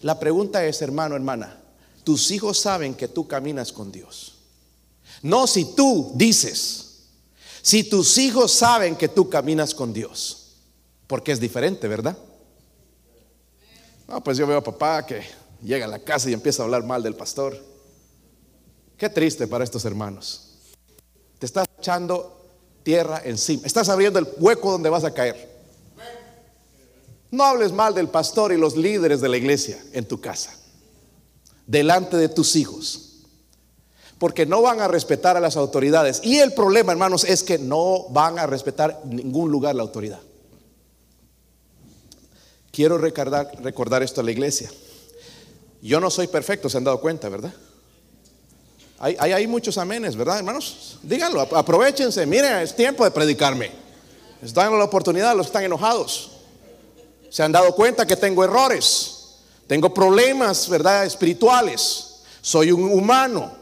La 0.00 0.20
pregunta 0.20 0.64
es, 0.64 0.80
hermano, 0.80 1.16
hermana, 1.16 1.60
¿tus 2.04 2.30
hijos 2.30 2.60
saben 2.60 2.94
que 2.94 3.08
tú 3.08 3.26
caminas 3.26 3.72
con 3.72 3.90
Dios? 3.90 4.36
No 5.22 5.48
si 5.48 5.74
tú 5.74 6.12
dices, 6.14 7.08
si 7.60 7.82
tus 7.82 8.16
hijos 8.16 8.52
saben 8.52 8.94
que 8.94 9.08
tú 9.08 9.28
caminas 9.28 9.74
con 9.74 9.92
Dios, 9.92 10.52
porque 11.08 11.32
es 11.32 11.40
diferente, 11.40 11.88
¿verdad? 11.88 12.16
No, 14.06 14.22
pues 14.22 14.38
yo 14.38 14.46
veo 14.46 14.58
a 14.58 14.64
papá 14.64 15.04
que 15.04 15.20
llega 15.64 15.86
a 15.86 15.88
la 15.88 15.98
casa 15.98 16.30
y 16.30 16.32
empieza 16.32 16.62
a 16.62 16.66
hablar 16.66 16.84
mal 16.84 17.02
del 17.02 17.16
pastor. 17.16 17.60
Qué 18.98 19.08
triste 19.08 19.46
para 19.46 19.64
estos 19.64 19.84
hermanos. 19.84 20.56
Te 21.38 21.46
estás 21.46 21.68
echando 21.78 22.36
tierra 22.82 23.22
encima. 23.24 23.62
Estás 23.64 23.88
abriendo 23.88 24.18
el 24.18 24.26
hueco 24.38 24.72
donde 24.72 24.90
vas 24.90 25.04
a 25.04 25.14
caer. 25.14 25.56
No 27.30 27.44
hables 27.44 27.72
mal 27.72 27.94
del 27.94 28.08
pastor 28.08 28.52
y 28.52 28.56
los 28.56 28.76
líderes 28.76 29.20
de 29.20 29.28
la 29.28 29.36
iglesia 29.36 29.78
en 29.92 30.06
tu 30.06 30.20
casa, 30.20 30.52
delante 31.66 32.16
de 32.16 32.28
tus 32.28 32.56
hijos 32.56 33.08
porque 34.18 34.46
no 34.46 34.62
van 34.62 34.80
a 34.80 34.88
respetar 34.88 35.36
a 35.36 35.40
las 35.40 35.56
autoridades. 35.56 36.20
Y 36.24 36.38
el 36.38 36.52
problema, 36.52 36.92
hermanos, 36.92 37.24
es 37.24 37.42
que 37.42 37.58
no 37.58 38.08
van 38.10 38.38
a 38.38 38.46
respetar 38.46 39.00
en 39.04 39.16
ningún 39.16 39.50
lugar 39.50 39.74
la 39.74 39.82
autoridad. 39.82 40.20
Quiero 42.72 42.98
recordar, 42.98 43.50
recordar 43.62 44.02
esto 44.02 44.20
a 44.20 44.24
la 44.24 44.32
iglesia. 44.32 44.70
Yo 45.80 46.00
no 46.00 46.10
soy 46.10 46.26
perfecto, 46.26 46.68
se 46.68 46.78
han 46.78 46.84
dado 46.84 47.00
cuenta, 47.00 47.28
¿verdad? 47.28 47.54
Hay, 49.00 49.16
hay, 49.16 49.46
muchos 49.46 49.78
amenes, 49.78 50.16
¿verdad, 50.16 50.38
hermanos? 50.38 50.98
Díganlo, 51.02 51.40
aprovechense. 51.40 52.26
Miren, 52.26 52.58
es 52.58 52.74
tiempo 52.74 53.04
de 53.04 53.12
predicarme. 53.12 53.70
Están 54.42 54.64
dando 54.64 54.78
la 54.78 54.84
oportunidad, 54.84 55.36
los 55.36 55.46
están 55.46 55.62
enojados. 55.62 56.30
Se 57.30 57.42
han 57.42 57.52
dado 57.52 57.74
cuenta 57.74 58.06
que 58.06 58.16
tengo 58.16 58.44
errores. 58.44 59.36
Tengo 59.68 59.92
problemas, 59.94 60.68
¿verdad? 60.68 61.04
Espirituales. 61.04 62.22
Soy 62.40 62.72
un 62.72 62.92
humano. 62.92 63.52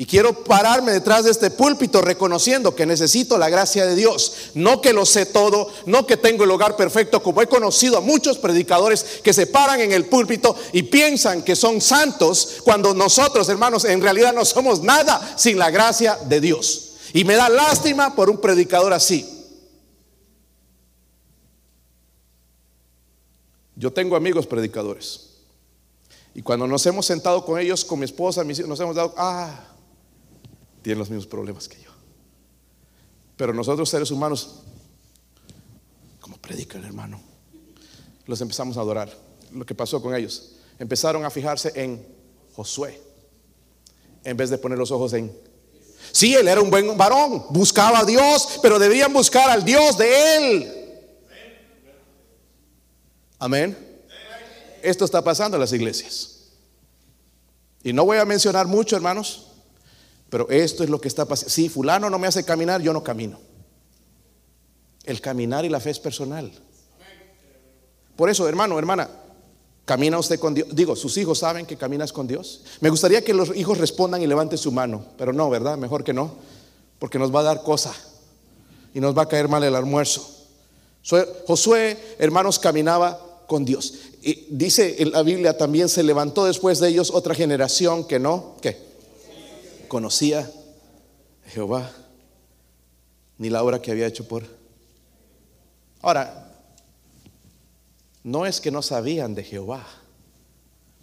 Y 0.00 0.06
quiero 0.06 0.32
pararme 0.44 0.92
detrás 0.92 1.26
de 1.26 1.30
este 1.30 1.50
púlpito 1.50 2.00
reconociendo 2.00 2.74
que 2.74 2.86
necesito 2.86 3.36
la 3.36 3.50
gracia 3.50 3.84
de 3.84 3.94
Dios. 3.94 4.32
No 4.54 4.80
que 4.80 4.94
lo 4.94 5.04
sé 5.04 5.26
todo, 5.26 5.70
no 5.84 6.06
que 6.06 6.16
tengo 6.16 6.44
el 6.44 6.50
hogar 6.50 6.74
perfecto, 6.74 7.22
como 7.22 7.42
he 7.42 7.46
conocido 7.46 7.98
a 7.98 8.00
muchos 8.00 8.38
predicadores 8.38 9.20
que 9.22 9.34
se 9.34 9.46
paran 9.46 9.78
en 9.82 9.92
el 9.92 10.06
púlpito 10.06 10.56
y 10.72 10.84
piensan 10.84 11.42
que 11.42 11.54
son 11.54 11.82
santos 11.82 12.62
cuando 12.64 12.94
nosotros, 12.94 13.46
hermanos, 13.50 13.84
en 13.84 14.00
realidad 14.00 14.32
no 14.32 14.46
somos 14.46 14.82
nada 14.82 15.34
sin 15.36 15.58
la 15.58 15.70
gracia 15.70 16.16
de 16.16 16.40
Dios. 16.40 16.92
Y 17.12 17.24
me 17.24 17.34
da 17.34 17.50
lástima 17.50 18.14
por 18.14 18.30
un 18.30 18.40
predicador 18.40 18.94
así. 18.94 19.28
Yo 23.76 23.92
tengo 23.92 24.16
amigos 24.16 24.46
predicadores. 24.46 25.26
Y 26.34 26.40
cuando 26.40 26.66
nos 26.66 26.86
hemos 26.86 27.04
sentado 27.04 27.44
con 27.44 27.58
ellos, 27.60 27.84
con 27.84 27.98
mi 27.98 28.06
esposa, 28.06 28.44
mis 28.44 28.58
hijos, 28.58 28.68
nos 28.70 28.80
hemos 28.80 28.96
dado, 28.96 29.12
ah, 29.18 29.66
tienen 30.82 30.98
los 30.98 31.10
mismos 31.10 31.26
problemas 31.26 31.68
que 31.68 31.80
yo. 31.82 31.90
Pero 33.36 33.54
nosotros 33.54 33.88
seres 33.88 34.10
humanos, 34.10 34.60
como 36.20 36.36
predican, 36.36 36.84
hermano. 36.84 37.20
Los 38.26 38.40
empezamos 38.40 38.76
a 38.76 38.80
adorar. 38.80 39.10
Lo 39.52 39.64
que 39.64 39.74
pasó 39.74 40.00
con 40.02 40.14
ellos. 40.14 40.56
Empezaron 40.78 41.24
a 41.24 41.30
fijarse 41.30 41.72
en 41.74 42.06
Josué. 42.54 43.00
En 44.24 44.36
vez 44.36 44.50
de 44.50 44.58
poner 44.58 44.78
los 44.78 44.90
ojos 44.90 45.12
en... 45.14 45.34
Sí, 46.12 46.34
él 46.34 46.48
era 46.48 46.60
un 46.60 46.70
buen 46.70 46.96
varón. 46.96 47.46
Buscaba 47.50 48.00
a 48.00 48.04
Dios, 48.04 48.58
pero 48.62 48.78
debían 48.78 49.12
buscar 49.12 49.50
al 49.50 49.64
Dios 49.64 49.96
de 49.96 50.36
él. 50.36 50.80
Amén. 53.38 53.76
Esto 54.82 55.04
está 55.04 55.22
pasando 55.24 55.56
en 55.56 55.62
las 55.62 55.72
iglesias. 55.72 56.40
Y 57.82 57.92
no 57.92 58.04
voy 58.04 58.18
a 58.18 58.24
mencionar 58.24 58.66
mucho, 58.66 58.96
hermanos, 58.96 59.49
pero 60.30 60.48
esto 60.48 60.84
es 60.84 60.90
lo 60.90 61.00
que 61.00 61.08
está 61.08 61.26
pasando. 61.26 61.50
Si 61.50 61.68
fulano 61.68 62.08
no 62.08 62.18
me 62.18 62.28
hace 62.28 62.44
caminar, 62.44 62.80
yo 62.80 62.92
no 62.92 63.02
camino. 63.02 63.38
El 65.04 65.20
caminar 65.20 65.64
y 65.64 65.68
la 65.68 65.80
fe 65.80 65.90
es 65.90 65.98
personal. 65.98 66.50
Por 68.14 68.30
eso, 68.30 68.48
hermano, 68.48 68.78
hermana, 68.78 69.10
¿camina 69.84 70.18
usted 70.18 70.38
con 70.38 70.54
Dios? 70.54 70.68
Digo, 70.72 70.94
sus 70.94 71.16
hijos 71.16 71.40
saben 71.40 71.66
que 71.66 71.76
caminas 71.76 72.12
con 72.12 72.28
Dios. 72.28 72.62
Me 72.80 72.90
gustaría 72.90 73.24
que 73.24 73.34
los 73.34 73.54
hijos 73.56 73.78
respondan 73.78 74.22
y 74.22 74.26
levanten 74.26 74.58
su 74.58 74.70
mano, 74.70 75.04
pero 75.18 75.32
no, 75.32 75.50
¿verdad? 75.50 75.76
Mejor 75.76 76.04
que 76.04 76.12
no, 76.12 76.34
porque 76.98 77.18
nos 77.18 77.34
va 77.34 77.40
a 77.40 77.44
dar 77.44 77.62
cosa 77.62 77.92
y 78.94 79.00
nos 79.00 79.16
va 79.16 79.22
a 79.22 79.28
caer 79.28 79.48
mal 79.48 79.64
el 79.64 79.74
almuerzo. 79.74 80.28
Josué, 81.46 81.98
hermanos, 82.18 82.58
caminaba 82.58 83.18
con 83.46 83.64
Dios. 83.64 83.94
Y 84.22 84.46
dice 84.50 84.96
en 85.02 85.10
la 85.10 85.22
Biblia 85.22 85.56
también 85.56 85.88
se 85.88 86.02
levantó 86.02 86.44
después 86.44 86.78
de 86.78 86.88
ellos 86.88 87.10
otra 87.10 87.34
generación 87.34 88.04
que 88.04 88.20
no, 88.20 88.56
¿qué? 88.60 88.89
Conocía 89.90 90.48
Jehová, 91.48 91.90
ni 93.38 93.50
la 93.50 93.60
obra 93.64 93.82
que 93.82 93.90
había 93.90 94.06
hecho 94.06 94.28
por. 94.28 94.46
Ahora, 96.00 96.48
no 98.22 98.46
es 98.46 98.60
que 98.60 98.70
no 98.70 98.82
sabían 98.82 99.34
de 99.34 99.42
Jehová, 99.42 99.84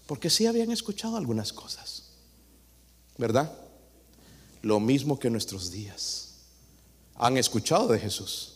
porque 0.05 0.29
sí 0.29 0.47
habían 0.47 0.71
escuchado 0.71 1.17
algunas 1.17 1.51
cosas, 1.51 2.11
¿verdad? 3.17 3.51
Lo 4.61 4.79
mismo 4.79 5.19
que 5.19 5.29
nuestros 5.29 5.69
días. 5.69 6.35
Han 7.15 7.35
escuchado 7.35 7.89
de 7.89 7.99
Jesús, 7.99 8.53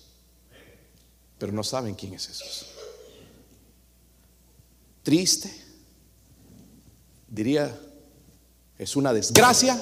pero 1.39 1.51
no 1.51 1.65
saben 1.65 1.93
quién 1.93 2.13
es 2.13 2.27
Jesús. 2.27 2.67
Triste, 5.03 5.53
diría, 7.27 7.77
es 8.77 8.95
una 8.95 9.11
desgracia 9.11 9.77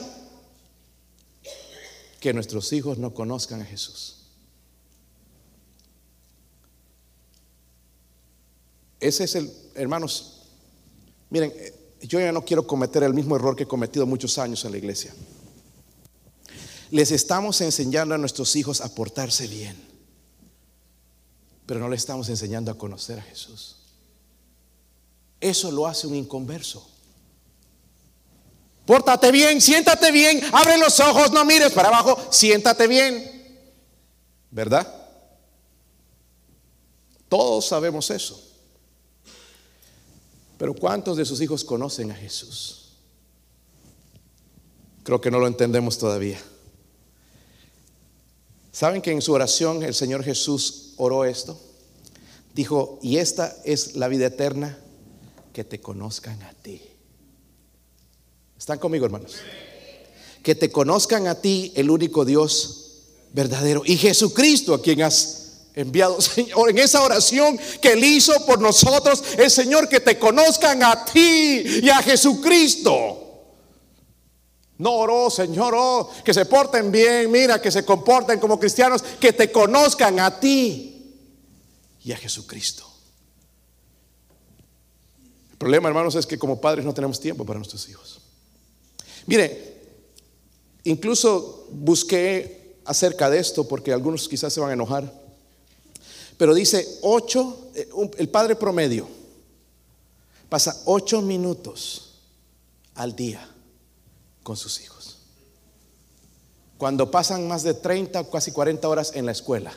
que 2.19 2.33
nuestros 2.33 2.71
hijos 2.73 2.97
no 2.97 3.13
conozcan 3.13 3.61
a 3.61 3.65
Jesús. 3.65 4.17
Ese 8.99 9.23
es 9.23 9.35
el, 9.35 9.51
hermanos, 9.75 10.41
miren, 11.29 11.53
yo 12.01 12.19
ya 12.19 12.31
no 12.31 12.43
quiero 12.43 12.67
cometer 12.67 13.03
el 13.03 13.13
mismo 13.13 13.35
error 13.35 13.55
que 13.55 13.63
he 13.63 13.67
cometido 13.67 14.05
muchos 14.05 14.37
años 14.37 14.63
en 14.65 14.71
la 14.71 14.77
iglesia. 14.77 15.13
Les 16.91 17.11
estamos 17.11 17.61
enseñando 17.61 18.15
a 18.15 18.17
nuestros 18.17 18.55
hijos 18.55 18.81
a 18.81 18.93
portarse 18.93 19.47
bien, 19.47 19.77
pero 21.65 21.79
no 21.79 21.87
les 21.87 22.01
estamos 22.01 22.27
enseñando 22.29 22.71
a 22.71 22.77
conocer 22.77 23.19
a 23.19 23.21
Jesús. 23.23 23.77
Eso 25.39 25.71
lo 25.71 25.87
hace 25.87 26.07
un 26.07 26.15
inconverso. 26.15 26.89
Pórtate 28.89 29.31
bien, 29.31 29.61
siéntate 29.61 30.11
bien, 30.11 30.41
abre 30.51 30.75
los 30.79 30.99
ojos, 30.99 31.31
no 31.31 31.45
mires 31.45 31.71
para 31.73 31.89
abajo, 31.89 32.19
siéntate 32.31 32.87
bien. 32.87 33.69
¿Verdad? 34.49 34.91
Todos 37.27 37.67
sabemos 37.67 38.09
eso. 38.09 38.43
Pero 40.57 40.73
¿cuántos 40.73 41.17
de 41.17 41.25
sus 41.25 41.39
hijos 41.39 41.63
conocen 41.63 42.09
a 42.09 42.15
Jesús? 42.15 42.93
Creo 45.03 45.21
que 45.21 45.29
no 45.29 45.37
lo 45.37 45.45
entendemos 45.45 45.99
todavía. 45.99 46.41
¿Saben 48.71 49.03
que 49.03 49.11
en 49.11 49.21
su 49.21 49.33
oración 49.33 49.83
el 49.83 49.93
Señor 49.93 50.23
Jesús 50.23 50.95
oró 50.97 51.25
esto? 51.25 51.61
Dijo, 52.55 52.97
y 53.03 53.17
esta 53.17 53.55
es 53.65 53.95
la 53.95 54.07
vida 54.07 54.25
eterna, 54.25 54.79
que 55.53 55.63
te 55.63 55.79
conozcan 55.79 56.41
a 56.41 56.53
ti. 56.53 56.81
¿Están 58.59 58.77
conmigo, 58.77 59.05
hermanos? 59.05 59.37
Que 60.43 60.53
te 60.53 60.69
conozcan 60.69 61.27
a 61.27 61.35
ti, 61.35 61.71
el 61.75 61.89
único 61.89 62.25
Dios 62.25 63.03
verdadero, 63.31 63.83
y 63.85 63.95
Jesucristo 63.95 64.73
a 64.73 64.81
quien 64.81 65.01
has 65.01 65.61
enviado, 65.75 66.19
Señor, 66.21 66.69
en 66.69 66.79
esa 66.79 67.01
oración 67.01 67.57
que 67.81 67.93
Él 67.93 68.03
hizo 68.03 68.45
por 68.45 68.59
nosotros, 68.59 69.23
el 69.37 69.49
Señor 69.49 69.87
que 69.87 70.01
te 70.01 70.19
conozcan 70.19 70.83
a 70.83 71.05
ti 71.05 71.63
y 71.81 71.89
a 71.89 72.01
Jesucristo. 72.03 73.25
No 74.77 74.91
oró, 74.93 75.29
Señor, 75.29 75.73
oh, 75.75 76.09
que 76.23 76.33
se 76.33 76.45
porten 76.45 76.91
bien, 76.91 77.31
mira, 77.31 77.61
que 77.61 77.71
se 77.71 77.85
comporten 77.85 78.39
como 78.39 78.59
cristianos, 78.59 79.01
que 79.21 79.31
te 79.31 79.51
conozcan 79.51 80.19
a 80.19 80.37
ti 80.37 81.15
y 82.03 82.11
a 82.11 82.17
Jesucristo. 82.17 82.85
El 85.51 85.57
problema, 85.57 85.87
hermanos, 85.87 86.15
es 86.15 86.25
que 86.25 86.37
como 86.37 86.59
padres 86.59 86.83
no 86.85 86.93
tenemos 86.93 87.19
tiempo 87.19 87.45
para 87.45 87.59
nuestros 87.59 87.87
hijos. 87.89 88.19
Mire, 89.25 89.77
incluso 90.83 91.67
busqué 91.71 92.77
acerca 92.85 93.29
de 93.29 93.39
esto 93.39 93.67
porque 93.67 93.93
algunos 93.93 94.27
quizás 94.27 94.51
se 94.51 94.59
van 94.59 94.71
a 94.71 94.73
enojar. 94.73 95.13
Pero 96.37 96.53
dice 96.53 96.99
ocho, 97.01 97.69
eh, 97.75 97.89
el 98.17 98.29
padre 98.29 98.55
promedio 98.55 99.07
pasa 100.47 100.81
ocho 100.85 101.21
minutos 101.21 102.15
al 102.95 103.15
día 103.15 103.47
con 104.41 104.57
sus 104.57 104.81
hijos. 104.81 105.17
Cuando 106.77 107.11
pasan 107.11 107.47
más 107.47 107.63
de 107.63 107.73
30 107.73 108.21
o 108.21 108.29
casi 108.29 108.51
40 108.51 108.87
horas 108.87 109.11
en 109.13 109.25
la 109.25 109.33
escuela. 109.33 109.73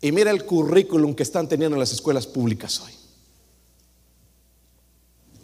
Y 0.00 0.12
mira 0.12 0.30
el 0.30 0.44
currículum 0.46 1.14
que 1.14 1.24
están 1.24 1.48
teniendo 1.48 1.74
en 1.74 1.80
las 1.80 1.92
escuelas 1.92 2.26
públicas 2.26 2.80
hoy. 2.80 2.92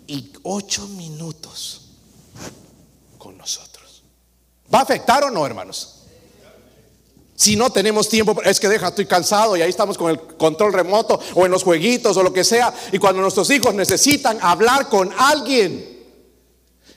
Y 0.07 0.33
ocho 0.45 0.87
minutos 0.89 1.84
con 3.25 3.39
nosotros. 3.39 4.03
¿Va 4.73 4.81
a 4.81 4.83
afectar 4.83 5.25
o 5.25 5.31
no, 5.31 5.47
hermanos? 5.47 6.03
Si 7.35 7.57
no 7.57 7.71
tenemos 7.71 8.07
tiempo, 8.11 8.37
es 8.43 8.61
que 8.61 8.69
deja, 8.69 8.89
estoy 8.89 9.07
cansado 9.07 9.57
y 9.57 9.63
ahí 9.63 9.71
estamos 9.71 9.97
con 9.97 10.11
el 10.11 10.21
control 10.21 10.75
remoto 10.75 11.19
o 11.35 11.47
en 11.47 11.51
los 11.51 11.63
jueguitos 11.63 12.15
o 12.19 12.23
lo 12.23 12.35
que 12.35 12.45
sea. 12.45 12.73
Y 12.93 12.99
cuando 12.99 13.23
nuestros 13.23 13.49
hijos 13.49 13.75
necesitan 13.75 14.39
hablar 14.43 14.91
con 14.91 15.11
alguien, 15.17 16.05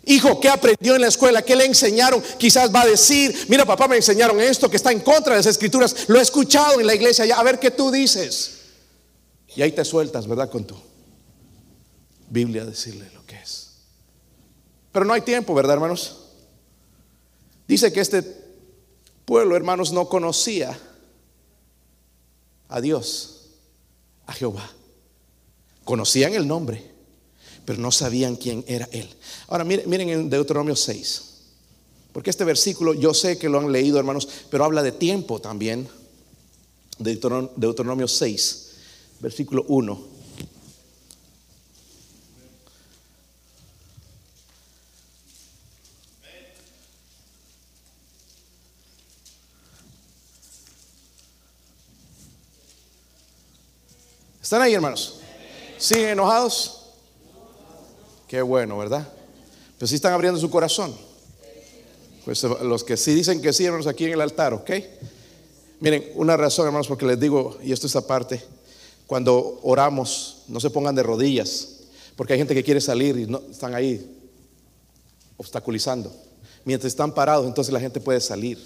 hijo, 0.03 0.41
¿qué 0.41 0.49
aprendió 0.49 0.95
en 0.95 1.01
la 1.01 1.07
escuela? 1.07 1.43
¿Qué 1.43 1.55
le 1.55 1.63
enseñaron? 1.63 2.21
Quizás 2.38 2.75
va 2.75 2.82
a 2.82 2.88
decir, 2.88 3.45
mira 3.47 3.65
papá, 3.65 3.88
me 3.88 3.95
enseñaron 3.95 4.41
esto 4.41 4.69
que 4.69 4.75
está 4.75 4.91
en 4.91 4.99
contra 4.99 5.32
de 5.32 5.39
las 5.39 5.45
escrituras. 5.45 6.09
Lo 6.09 6.19
he 6.19 6.21
escuchado 6.21 6.82
en 6.82 6.88
la 6.88 6.93
iglesia 6.93 7.25
ya, 7.25 7.39
a 7.39 7.43
ver 7.43 7.57
qué 7.57 7.71
tú 7.71 7.89
dices. 7.89 8.57
Y 9.55 9.61
ahí 9.61 9.71
te 9.71 9.86
sueltas, 9.86 10.28
¿verdad? 10.28 10.51
Con 10.51 10.67
tu 10.67 10.75
Biblia 12.30 12.65
decirle 12.65 13.09
lo 13.13 13.25
que 13.25 13.38
es. 13.38 13.66
Pero 14.91 15.05
no 15.05 15.13
hay 15.13 15.21
tiempo, 15.21 15.53
¿verdad, 15.53 15.73
hermanos? 15.75 16.17
Dice 17.67 17.91
que 17.91 17.99
este 17.99 18.23
pueblo, 19.25 19.55
hermanos, 19.55 19.91
no 19.91 20.07
conocía 20.07 20.77
a 22.69 22.81
Dios, 22.81 23.49
a 24.25 24.33
Jehová. 24.33 24.69
Conocían 25.83 26.33
el 26.33 26.47
nombre, 26.47 26.83
pero 27.65 27.79
no 27.79 27.91
sabían 27.91 28.35
quién 28.35 28.63
era 28.67 28.88
Él. 28.91 29.09
Ahora 29.47 29.63
miren, 29.63 29.89
miren 29.89 30.09
en 30.09 30.29
Deuteronomio 30.29 30.75
6, 30.75 31.23
porque 32.13 32.29
este 32.29 32.43
versículo 32.43 32.93
yo 32.93 33.13
sé 33.13 33.38
que 33.38 33.49
lo 33.49 33.59
han 33.59 33.71
leído, 33.71 33.99
hermanos, 33.99 34.27
pero 34.49 34.65
habla 34.65 34.81
de 34.81 34.91
tiempo 34.91 35.39
también. 35.39 35.88
Deuteronomio 36.99 38.07
6, 38.07 38.71
versículo 39.19 39.65
1. 39.67 40.16
¿Están 54.48 54.62
ahí, 54.62 54.74
hermanos? 54.74 55.16
¿Siguen 55.78 56.12
enojados? 56.12 56.84
Qué 58.30 58.41
bueno, 58.41 58.78
¿verdad? 58.78 59.06
Pues 59.78 59.89
sí 59.89 59.95
están 59.95 60.14
abriendo 60.14 60.39
su 60.39 60.50
corazón. 60.50 60.95
Pues 62.24 62.41
eh, 62.45 62.50
los 62.62 62.86
que 62.86 62.95
sí 62.95 63.14
dicen 63.14 63.41
que 63.41 63.52
sí, 63.52 63.66
hermanos, 63.66 63.88
aquí 63.88 64.06
en 64.06 64.14
el 64.14 64.22
altar, 64.22 64.54
¿ok? 64.54 64.72
Miren, 65.82 66.14
una 66.16 66.38
razón, 66.38 66.66
hermanos, 66.66 66.88
porque 66.88 67.06
les 67.06 67.20
digo, 67.20 67.58
y 67.62 67.74
esto 67.74 67.88
es 67.88 67.95
aparte, 67.98 68.41
cuando 69.06 69.60
oramos, 69.64 70.43
no 70.48 70.62
se 70.62 70.70
pongan 70.70 70.95
de 70.95 71.04
rodillas, 71.04 71.80
porque 72.16 72.32
hay 72.32 72.39
gente 72.39 72.56
que 72.56 72.64
quiere 72.64 72.80
salir 72.80 73.18
y 73.18 73.26
no, 73.26 73.41
están 73.52 73.76
ahí 73.76 74.18
obstaculizando. 75.36 76.10
Mientras 76.64 76.93
están 76.93 77.14
parados, 77.14 77.45
entonces 77.48 77.74
la 77.74 77.82
gente 77.82 78.00
puede 78.00 78.22
salir, 78.22 78.58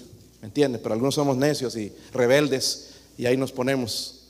¿me 0.42 0.46
entiendes? 0.46 0.80
Pero 0.80 0.92
algunos 0.92 1.16
somos 1.16 1.36
necios 1.36 1.74
y 1.74 1.92
rebeldes 2.12 2.90
y 3.18 3.26
ahí 3.26 3.36
nos 3.36 3.50
ponemos 3.50 4.21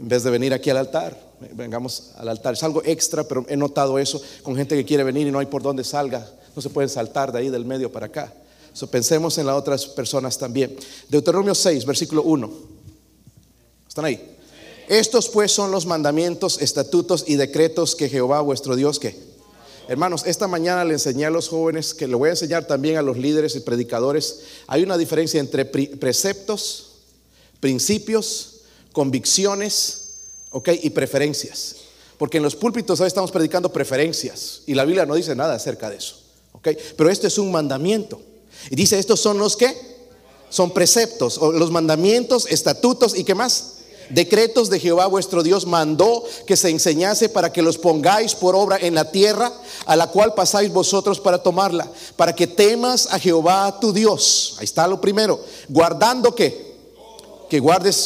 en 0.00 0.08
vez 0.08 0.22
de 0.22 0.30
venir 0.30 0.54
aquí 0.54 0.70
al 0.70 0.78
altar, 0.78 1.16
vengamos 1.52 2.12
al 2.16 2.28
altar. 2.28 2.54
Es 2.54 2.62
algo 2.62 2.82
extra, 2.84 3.24
pero 3.24 3.44
he 3.48 3.56
notado 3.56 3.98
eso 3.98 4.20
con 4.42 4.56
gente 4.56 4.76
que 4.76 4.84
quiere 4.84 5.04
venir 5.04 5.26
y 5.26 5.30
no 5.30 5.38
hay 5.38 5.46
por 5.46 5.62
dónde 5.62 5.84
salga. 5.84 6.26
No 6.56 6.62
se 6.62 6.70
pueden 6.70 6.88
saltar 6.88 7.32
de 7.32 7.38
ahí 7.38 7.50
del 7.50 7.64
medio 7.64 7.92
para 7.92 8.06
acá. 8.06 8.32
So, 8.72 8.86
pensemos 8.86 9.36
en 9.38 9.46
las 9.46 9.56
otras 9.56 9.86
personas 9.86 10.38
también. 10.38 10.76
Deuteronomio 11.08 11.54
6, 11.54 11.84
versículo 11.84 12.22
1. 12.22 12.50
¿Están 13.88 14.04
ahí? 14.04 14.36
Estos 14.88 15.28
pues 15.28 15.52
son 15.52 15.70
los 15.70 15.86
mandamientos, 15.86 16.60
estatutos 16.62 17.24
y 17.26 17.36
decretos 17.36 17.94
que 17.94 18.08
Jehová 18.08 18.40
vuestro 18.40 18.74
Dios 18.74 18.98
que 18.98 19.30
Hermanos, 19.90 20.22
esta 20.24 20.46
mañana 20.46 20.84
le 20.84 20.92
enseñé 20.92 21.26
a 21.26 21.30
los 21.30 21.48
jóvenes, 21.48 21.94
que 21.94 22.06
le 22.06 22.14
voy 22.14 22.28
a 22.28 22.30
enseñar 22.30 22.64
también 22.64 22.96
a 22.96 23.02
los 23.02 23.18
líderes 23.18 23.56
y 23.56 23.60
predicadores, 23.60 24.42
hay 24.68 24.84
una 24.84 24.96
diferencia 24.96 25.40
entre 25.40 25.64
preceptos, 25.64 26.92
principios, 27.58 28.59
convicciones, 28.92 30.14
¿ok? 30.50 30.70
Y 30.82 30.90
preferencias. 30.90 31.76
Porque 32.18 32.36
en 32.36 32.42
los 32.42 32.56
púlpitos 32.56 33.00
hoy 33.00 33.06
estamos 33.06 33.30
predicando 33.30 33.72
preferencias 33.72 34.62
y 34.66 34.74
la 34.74 34.84
Biblia 34.84 35.06
no 35.06 35.14
dice 35.14 35.34
nada 35.34 35.54
acerca 35.54 35.88
de 35.88 35.96
eso, 35.96 36.16
¿ok? 36.52 36.68
Pero 36.96 37.10
esto 37.10 37.26
es 37.26 37.38
un 37.38 37.50
mandamiento. 37.50 38.20
Y 38.70 38.76
dice, 38.76 38.98
estos 38.98 39.20
son 39.20 39.38
los 39.38 39.56
que 39.56 39.74
son 40.50 40.72
preceptos, 40.72 41.38
o 41.38 41.52
los 41.52 41.70
mandamientos, 41.70 42.46
estatutos 42.50 43.16
y 43.16 43.24
qué 43.24 43.34
más? 43.34 43.76
decretos 44.10 44.70
de 44.70 44.80
Jehová 44.80 45.06
vuestro 45.06 45.44
Dios 45.44 45.66
mandó 45.66 46.24
que 46.44 46.56
se 46.56 46.68
enseñase 46.68 47.28
para 47.28 47.52
que 47.52 47.62
los 47.62 47.78
pongáis 47.78 48.34
por 48.34 48.56
obra 48.56 48.76
en 48.76 48.96
la 48.96 49.10
tierra 49.10 49.52
a 49.86 49.94
la 49.94 50.08
cual 50.08 50.34
pasáis 50.34 50.72
vosotros 50.72 51.20
para 51.20 51.40
tomarla, 51.40 51.88
para 52.16 52.34
que 52.34 52.48
temas 52.48 53.06
a 53.12 53.20
Jehová 53.20 53.78
tu 53.80 53.92
Dios. 53.92 54.56
Ahí 54.58 54.64
está 54.64 54.88
lo 54.88 55.00
primero, 55.00 55.40
guardando 55.68 56.34
que 56.34 56.70
que 57.50 57.58
guardes 57.58 57.96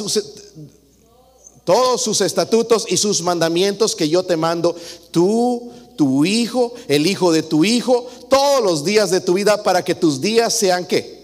todos 1.65 2.03
sus 2.03 2.21
estatutos 2.21 2.87
y 2.89 2.97
sus 2.97 3.23
mandamientos 3.23 3.97
que 3.97 4.09
yo 4.09 4.23
te 4.23 4.37
mando, 4.37 4.77
tú, 5.11 5.71
tu 5.97 6.25
hijo, 6.25 6.75
el 6.89 7.07
hijo 7.07 7.33
de 7.33 7.43
tu 7.43 7.65
hijo, 7.65 8.07
todos 8.29 8.63
los 8.63 8.85
días 8.85 9.11
de 9.11 9.21
tu 9.21 9.35
vida 9.35 9.63
para 9.63 9.85
que 9.85 9.95
tus 9.95 10.21
días 10.21 10.53
sean 10.53 10.87
que 10.87 11.24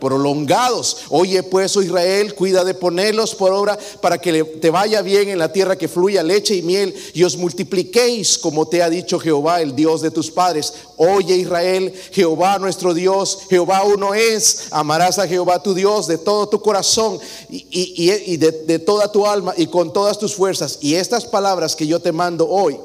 prolongados. 0.00 1.04
Oye 1.10 1.42
pues, 1.42 1.76
oh 1.76 1.82
Israel, 1.82 2.34
cuida 2.34 2.64
de 2.64 2.74
ponerlos 2.74 3.34
por 3.34 3.52
obra 3.52 3.78
para 4.00 4.18
que 4.18 4.42
te 4.42 4.70
vaya 4.70 5.02
bien 5.02 5.28
en 5.28 5.38
la 5.38 5.52
tierra 5.52 5.76
que 5.76 5.88
fluya 5.88 6.22
leche 6.22 6.56
y 6.56 6.62
miel 6.62 6.94
y 7.14 7.22
os 7.22 7.36
multipliquéis 7.36 8.38
como 8.38 8.66
te 8.66 8.82
ha 8.82 8.90
dicho 8.90 9.20
Jehová, 9.20 9.60
el 9.60 9.76
Dios 9.76 10.00
de 10.00 10.10
tus 10.10 10.30
padres. 10.30 10.72
Oye 10.96 11.36
Israel, 11.36 11.94
Jehová 12.10 12.58
nuestro 12.58 12.94
Dios, 12.94 13.40
Jehová 13.48 13.84
uno 13.84 14.14
es. 14.14 14.66
Amarás 14.70 15.18
a 15.18 15.28
Jehová 15.28 15.62
tu 15.62 15.74
Dios 15.74 16.06
de 16.06 16.18
todo 16.18 16.48
tu 16.48 16.60
corazón 16.60 17.18
y, 17.48 18.36
de, 18.36 18.50
de 18.50 18.78
toda 18.78 19.12
tu 19.12 19.26
alma 19.26 19.54
y 19.56 19.66
con 19.66 19.92
todas 19.92 20.18
tus 20.18 20.34
fuerzas. 20.34 20.78
Y 20.80 20.94
estas 20.94 21.26
palabras 21.26 21.76
que 21.76 21.86
yo 21.86 22.00
te 22.00 22.12
mando 22.12 22.48
hoy 22.48 22.78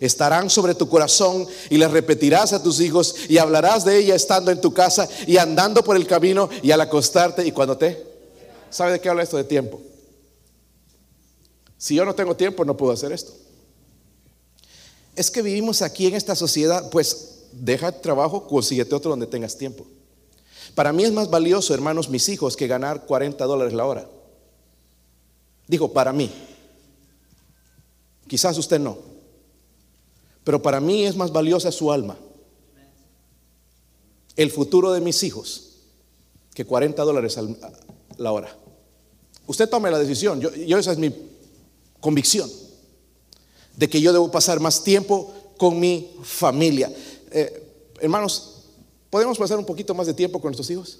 estarán 0.00 0.50
sobre 0.50 0.74
tu 0.74 0.88
corazón 0.88 1.46
y 1.68 1.76
las 1.76 1.92
repetirás 1.92 2.52
a 2.52 2.62
tus 2.62 2.80
hijos 2.80 3.14
y 3.28 3.38
hablarás 3.38 3.84
de 3.84 3.98
ella 3.98 4.14
estando 4.14 4.50
en 4.50 4.60
tu 4.60 4.72
casa 4.72 5.08
y 5.26 5.36
andando 5.36 5.84
por 5.84 5.96
el 5.96 6.06
camino 6.06 6.48
y 6.62 6.70
al 6.70 6.80
acostarte 6.80 7.46
y 7.46 7.52
cuando 7.52 7.76
te... 7.76 8.08
¿Sabe 8.70 8.92
de 8.92 9.00
qué 9.00 9.08
habla 9.08 9.22
esto 9.22 9.36
de 9.36 9.44
tiempo? 9.44 9.80
Si 11.76 11.94
yo 11.94 12.04
no 12.04 12.14
tengo 12.14 12.34
tiempo 12.36 12.64
no 12.64 12.76
puedo 12.76 12.92
hacer 12.92 13.12
esto. 13.12 13.32
Es 15.16 15.30
que 15.30 15.42
vivimos 15.42 15.82
aquí 15.82 16.06
en 16.06 16.14
esta 16.14 16.34
sociedad, 16.34 16.88
pues 16.90 17.40
deja 17.52 17.88
el 17.88 18.00
trabajo, 18.00 18.46
consíguete 18.46 18.94
otro 18.94 19.10
donde 19.10 19.26
tengas 19.26 19.56
tiempo. 19.56 19.86
Para 20.74 20.92
mí 20.92 21.04
es 21.04 21.12
más 21.12 21.28
valioso, 21.28 21.74
hermanos, 21.74 22.08
mis 22.08 22.28
hijos, 22.28 22.56
que 22.56 22.66
ganar 22.66 23.06
40 23.06 23.44
dólares 23.44 23.74
la 23.74 23.84
hora. 23.84 24.08
Digo, 25.66 25.92
para 25.92 26.12
mí. 26.12 26.30
Quizás 28.26 28.56
usted 28.56 28.78
no. 28.78 29.09
Pero 30.44 30.62
para 30.62 30.80
mí 30.80 31.04
es 31.04 31.16
más 31.16 31.32
valiosa 31.32 31.70
su 31.70 31.92
alma, 31.92 32.16
el 34.36 34.50
futuro 34.50 34.92
de 34.92 35.00
mis 35.00 35.22
hijos, 35.22 35.70
que 36.54 36.64
40 36.64 37.02
dólares 37.02 37.38
a 37.38 37.44
la 38.16 38.32
hora. 38.32 38.56
Usted 39.46 39.68
tome 39.68 39.90
la 39.90 39.98
decisión, 39.98 40.40
yo, 40.40 40.78
esa 40.78 40.92
es 40.92 40.98
mi 40.98 41.12
convicción, 42.00 42.50
de 43.76 43.88
que 43.88 44.00
yo 44.00 44.12
debo 44.12 44.30
pasar 44.30 44.60
más 44.60 44.82
tiempo 44.82 45.32
con 45.58 45.78
mi 45.78 46.10
familia. 46.22 46.92
Eh, 47.30 47.92
hermanos, 48.00 48.62
¿podemos 49.10 49.38
pasar 49.38 49.58
un 49.58 49.66
poquito 49.66 49.94
más 49.94 50.06
de 50.06 50.14
tiempo 50.14 50.40
con 50.40 50.48
nuestros 50.48 50.70
hijos? 50.70 50.98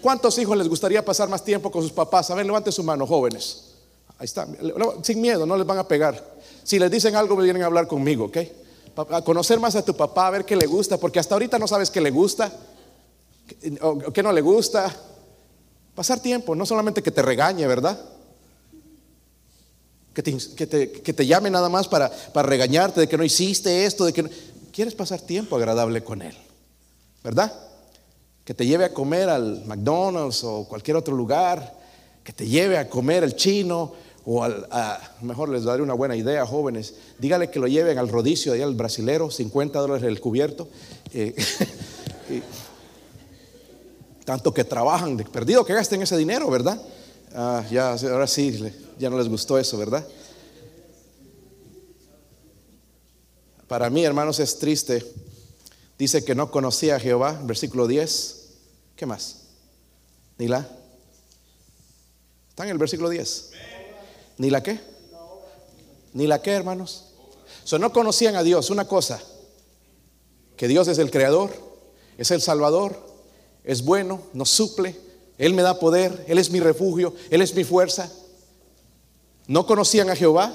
¿Cuántos 0.00 0.36
hijos 0.38 0.56
les 0.56 0.68
gustaría 0.68 1.04
pasar 1.04 1.28
más 1.28 1.44
tiempo 1.44 1.70
con 1.70 1.82
sus 1.82 1.92
papás? 1.92 2.30
A 2.30 2.34
ver, 2.34 2.46
levante 2.46 2.72
su 2.72 2.82
mano, 2.82 3.06
jóvenes. 3.06 3.64
Ahí 4.18 4.24
está, 4.24 4.46
sin 5.02 5.20
miedo, 5.20 5.46
no 5.46 5.56
les 5.56 5.66
van 5.66 5.78
a 5.78 5.86
pegar. 5.86 6.35
Si 6.66 6.78
les 6.78 6.90
dicen 6.90 7.14
algo, 7.14 7.36
vienen 7.36 7.62
a 7.62 7.66
hablar 7.66 7.86
conmigo, 7.86 8.24
¿ok? 8.24 8.38
A 9.10 9.22
conocer 9.22 9.60
más 9.60 9.76
a 9.76 9.84
tu 9.84 9.96
papá, 9.96 10.26
a 10.26 10.30
ver 10.30 10.44
qué 10.44 10.56
le 10.56 10.66
gusta, 10.66 10.98
porque 10.98 11.20
hasta 11.20 11.34
ahorita 11.34 11.58
no 11.58 11.68
sabes 11.68 11.90
qué 11.90 12.00
le 12.00 12.10
gusta 12.10 12.52
qué 14.12 14.22
no 14.22 14.32
le 14.32 14.40
gusta. 14.40 14.94
Pasar 15.94 16.20
tiempo, 16.20 16.54
no 16.54 16.66
solamente 16.66 17.02
que 17.02 17.10
te 17.10 17.22
regañe, 17.22 17.66
¿verdad? 17.66 17.98
Que 20.12 20.22
te, 20.22 21.26
llame 21.26 21.50
nada 21.50 21.68
más 21.68 21.88
para, 21.88 22.10
para, 22.10 22.48
regañarte 22.48 23.00
de 23.00 23.08
que 23.08 23.18
no 23.18 23.24
hiciste 23.24 23.84
esto, 23.84 24.06
de 24.06 24.12
que 24.12 24.24
quieres 24.72 24.94
pasar 24.94 25.20
tiempo 25.20 25.56
agradable 25.56 26.02
con 26.02 26.22
él, 26.22 26.34
¿verdad? 27.22 27.52
Que 28.44 28.54
te 28.54 28.66
lleve 28.66 28.86
a 28.86 28.94
comer 28.94 29.28
al 29.28 29.64
McDonald's 29.66 30.42
o 30.44 30.66
cualquier 30.66 30.96
otro 30.96 31.14
lugar, 31.14 31.78
que 32.24 32.32
te 32.32 32.46
lleve 32.46 32.78
a 32.78 32.88
comer 32.88 33.24
el 33.24 33.36
chino 33.36 33.92
o 34.28 34.42
al, 34.42 34.66
a, 34.72 35.00
mejor 35.22 35.48
les 35.48 35.62
daré 35.62 35.82
una 35.82 35.94
buena 35.94 36.16
idea, 36.16 36.44
jóvenes, 36.44 36.94
dígale 37.18 37.48
que 37.48 37.60
lo 37.60 37.68
lleven 37.68 37.96
al 37.96 38.08
rodicio 38.08 38.52
allá 38.52 38.64
al 38.64 38.74
brasilero, 38.74 39.30
50 39.30 39.78
dólares 39.78 40.02
el 40.02 40.20
cubierto. 40.20 40.68
Eh, 41.14 41.32
tanto 44.24 44.52
que 44.52 44.64
trabajan, 44.64 45.16
perdido 45.32 45.64
que 45.64 45.74
gasten 45.74 46.02
ese 46.02 46.16
dinero, 46.16 46.50
¿verdad? 46.50 46.82
Ah, 47.32 47.64
ya, 47.70 47.92
ahora 47.92 48.26
sí, 48.26 48.60
ya 48.98 49.08
no 49.08 49.16
les 49.16 49.28
gustó 49.28 49.58
eso, 49.58 49.78
¿verdad? 49.78 50.04
Para 53.68 53.88
mí, 53.90 54.04
hermanos, 54.04 54.40
es 54.40 54.58
triste. 54.58 55.04
Dice 55.96 56.24
que 56.24 56.34
no 56.34 56.50
conocía 56.50 56.96
a 56.96 57.00
Jehová, 57.00 57.40
versículo 57.44 57.86
10. 57.86 58.48
¿Qué 58.96 59.06
más? 59.06 59.42
Ni 60.38 60.48
la. 60.48 60.68
Está 62.50 62.64
en 62.64 62.70
el 62.70 62.78
versículo 62.78 63.08
10. 63.08 63.50
¿Ni 64.38 64.50
la 64.50 64.62
qué? 64.62 64.80
¿Ni 66.12 66.26
la 66.26 66.42
qué, 66.42 66.52
hermanos? 66.52 67.04
So, 67.64 67.78
no 67.78 67.92
conocían 67.92 68.36
a 68.36 68.42
Dios. 68.42 68.70
Una 68.70 68.86
cosa, 68.86 69.20
que 70.56 70.68
Dios 70.68 70.88
es 70.88 70.98
el 70.98 71.10
creador, 71.10 71.50
es 72.18 72.30
el 72.30 72.40
salvador, 72.40 72.98
es 73.64 73.84
bueno, 73.84 74.22
nos 74.32 74.50
suple, 74.50 74.98
Él 75.38 75.54
me 75.54 75.62
da 75.62 75.78
poder, 75.78 76.24
Él 76.28 76.38
es 76.38 76.50
mi 76.50 76.60
refugio, 76.60 77.14
Él 77.30 77.42
es 77.42 77.54
mi 77.54 77.64
fuerza. 77.64 78.10
No 79.46 79.66
conocían 79.66 80.10
a 80.10 80.16
Jehová, 80.16 80.54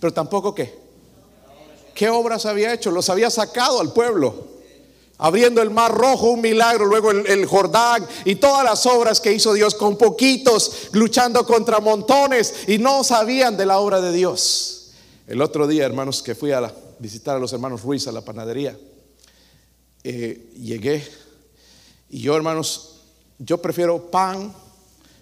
pero 0.00 0.12
tampoco 0.12 0.54
qué. 0.54 0.78
¿Qué 1.94 2.08
obras 2.08 2.46
había 2.46 2.72
hecho? 2.72 2.90
Los 2.90 3.10
había 3.10 3.30
sacado 3.30 3.80
al 3.80 3.92
pueblo 3.92 4.51
abriendo 5.22 5.62
el 5.62 5.70
mar 5.70 5.94
rojo, 5.94 6.30
un 6.30 6.40
milagro, 6.40 6.84
luego 6.84 7.12
el, 7.12 7.46
Jordán 7.46 8.04
y 8.24 8.34
todas 8.34 8.64
las 8.64 8.84
obras 8.86 9.20
que 9.20 9.32
hizo 9.32 9.52
Dios 9.52 9.76
con 9.76 9.96
poquitos, 9.96 10.88
luchando 10.90 11.46
contra 11.46 11.78
montones 11.78 12.52
y 12.66 12.78
no 12.78 13.04
sabían 13.04 13.56
de 13.56 13.64
la 13.64 13.78
obra 13.78 14.00
de 14.00 14.12
Dios. 14.12 14.90
El 15.28 15.40
otro 15.40 15.68
día, 15.68 15.86
hermanos, 15.86 16.24
que 16.24 16.34
fui 16.34 16.50
a 16.50 16.74
visitar 16.98 17.36
a 17.36 17.38
los 17.38 17.52
hermanos 17.52 17.82
Ruiz 17.82 18.08
a 18.08 18.12
la 18.12 18.22
panadería, 18.22 18.76
eh, 20.02 20.50
llegué 20.56 21.08
y 22.10 22.20
yo, 22.20 22.34
hermanos, 22.34 22.96
yo 23.38 23.58
prefiero 23.58 24.10
pan 24.10 24.52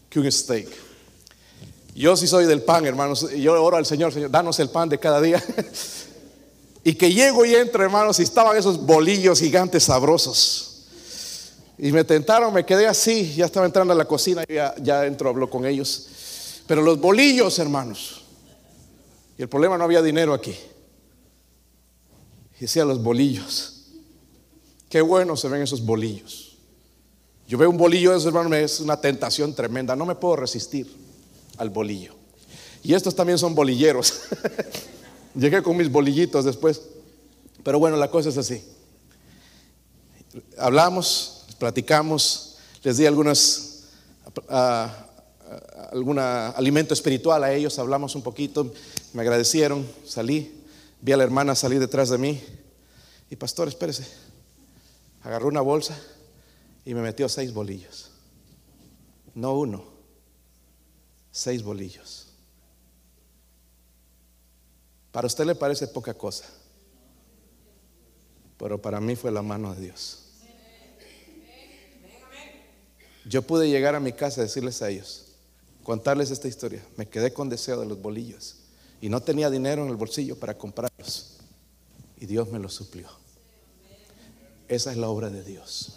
que 0.09 0.19
un 0.19 0.33
steak. 0.33 0.69
Yo 1.95 2.17
sí 2.17 2.27
soy 2.27 2.47
del 2.47 2.63
pan, 2.63 2.87
hermanos. 2.87 3.31
Yo 3.37 3.63
oro 3.63 3.77
al 3.77 3.85
Señor, 3.85 4.15
Señor, 4.15 4.31
danos 4.31 4.59
el 4.61 4.71
pan 4.71 4.89
de 4.89 4.99
cada 4.99 5.21
día. 5.21 5.45
Y 6.83 6.95
que 6.95 7.13
llego 7.13 7.45
y 7.45 7.55
entro, 7.55 7.83
hermanos, 7.83 8.19
y 8.21 8.23
estaban 8.23 8.57
esos 8.57 8.85
bolillos 8.85 9.41
gigantes 9.41 9.85
sabrosos. 9.85 10.87
Y 11.79 11.93
me 11.93 12.05
tentaron, 12.05 12.53
me 12.53 12.65
quedé 12.65 12.87
así, 12.87 13.35
ya 13.35 13.47
estaba 13.47 13.67
entrando 13.67 13.93
a 13.93 13.97
la 13.97 14.05
cocina, 14.05 14.45
ya, 14.49 14.75
ya 14.83 15.07
entro, 15.07 15.31
hablo 15.31 15.49
con 15.49 15.67
ellos. 15.67 16.09
Pero 16.67 16.83
los 16.83 17.01
bolillos, 17.01 17.59
hermanos. 17.59 18.23
Y 19.39 19.43
el 19.43 19.49
problema 19.49 19.79
no 19.79 19.85
había 19.85 20.03
dinero 20.03 20.35
aquí. 20.35 20.55
Y 22.59 22.61
decía 22.61 22.85
los 22.85 23.03
bolillos. 23.03 23.87
Qué 24.89 25.01
bueno 25.01 25.37
se 25.37 25.49
ven 25.49 25.63
esos 25.63 25.85
bolillos. 25.85 26.59
Yo 27.49 27.57
veo 27.59 27.71
un 27.71 27.79
bolillo 27.79 28.11
de 28.11 28.19
esos, 28.19 28.27
hermanos, 28.27 28.53
es 28.53 28.81
una 28.81 29.01
tentación 29.01 29.55
tremenda. 29.55 29.97
No 29.97 30.07
me 30.07 30.15
puedo 30.15 30.37
resistir 30.37 30.87
al 31.57 31.71
bolillo. 31.71 32.15
Y 32.83 32.95
estos 32.95 33.15
también 33.15 33.39
son 33.39 33.55
bolilleros. 33.55 34.21
Llegué 35.35 35.63
con 35.63 35.77
mis 35.77 35.91
bolillitos 35.91 36.45
después. 36.45 36.83
Pero 37.63 37.79
bueno, 37.79 37.97
la 37.97 38.11
cosa 38.11 38.31
es 38.31 38.39
así. 38.39 38.65
Hablamos, 40.57 41.45
platicamos, 41.59 42.57
les 42.83 42.97
di 42.97 43.07
algunas, 43.07 43.85
algún 45.93 46.19
alimento 46.19 46.95
espiritual 46.95 47.43
a 47.45 47.53
ellos, 47.53 47.79
hablamos 47.79 48.15
un 48.15 48.23
poquito, 48.23 48.73
me 49.13 49.23
agradecieron, 49.23 49.87
salí, 50.07 50.63
vi 51.01 51.13
a 51.13 51.17
la 51.17 51.25
hermana 51.25 51.55
salir 51.55 51.81
detrás 51.81 52.09
de 52.11 52.19
mí 52.19 52.41
y 53.29 53.37
pastor, 53.37 53.69
espérese, 53.69 54.07
agarró 55.23 55.49
una 55.49 55.61
bolsa 55.61 55.99
y 56.85 56.95
me 56.95 57.03
metió 57.03 57.29
seis 57.29 57.53
bolillos, 57.53 58.11
no 59.35 59.59
uno, 59.59 59.85
seis 61.31 61.63
bolillos. 61.63 62.20
Para 65.13 65.27
usted 65.27 65.45
le 65.45 65.55
parece 65.55 65.89
poca 65.89 66.15
cosa, 66.15 66.45
pero 68.59 68.81
para 68.81 69.01
mí 69.01 69.17
fue 69.17 69.31
la 69.31 69.43
mano 69.43 69.75
de 69.75 69.81
Dios. 69.81 70.27
Yo 73.25 73.43
pude 73.43 73.69
llegar 73.69 73.95
a 73.95 74.01
mi 74.01 74.13
casa 74.13 74.41
y 74.41 74.45
decirles 74.45 74.83
a 74.83 74.89
ellos, 74.89 75.27
contarles 75.83 76.31
esta 76.31 76.49
historia. 76.49 76.85
Me 76.97 77.09
quedé 77.09 77.33
con 77.33 77.49
deseo 77.49 77.81
de 77.81 77.87
los 77.87 78.01
bolillos 78.01 78.57
y 79.01 79.09
no 79.09 79.23
tenía 79.23 79.51
dinero 79.51 79.85
en 79.85 79.91
el 79.91 79.97
bolsillo 79.97 80.39
para 80.39 80.57
comprarlos. 80.57 81.37
Y 82.19 82.27
Dios 82.27 82.51
me 82.51 82.59
los 82.59 82.75
suplió. 82.75 83.09
Esa 84.69 84.93
es 84.93 84.97
la 84.97 85.09
obra 85.09 85.31
de 85.31 85.43
Dios. 85.43 85.95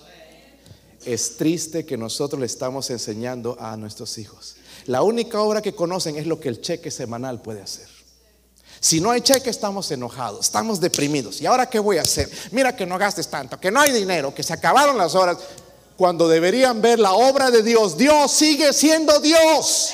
Es 1.06 1.38
triste 1.38 1.86
que 1.86 1.98
nosotros 1.98 2.40
le 2.40 2.46
estamos 2.46 2.90
enseñando 2.90 3.58
a 3.60 3.76
nuestros 3.78 4.18
hijos. 4.18 4.56
La 4.86 5.04
única 5.04 5.42
obra 5.42 5.62
que 5.62 5.76
conocen 5.76 6.16
es 6.16 6.28
lo 6.28 6.40
que 6.40 6.50
el 6.50 6.62
cheque 6.62 6.92
semanal 6.92 7.42
puede 7.42 7.62
hacer. 7.62 7.88
Si 8.84 9.00
no 9.00 9.12
hay 9.12 9.22
cheque 9.22 9.50
estamos 9.50 9.90
enojados, 9.92 10.42
estamos 10.48 10.82
deprimidos. 10.82 11.40
¿Y 11.40 11.46
ahora 11.46 11.70
qué 11.70 11.80
voy 11.80 12.00
a 12.00 12.02
hacer? 12.02 12.30
Mira 12.52 12.76
que 12.76 12.86
no 12.86 12.98
gastes 12.98 13.30
tanto, 13.30 13.58
que 13.58 13.72
no 13.72 13.80
hay 13.80 13.94
dinero, 13.94 14.36
que 14.36 14.44
se 14.44 14.52
acabaron 14.52 14.98
las 14.98 15.16
horas 15.16 15.38
cuando 15.96 16.28
deberían 16.28 16.82
ver 16.82 17.00
la 17.00 17.14
obra 17.14 17.50
de 17.50 17.64
Dios. 17.64 17.98
Dios 17.98 18.30
sigue 18.30 18.74
siendo 18.74 19.22
Dios. 19.22 19.94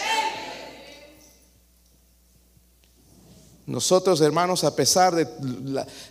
Nosotros, 3.67 4.21
hermanos, 4.21 4.63
a 4.63 4.75
pesar 4.75 5.13
de 5.13 5.27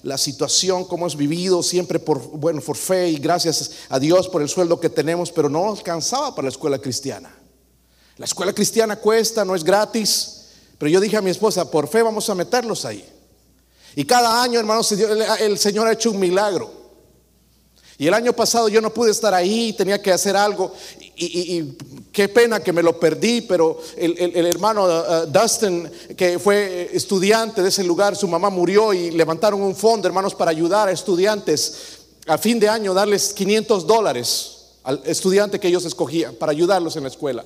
la, 0.05 0.17
situación 0.17 0.85
como 0.85 1.03
hemos 1.03 1.17
vivido, 1.17 1.65
siempre 1.65 1.99
por, 1.99 2.21
bueno, 2.21 2.61
por 2.61 2.77
fe 2.77 3.09
y 3.09 3.17
gracias 3.17 3.73
a 3.89 3.99
Dios 3.99 4.29
por 4.29 4.41
el 4.41 4.49
sueldo 4.49 4.79
que 4.79 4.89
tenemos, 4.89 5.33
pero 5.33 5.49
no 5.49 5.69
alcanzaba 5.69 6.33
para 6.33 6.45
la 6.45 6.51
escuela 6.51 6.79
cristiana. 6.79 7.35
La 8.19 8.25
escuela 8.25 8.53
cristiana 8.53 8.95
cuesta, 8.95 9.45
no 9.45 9.57
es 9.57 9.65
gratis, 9.65 10.38
pero 10.79 10.91
yo 10.91 11.01
dije 11.01 11.17
a 11.17 11.23
mi 11.23 11.31
esposa, 11.31 11.71
por 11.71 11.89
fe 11.89 12.03
vamos 12.03 12.31
a 12.31 12.35
meterlos 12.35 12.85
ahí. 12.85 13.05
Y 13.97 14.05
cada 14.05 14.43
año, 14.43 14.61
hermanos, 14.61 14.93
el 14.93 15.59
Señor 15.59 15.89
ha 15.89 15.93
hecho 15.93 16.13
un 16.13 16.21
milagro. 16.21 16.79
Y 18.01 18.07
el 18.07 18.15
año 18.15 18.33
pasado 18.33 18.69
yo 18.69 18.81
no 18.81 18.95
pude 18.95 19.11
estar 19.11 19.35
ahí, 19.35 19.73
tenía 19.73 20.01
que 20.01 20.13
hacer 20.13 20.37
algo. 20.37 20.73
Y, 21.17 21.77
qué 22.13 22.29
pena 22.29 22.61
que 22.61 22.73
me 22.73 22.83
lo 22.83 22.99
perdí, 22.99 23.41
pero 23.41 23.81
el, 23.97 24.47
hermano 24.47 24.85
uh, 24.85 25.25
uh, 25.25 25.27
Dustin, 25.27 25.91
que 26.17 26.39
fue 26.39 26.91
estudiante 26.93 27.61
de 27.61 27.71
ese 27.71 27.83
lugar, 27.83 28.15
su 28.15 28.29
mamá 28.29 28.51
murió 28.51 28.93
y 28.93 29.11
levantaron 29.11 29.61
un 29.61 29.75
fondo, 29.75 30.07
hermanos, 30.07 30.33
para 30.35 30.53
ayudar 30.53 30.87
a 30.87 30.93
estudiantes 30.93 31.75
a 32.29 32.39
fin 32.39 32.61
de 32.61 32.69
año, 32.69 32.95
darles 32.95 33.33
500 33.33 33.85
dólares 33.85 34.59
al 34.85 35.03
estudiante 35.05 35.59
que 35.59 35.67
ellos 35.67 35.85
escogían 35.85 36.37
para 36.37 36.53
ayudarlos 36.53 36.95
en 36.95 37.03
la 37.03 37.09
escuela. 37.09 37.45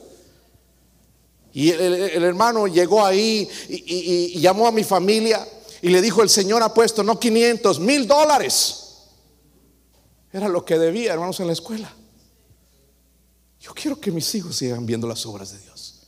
Y 1.52 1.70
el, 1.70 2.22
hermano 2.24 2.66
llegó 2.66 3.04
ahí 3.04 3.48
y, 3.68 4.40
llamó 4.40 4.66
a 4.66 4.72
mi 4.72 4.84
familia 4.84 5.46
y 5.82 5.88
le 5.88 6.00
dijo, 6.00 6.22
el 6.22 6.30
Señor 6.30 6.62
ha 6.62 6.72
puesto 6.72 7.02
no 7.02 7.18
500, 7.20 7.80
mil 7.80 8.06
dólares 8.06 8.82
era 10.32 10.48
lo 10.48 10.64
que 10.64 10.78
debía, 10.78 11.12
hermanos, 11.12 11.38
en 11.40 11.46
la 11.46 11.52
escuela. 11.52 11.92
Yo 13.60 13.74
quiero 13.74 14.00
que 14.00 14.10
mis 14.10 14.34
hijos 14.34 14.56
sigan 14.56 14.86
viendo 14.86 15.06
las 15.06 15.24
obras 15.26 15.52
de 15.52 15.58
Dios. 15.58 16.00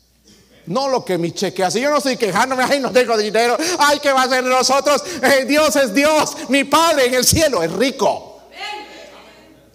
No 0.66 0.88
lo 0.88 1.04
que 1.04 1.18
mi 1.18 1.32
cheque 1.32 1.62
hace. 1.62 1.78
Yo 1.78 1.90
no 1.90 1.98
estoy 1.98 2.16
quejándome, 2.16 2.64
ay, 2.64 2.80
no 2.80 2.90
tengo 2.90 3.18
dinero. 3.18 3.56
Ay, 3.78 4.00
¿qué 4.00 4.10
va 4.12 4.22
a 4.22 4.24
hacer 4.24 4.42
nosotros? 4.42 5.04
Eh, 5.22 5.44
Dios 5.44 5.76
es 5.76 5.92
Dios. 5.92 6.36
Mi 6.48 6.64
Padre 6.64 7.06
en 7.06 7.14
el 7.14 7.24
cielo 7.24 7.62
es 7.62 7.70
rico. 7.70 8.40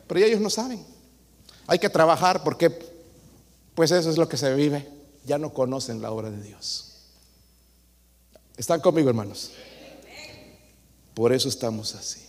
Pero 0.08 0.20
ellos 0.20 0.42
no 0.42 0.50
saben. 0.50 0.84
Hay 1.68 1.78
que 1.78 1.90
trabajar 1.90 2.44
porque, 2.44 2.72
pues 3.76 3.92
eso 3.92 4.10
es 4.10 4.18
lo 4.18 4.28
que 4.28 4.36
se 4.36 4.52
vive. 4.56 4.99
Ya 5.30 5.38
no 5.38 5.54
conocen 5.54 6.02
la 6.02 6.12
obra 6.12 6.32
de 6.32 6.42
Dios. 6.42 6.86
¿Están 8.58 8.82
conmigo, 8.82 9.10
hermanos? 9.10 9.52
Por 11.14 11.32
eso 11.32 11.48
estamos 11.48 11.94
así. 11.94 12.20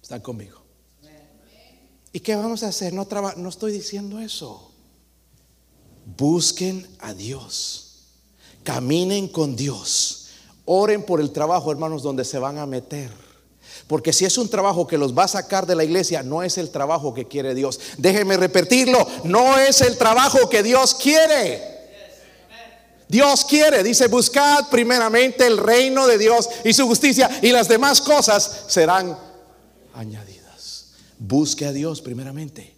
Están 0.00 0.20
conmigo. 0.20 0.62
¿Y 2.12 2.20
qué 2.20 2.36
vamos 2.36 2.62
a 2.62 2.68
hacer? 2.68 2.92
No, 2.92 3.08
no 3.36 3.48
estoy 3.48 3.72
diciendo 3.72 4.20
eso. 4.20 4.70
Busquen 6.16 6.86
a 7.00 7.12
Dios. 7.14 8.04
Caminen 8.62 9.26
con 9.26 9.56
Dios. 9.56 10.28
Oren 10.64 11.04
por 11.04 11.20
el 11.20 11.32
trabajo, 11.32 11.72
hermanos, 11.72 12.04
donde 12.04 12.24
se 12.24 12.38
van 12.38 12.58
a 12.58 12.66
meter. 12.66 13.10
Porque 13.86 14.12
si 14.12 14.24
es 14.24 14.38
un 14.38 14.48
trabajo 14.48 14.86
que 14.86 14.98
los 14.98 15.16
va 15.16 15.24
a 15.24 15.28
sacar 15.28 15.66
de 15.66 15.74
la 15.74 15.84
iglesia, 15.84 16.22
no 16.22 16.42
es 16.42 16.58
el 16.58 16.70
trabajo 16.70 17.12
que 17.12 17.26
quiere 17.26 17.54
Dios. 17.54 17.78
Déjenme 17.98 18.36
repetirlo, 18.36 19.06
no 19.24 19.58
es 19.58 19.80
el 19.80 19.96
trabajo 19.98 20.48
que 20.48 20.62
Dios 20.62 20.94
quiere. 20.94 21.74
Dios 23.08 23.44
quiere, 23.44 23.82
dice, 23.82 24.08
buscad 24.08 24.68
primeramente 24.70 25.46
el 25.46 25.58
reino 25.58 26.06
de 26.06 26.18
Dios 26.18 26.48
y 26.64 26.72
su 26.72 26.86
justicia 26.86 27.30
y 27.42 27.52
las 27.52 27.68
demás 27.68 28.00
cosas 28.00 28.64
serán 28.66 29.16
añadidas. 29.92 30.86
Busque 31.18 31.66
a 31.66 31.72
Dios 31.72 32.00
primeramente. 32.00 32.74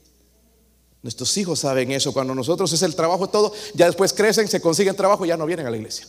Nuestros 1.02 1.36
hijos 1.36 1.60
saben 1.60 1.92
eso. 1.92 2.12
Cuando 2.12 2.34
nosotros 2.34 2.72
es 2.72 2.82
el 2.82 2.96
trabajo 2.96 3.28
todo, 3.28 3.52
ya 3.74 3.86
después 3.86 4.12
crecen, 4.12 4.48
se 4.48 4.60
consiguen 4.60 4.96
trabajo 4.96 5.24
y 5.24 5.28
ya 5.28 5.36
no 5.36 5.46
vienen 5.46 5.66
a 5.66 5.70
la 5.70 5.76
iglesia. 5.76 6.06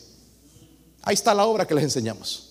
Ahí 1.03 1.13
está 1.13 1.33
la 1.33 1.45
obra 1.45 1.67
que 1.67 1.75
les 1.75 1.83
enseñamos. 1.83 2.46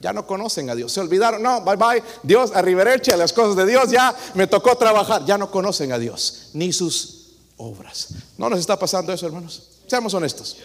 Ya 0.00 0.14
no 0.14 0.26
conocen 0.26 0.70
a 0.70 0.74
Dios. 0.74 0.92
Se 0.92 1.00
olvidaron. 1.00 1.42
No, 1.42 1.60
bye 1.60 1.76
bye. 1.76 2.02
Dios, 2.22 2.52
a 2.54 2.60
a 2.60 3.16
las 3.16 3.32
cosas 3.34 3.54
de 3.54 3.66
Dios. 3.66 3.90
Ya 3.90 4.16
me 4.34 4.46
tocó 4.46 4.74
trabajar. 4.76 5.24
Ya 5.26 5.36
no 5.36 5.50
conocen 5.50 5.92
a 5.92 5.98
Dios 5.98 6.50
ni 6.54 6.72
sus 6.72 7.34
obras. 7.58 8.14
¿No 8.38 8.48
nos 8.48 8.58
está 8.58 8.78
pasando 8.78 9.12
eso, 9.12 9.26
hermanos? 9.26 9.80
Seamos 9.86 10.14
honestos. 10.14 10.56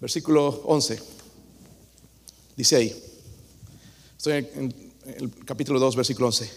Versículo 0.00 0.62
11. 0.64 1.02
Dice 2.56 2.76
ahí. 2.76 3.04
Estoy 4.16 4.32
en, 4.54 4.74
el 5.18 5.44
capítulo 5.44 5.78
2, 5.78 5.94
versículo 5.94 6.28
11. 6.28 6.50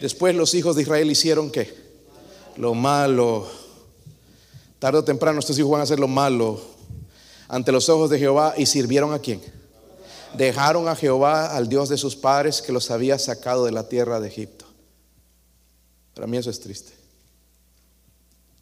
Después 0.00 0.34
los 0.34 0.52
hijos 0.52 0.76
de 0.76 0.82
Israel 0.82 1.10
hicieron 1.10 1.50
qué? 1.50 1.74
Lo 2.56 2.74
malo. 2.74 3.48
Tarde 4.78 4.98
o 4.98 5.04
temprano 5.04 5.40
estos 5.40 5.58
hijos 5.58 5.70
van 5.70 5.80
a 5.80 5.84
hacer 5.84 5.98
lo 5.98 6.08
malo 6.08 6.77
ante 7.48 7.72
los 7.72 7.88
ojos 7.88 8.10
de 8.10 8.18
Jehová 8.18 8.54
y 8.56 8.66
sirvieron 8.66 9.12
a 9.12 9.18
quién? 9.18 9.40
Dejaron 10.34 10.88
a 10.88 10.94
Jehová, 10.94 11.56
al 11.56 11.68
Dios 11.68 11.88
de 11.88 11.96
sus 11.96 12.14
padres, 12.14 12.60
que 12.60 12.72
los 12.72 12.90
había 12.90 13.18
sacado 13.18 13.64
de 13.64 13.72
la 13.72 13.88
tierra 13.88 14.20
de 14.20 14.28
Egipto. 14.28 14.66
Para 16.14 16.26
mí 16.26 16.36
eso 16.36 16.50
es 16.50 16.60
triste. 16.60 16.92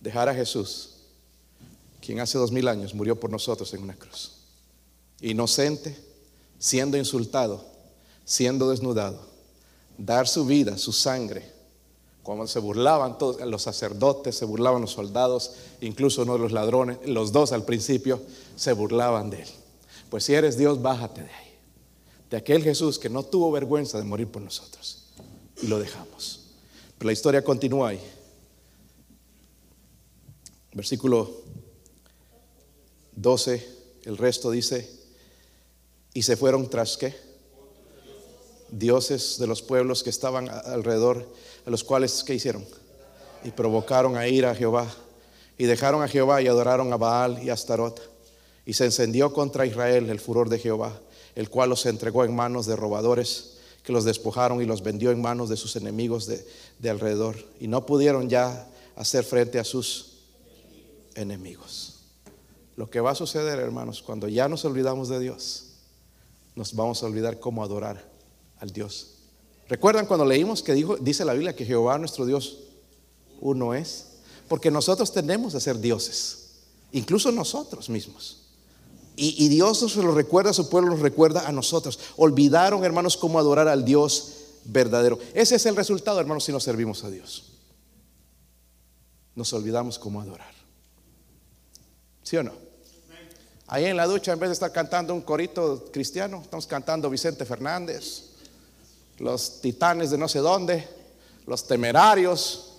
Dejar 0.01 0.29
a 0.29 0.35
Jesús, 0.35 0.91
quien 2.01 2.21
hace 2.21 2.39
dos 2.39 2.53
mil 2.53 2.69
años 2.69 2.95
murió 2.95 3.19
por 3.19 3.31
nosotros 3.31 3.75
en 3.75 3.83
una 3.83 3.97
cruz. 3.97 4.33
Inocente, 5.21 5.97
siendo 6.59 6.97
insultado, 6.97 7.65
siendo 8.25 8.71
desnudado, 8.71 9.19
dar 9.99 10.29
su 10.29 10.47
vida, 10.47 10.79
su 10.79 10.93
sangre. 10.93 11.56
Cuando 12.27 12.49
se 12.49 12.59
burlaban 12.59 13.19
todos, 13.19 13.41
los 13.43 13.63
sacerdotes, 13.63 14.37
se 14.37 14.45
burlaban 14.45 14.81
los 14.81 14.91
soldados, 14.91 15.53
incluso 15.81 16.23
uno 16.23 16.33
de 16.33 16.41
los 16.41 16.51
ladrones, 16.51 16.99
los 17.07 17.31
dos 17.31 17.53
al 17.53 17.65
principio 17.65 18.21
se 18.57 18.73
burlaban 18.73 19.31
de 19.31 19.43
él. 19.43 19.49
Pues 20.11 20.25
si 20.25 20.35
eres 20.35 20.59
Dios, 20.59 20.83
bájate 20.83 21.23
de 21.23 21.31
ahí. 21.31 21.55
De 22.29 22.37
aquel 22.37 22.65
Jesús 22.65 22.99
que 22.99 23.09
no 23.09 23.23
tuvo 23.23 23.53
vergüenza 23.53 23.99
de 23.99 24.03
morir 24.03 24.27
por 24.27 24.43
nosotros. 24.43 25.05
Y 25.63 25.69
lo 25.69 25.79
dejamos. 25.79 26.47
Pero 26.99 27.07
la 27.07 27.13
historia 27.13 27.45
continúa 27.45 27.91
ahí. 27.91 28.01
Versículo 30.73 31.31
12, 33.15 33.69
el 34.03 34.17
resto 34.17 34.51
dice, 34.51 34.91
y 36.13 36.23
se 36.23 36.37
fueron 36.37 36.69
tras 36.69 36.97
qué? 36.97 37.26
Dioses 38.71 39.39
de 39.39 39.47
los 39.47 39.63
pueblos 39.63 40.03
que 40.03 40.11
estaban 40.11 40.49
alrededor, 40.49 41.27
a 41.65 41.71
los 41.71 41.85
cuales, 41.85 42.25
¿qué 42.25 42.35
hicieron? 42.35 42.65
Y 43.45 43.51
provocaron 43.51 44.17
a 44.17 44.29
ir 44.29 44.47
a 44.47 44.55
Jehová. 44.55 44.87
Y 45.59 45.65
dejaron 45.65 46.03
a 46.03 46.09
Jehová 46.09 46.43
y 46.43 46.49
adoraron 46.49 46.93
a 46.93 46.97
Baal 46.97 47.43
y 47.43 47.51
a 47.51 47.55
Astarot. 47.55 48.01
Y 48.65 48.75
se 48.75 48.85
encendió 48.85 49.33
contra 49.33 49.67
Israel 49.67 50.11
el 50.11 50.21
furor 50.21 50.49
de 50.49 50.59
Jehová, 50.59 51.01
el 51.35 51.49
cual 51.49 51.71
los 51.71 51.87
entregó 51.87 52.25
en 52.25 52.35
manos 52.35 52.67
de 52.67 52.77
robadores, 52.77 53.55
que 53.83 53.93
los 53.93 54.05
despojaron 54.05 54.61
y 54.61 54.67
los 54.67 54.83
vendió 54.83 55.13
en 55.13 55.23
manos 55.23 55.49
de 55.49 55.57
sus 55.57 55.77
enemigos 55.77 56.27
de, 56.27 56.45
de 56.79 56.91
alrededor. 56.91 57.37
Y 57.61 57.69
no 57.69 57.87
pudieron 57.87 58.29
ya 58.29 58.69
hacer 58.97 59.25
frente 59.25 59.59
a 59.59 59.65
sus 59.65 60.19
enemigos. 61.15 62.01
Lo 62.77 62.91
que 62.91 63.01
va 63.01 63.13
a 63.13 63.15
suceder, 63.15 63.59
hermanos, 63.61 64.03
cuando 64.03 64.29
ya 64.29 64.49
nos 64.49 64.65
olvidamos 64.65 65.09
de 65.09 65.21
Dios, 65.21 65.69
nos 66.57 66.75
vamos 66.75 67.03
a 67.03 67.07
olvidar 67.07 67.39
cómo 67.39 67.63
adorar 67.63 68.16
al 68.61 68.71
Dios. 68.71 69.15
¿Recuerdan 69.69 70.07
cuando 70.07 70.25
leímos 70.25 70.63
que 70.63 70.75
dijo, 70.75 70.97
dice 70.97 71.25
la 71.25 71.33
Biblia 71.33 71.57
que 71.57 71.65
Jehová 71.65 71.99
nuestro 71.99 72.25
Dios 72.25 72.59
uno 73.41 73.75
es? 73.75 74.07
Porque 74.49 74.71
nosotros 74.71 75.13
tendemos 75.13 75.55
a 75.55 75.61
ser 75.61 75.79
dioses, 75.79 76.51
incluso 76.93 77.33
nosotros 77.33 77.89
mismos. 77.89 78.43
Y, 79.17 79.45
y 79.45 79.49
Dios 79.49 79.79
se 79.79 80.03
lo 80.03 80.15
recuerda, 80.15 80.53
su 80.53 80.69
pueblo 80.69 80.91
nos 80.91 81.01
recuerda 81.01 81.49
a 81.49 81.53
nosotros. 81.53 81.99
Olvidaron, 82.17 82.85
hermanos, 82.85 83.17
cómo 83.17 83.39
adorar 83.39 83.67
al 83.67 83.85
Dios 83.85 84.33
verdadero. 84.65 85.19
Ese 85.35 85.57
es 85.57 85.67
el 85.67 85.75
resultado, 85.75 86.21
hermanos, 86.21 86.45
si 86.45 86.53
no 86.53 86.61
servimos 86.61 87.03
a 87.03 87.11
Dios. 87.11 87.53
Nos 89.35 89.53
olvidamos 89.53 89.99
cómo 89.99 90.21
adorar. 90.21 90.55
¿Sí 92.23 92.37
o 92.37 92.43
no? 92.43 92.53
Ahí 93.69 93.85
en 93.87 93.97
la 93.97 94.07
ducha, 94.07 94.33
en 94.33 94.39
vez 94.39 94.51
de 94.51 94.55
estar 94.55 94.73
cantando 94.73 95.13
un 95.13 95.23
corito 95.23 95.89
cristiano, 95.93 96.41
estamos 96.43 96.67
cantando 96.67 97.11
Vicente 97.11 97.45
Fernández, 97.45 98.26
los 99.19 99.61
titanes 99.61 100.11
de 100.11 100.19
no 100.19 100.29
sé 100.29 100.41
dónde, 100.41 100.87
los 101.47 101.67
temerarios, 101.67 102.73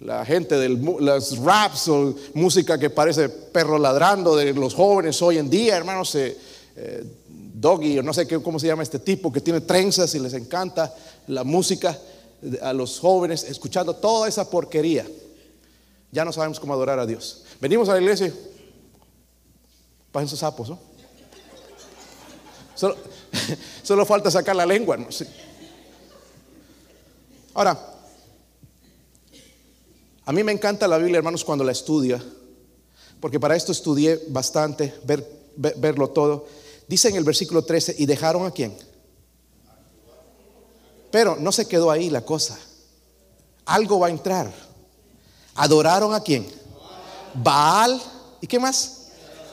la 0.00 0.24
gente 0.24 0.56
de 0.56 0.68
los 0.68 1.38
raps 1.38 1.88
o 1.88 2.14
música 2.34 2.78
que 2.78 2.90
parece 2.90 3.28
perro 3.28 3.78
ladrando 3.78 4.36
de 4.36 4.52
los 4.52 4.74
jóvenes 4.74 5.20
hoy 5.22 5.38
en 5.38 5.48
día, 5.48 5.76
hermanos, 5.76 6.14
eh, 6.14 6.36
Doggy, 7.54 7.98
o 7.98 8.02
no 8.02 8.12
sé 8.12 8.26
qué, 8.26 8.40
cómo 8.42 8.58
se 8.58 8.66
llama 8.66 8.82
este 8.82 8.98
tipo 8.98 9.32
que 9.32 9.40
tiene 9.40 9.62
trenzas 9.62 10.14
y 10.14 10.18
les 10.18 10.34
encanta 10.34 10.94
la 11.28 11.42
música 11.42 11.98
a 12.60 12.72
los 12.74 12.98
jóvenes, 13.00 13.44
escuchando 13.44 13.96
toda 13.96 14.28
esa 14.28 14.50
porquería. 14.50 15.06
Ya 16.12 16.24
no 16.24 16.32
sabemos 16.32 16.60
cómo 16.60 16.74
adorar 16.74 16.98
a 16.98 17.06
Dios. 17.06 17.44
Venimos 17.60 17.88
a 17.88 17.94
la 17.94 18.00
iglesia, 18.00 18.32
pasen 20.12 20.28
sus 20.28 20.38
sapos, 20.38 20.68
¿no? 20.68 20.78
Solo, 22.74 22.96
falta 24.06 24.30
sacar 24.30 24.56
la 24.56 24.66
lengua. 24.66 24.96
¿no? 24.96 25.08
Ahora, 27.54 27.94
a 30.24 30.32
mí 30.32 30.42
me 30.42 30.52
encanta 30.52 30.88
la 30.88 30.98
Biblia, 30.98 31.18
hermanos, 31.18 31.44
cuando 31.44 31.64
la 31.64 31.72
estudia, 31.72 32.22
porque 33.20 33.40
para 33.40 33.56
esto 33.56 33.72
estudié 33.72 34.20
bastante, 34.28 34.94
ver, 35.04 35.24
verlo 35.56 36.10
todo. 36.10 36.46
Dice 36.88 37.08
en 37.08 37.16
el 37.16 37.24
versículo 37.24 37.62
13, 37.62 37.96
¿y 37.98 38.06
dejaron 38.06 38.44
a 38.44 38.50
quién? 38.50 38.76
Pero 41.10 41.36
no 41.36 41.52
se 41.52 41.66
quedó 41.66 41.90
ahí 41.90 42.10
la 42.10 42.22
cosa. 42.22 42.58
Algo 43.64 43.98
va 43.98 44.08
a 44.08 44.10
entrar. 44.10 44.52
¿Adoraron 45.54 46.14
a 46.14 46.20
quién? 46.20 46.46
Baal. 47.34 48.00
¿Y 48.40 48.46
qué 48.46 48.58
más? 48.58 48.95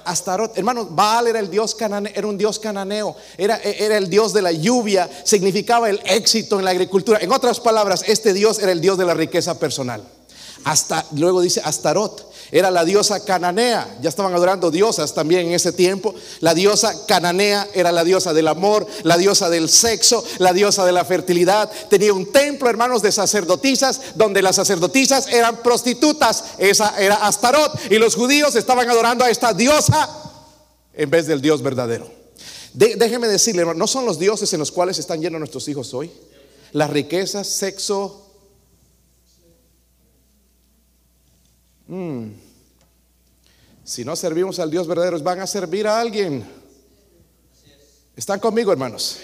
Astarot. 0.05 0.57
Hermanos, 0.57 0.87
Baal 0.89 1.27
era 1.27 1.39
el 1.39 1.49
dios 1.49 1.75
cananeo, 1.75 2.11
era 2.15 2.27
un 2.27 2.37
dios 2.37 2.59
cananeo, 2.59 3.15
era, 3.37 3.57
era 3.57 3.97
el 3.97 4.09
dios 4.09 4.33
de 4.33 4.41
la 4.41 4.51
lluvia, 4.51 5.09
significaba 5.23 5.89
el 5.89 6.01
éxito 6.05 6.59
en 6.59 6.65
la 6.65 6.71
agricultura. 6.71 7.19
En 7.21 7.31
otras 7.31 7.59
palabras, 7.59 8.03
este 8.07 8.33
dios 8.33 8.59
era 8.59 8.71
el 8.71 8.81
dios 8.81 8.97
de 8.97 9.05
la 9.05 9.13
riqueza 9.13 9.59
personal. 9.59 10.03
Hasta 10.65 11.05
luego 11.11 11.41
dice 11.41 11.61
Astarot 11.63 12.32
era 12.53 12.69
la 12.69 12.85
diosa 12.85 13.25
cananea. 13.25 13.97
Ya 13.99 14.09
estaban 14.09 14.33
adorando 14.33 14.69
diosas 14.69 15.13
también 15.15 15.47
en 15.47 15.53
ese 15.53 15.73
tiempo. 15.73 16.13
La 16.39 16.53
diosa 16.53 17.07
cananea 17.07 17.67
era 17.73 17.91
la 17.91 18.03
diosa 18.03 18.31
del 18.31 18.47
amor, 18.47 18.85
la 19.01 19.17
diosa 19.17 19.49
del 19.49 19.69
sexo, 19.69 20.23
la 20.37 20.53
diosa 20.53 20.85
de 20.85 20.91
la 20.91 21.03
fertilidad. 21.03 21.69
Tenía 21.89 22.13
un 22.13 22.31
templo, 22.31 22.69
hermanos, 22.69 23.01
de 23.01 23.11
sacerdotisas, 23.11 24.15
donde 24.15 24.43
las 24.43 24.55
sacerdotisas 24.55 25.27
eran 25.33 25.63
prostitutas. 25.63 26.43
Esa 26.59 26.95
era 27.01 27.15
Astarot. 27.27 27.91
Y 27.91 27.97
los 27.97 28.13
judíos 28.13 28.55
estaban 28.55 28.87
adorando 28.87 29.25
a 29.25 29.31
esta 29.31 29.51
diosa 29.53 30.07
en 30.93 31.09
vez 31.09 31.25
del 31.25 31.41
Dios 31.41 31.63
verdadero. 31.63 32.07
déjeme 32.73 33.27
decirle, 33.27 33.65
no 33.75 33.87
son 33.87 34.05
los 34.05 34.19
dioses 34.19 34.53
en 34.53 34.59
los 34.59 34.71
cuales 34.71 34.99
están 34.99 35.21
llenos 35.21 35.39
nuestros 35.39 35.67
hijos 35.69 35.91
hoy. 35.95 36.11
Las 36.71 36.91
riquezas, 36.91 37.47
sexo, 37.47 38.23
Mm. 41.87 42.42
Si 43.93 44.03
no 44.03 44.15
servimos 44.15 44.57
al 44.57 44.71
Dios 44.71 44.87
verdadero, 44.87 45.19
van 45.19 45.41
a 45.41 45.45
servir 45.45 45.85
a 45.85 45.99
alguien. 45.99 46.43
¿Están 48.15 48.39
conmigo, 48.39 48.71
hermanos? 48.71 49.17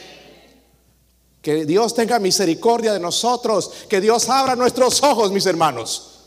Que 1.42 1.66
Dios 1.66 1.96
tenga 1.96 2.20
misericordia 2.20 2.94
de 2.94 3.00
nosotros. 3.00 3.72
Que 3.90 4.00
Dios 4.00 4.30
abra 4.30 4.56
nuestros 4.56 5.02
ojos, 5.02 5.32
mis 5.32 5.48
hermanos. 5.48 6.20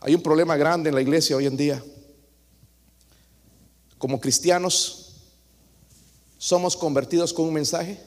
Hay 0.00 0.14
un 0.14 0.22
problema 0.22 0.56
grande 0.56 0.88
en 0.88 0.94
la 0.94 1.02
iglesia 1.02 1.36
hoy 1.36 1.44
en 1.44 1.58
día. 1.58 1.84
Como 3.98 4.18
cristianos, 4.18 5.16
somos 6.38 6.78
convertidos 6.78 7.34
con 7.34 7.44
un 7.44 7.52
mensaje, 7.52 8.02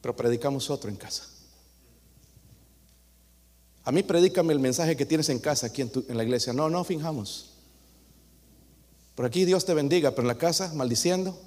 pero 0.00 0.14
predicamos 0.14 0.70
otro 0.70 0.88
en 0.88 0.94
casa. 0.94 1.37
A 3.88 3.90
mí 3.90 4.02
predícame 4.02 4.52
el 4.52 4.60
mensaje 4.60 4.98
que 4.98 5.06
tienes 5.06 5.30
en 5.30 5.38
casa, 5.38 5.68
aquí 5.68 5.80
en, 5.80 5.90
la 6.08 6.22
iglesia. 6.22 6.52
No, 6.52 6.68
no 6.68 6.84
finjamos. 6.84 7.54
Por 9.14 9.24
aquí 9.24 9.46
Dios 9.46 9.64
te 9.64 9.72
bendiga, 9.72 10.10
pero 10.10 10.24
en 10.24 10.28
la 10.28 10.36
casa 10.36 10.70
maldiciendo, 10.74 11.40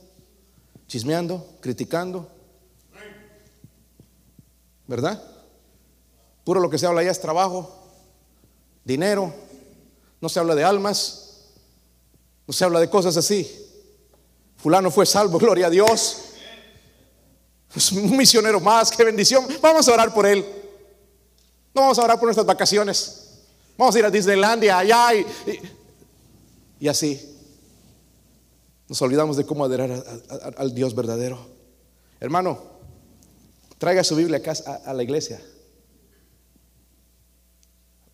chismeando, 0.87 1.47
criticando. 1.59 2.27
¿Verdad? 4.87 5.23
Puro 6.43 6.59
lo 6.59 6.67
que 6.67 6.79
se 6.79 6.87
habla 6.87 7.01
allá 7.01 7.11
es 7.11 7.21
trabajo, 7.21 7.77
dinero, 8.83 9.31
no 10.19 10.27
se 10.27 10.39
habla 10.39 10.55
de 10.55 10.63
almas, 10.63 11.43
no 12.47 12.53
se 12.55 12.65
habla 12.65 12.79
de 12.79 12.89
cosas 12.89 13.17
así. 13.17 13.55
Fulano 14.57 14.89
fue 14.89 15.05
salvo, 15.05 15.37
gloria 15.37 15.67
a 15.67 15.69
Dios. 15.69 16.23
Es 17.75 17.91
un 17.91 18.17
misionero 18.17 18.59
más, 18.59 18.89
qué 18.89 19.03
bendición. 19.03 19.45
Vamos 19.61 19.87
a 19.87 19.93
orar 19.93 20.11
por 20.11 20.25
él. 20.25 20.60
No 21.73 21.81
vamos 21.81 21.99
a 21.99 22.03
orar 22.03 22.17
por 22.17 22.27
nuestras 22.27 22.45
vacaciones. 22.45 23.29
Vamos 23.77 23.95
a 23.95 23.99
ir 23.99 24.05
a 24.05 24.11
Disneylandia, 24.11 24.77
allá 24.77 25.13
y, 25.15 25.25
y, 26.79 26.87
así. 26.87 27.19
Nos 28.87 29.01
olvidamos 29.01 29.37
de 29.37 29.45
cómo 29.45 29.63
adorar 29.63 30.03
al 30.57 30.75
Dios 30.75 30.93
verdadero. 30.93 31.39
Hermano, 32.19 32.61
traiga 33.77 34.03
su 34.03 34.15
Biblia 34.15 34.41
a, 34.65 34.71
a 34.89 34.93
la 34.93 35.03
iglesia. 35.03 35.41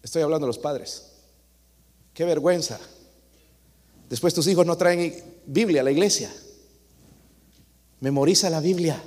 Estoy 0.04 0.22
hablando 0.22 0.46
de 0.46 0.50
los 0.50 0.60
padres. 0.60 1.12
Qué 2.14 2.24
vergüenza. 2.24 2.80
Después 4.10 4.34
tus 4.34 4.48
hijos 4.48 4.66
no 4.66 4.78
traen 4.78 5.42
Biblia 5.46 5.82
a 5.82 5.84
la 5.84 5.92
iglesia. 5.92 6.32
Memoriza 8.00 8.50
la 8.50 8.60
Biblia. 8.60 9.04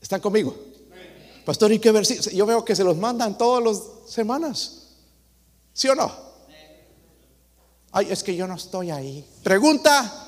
¿Están 0.00 0.20
conmigo? 0.20 0.69
Pastor, 1.44 1.72
¿y 1.72 1.78
qué 1.78 1.90
versículo? 1.90 2.30
Yo 2.30 2.46
veo 2.46 2.64
que 2.64 2.76
se 2.76 2.84
los 2.84 2.96
mandan 2.96 3.36
todas 3.36 3.64
las 3.64 4.12
semanas. 4.12 4.88
¿Sí 5.72 5.88
o 5.88 5.94
no? 5.94 6.30
Ay, 7.92 8.08
es 8.10 8.22
que 8.22 8.36
yo 8.36 8.46
no 8.46 8.54
estoy 8.54 8.90
ahí. 8.90 9.24
Pregunta. 9.42 10.26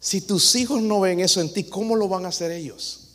Si 0.00 0.22
tus 0.22 0.54
hijos 0.56 0.82
no 0.82 1.00
ven 1.00 1.20
eso 1.20 1.40
en 1.40 1.52
ti, 1.52 1.64
¿cómo 1.64 1.94
lo 1.94 2.08
van 2.08 2.24
a 2.24 2.28
hacer 2.28 2.50
ellos? 2.50 3.10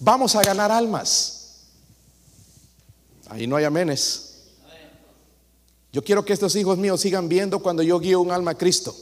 Vamos 0.00 0.36
a 0.36 0.42
ganar 0.42 0.70
almas. 0.70 1.64
Ahí 3.28 3.46
no 3.46 3.56
hay 3.56 3.64
amenes. 3.64 4.24
Yo 5.92 6.04
quiero 6.04 6.24
que 6.24 6.32
estos 6.32 6.54
hijos 6.56 6.76
míos 6.76 7.00
sigan 7.00 7.28
viendo 7.28 7.60
cuando 7.60 7.82
yo 7.82 7.98
guío 7.98 8.20
un 8.20 8.30
alma 8.30 8.52
a 8.52 8.58
Cristo. 8.58 8.94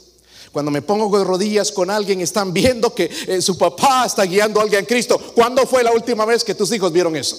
Cuando 0.52 0.70
me 0.70 0.82
pongo 0.82 1.18
de 1.18 1.24
rodillas 1.24 1.70
con 1.72 1.90
alguien, 1.90 2.20
están 2.20 2.52
viendo 2.52 2.94
que 2.94 3.10
eh, 3.26 3.42
su 3.42 3.58
papá 3.58 4.06
está 4.06 4.24
guiando 4.24 4.60
a 4.60 4.62
alguien 4.62 4.84
a 4.84 4.86
Cristo. 4.86 5.18
¿Cuándo 5.34 5.66
fue 5.66 5.82
la 5.82 5.92
última 5.92 6.24
vez 6.24 6.44
que 6.44 6.54
tus 6.54 6.72
hijos 6.72 6.92
vieron 6.92 7.16
eso? 7.16 7.36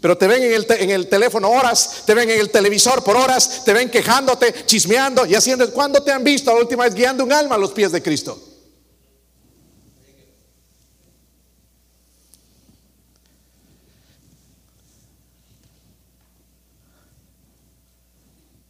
Pero 0.00 0.18
te 0.18 0.26
ven 0.26 0.42
en 0.42 0.90
el, 0.90 1.08
teléfono 1.08 1.50
horas, 1.50 2.02
te 2.04 2.14
ven 2.14 2.30
en 2.30 2.38
el 2.38 2.50
televisor 2.50 3.02
por 3.02 3.16
horas, 3.16 3.64
te 3.64 3.72
ven 3.72 3.90
quejándote, 3.90 4.54
chismeando 4.66 5.24
y 5.26 5.34
haciendo. 5.34 5.70
¿Cuándo 5.72 6.02
te 6.02 6.12
han 6.12 6.22
visto 6.22 6.52
la 6.52 6.60
última 6.60 6.84
vez 6.84 6.94
guiando 6.94 7.24
un 7.24 7.32
alma 7.32 7.54
a 7.54 7.58
los 7.58 7.72
pies 7.72 7.92
de 7.92 8.02
Cristo? 8.02 8.38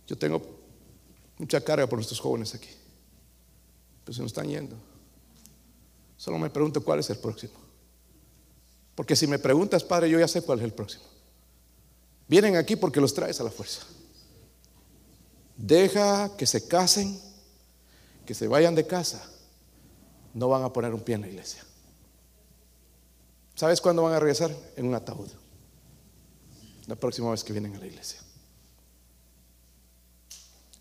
Yo 0.07 0.17
tengo 0.17 0.41
mucha 1.37 1.61
carga 1.61 1.89
por 1.89 1.99
nuestros 1.99 2.21
jóvenes 2.21 2.55
aquí. 2.55 2.69
Pues 4.07 4.17
se 4.17 4.23
nos 4.23 4.31
están 4.31 4.49
yendo. 4.49 4.77
Solo 6.17 6.39
me 6.39 6.49
pregunto 6.49 6.83
cuál 6.83 7.01
es 7.01 7.11
el 7.11 7.19
próximo. 7.19 7.55
Porque 8.95 9.17
si 9.17 9.27
me 9.27 9.41
preguntas, 9.41 9.83
Padre, 9.83 10.09
yo 10.09 10.19
ya 10.19 10.29
sé 10.29 10.43
cuál 10.43 10.61
es 10.61 10.65
el 10.65 10.73
próximo. 10.73 11.05
Vienen 12.29 12.57
aquí 12.57 12.77
porque 12.77 13.01
los 13.01 13.13
traes 13.13 13.41
a 13.41 13.45
la 13.45 13.51
fuerza. 13.51 13.83
Deja 15.57 16.37
que 16.37 16.47
se 16.47 16.69
casen, 16.69 17.21
que 18.25 18.33
se 18.33 18.47
vayan 18.47 18.77
de 18.77 18.87
casa. 18.87 19.29
No 20.35 20.49
van 20.49 20.63
a 20.63 20.73
poner 20.73 20.95
un 20.95 21.01
pie 21.01 21.17
en 21.17 21.23
la 21.23 21.29
iglesia. 21.29 21.65
¿Sabes 23.57 23.81
cuándo 23.81 24.03
van 24.03 24.15
a 24.15 24.21
regresar? 24.21 24.55
En 24.77 24.87
un 24.87 24.95
ataúd. 24.95 25.29
La 26.87 26.95
próxima 26.95 27.33
vez 27.33 27.43
que 27.43 27.53
vienen 27.53 27.75
a 27.75 27.81
la 27.81 27.87
iglesia. 27.87 28.21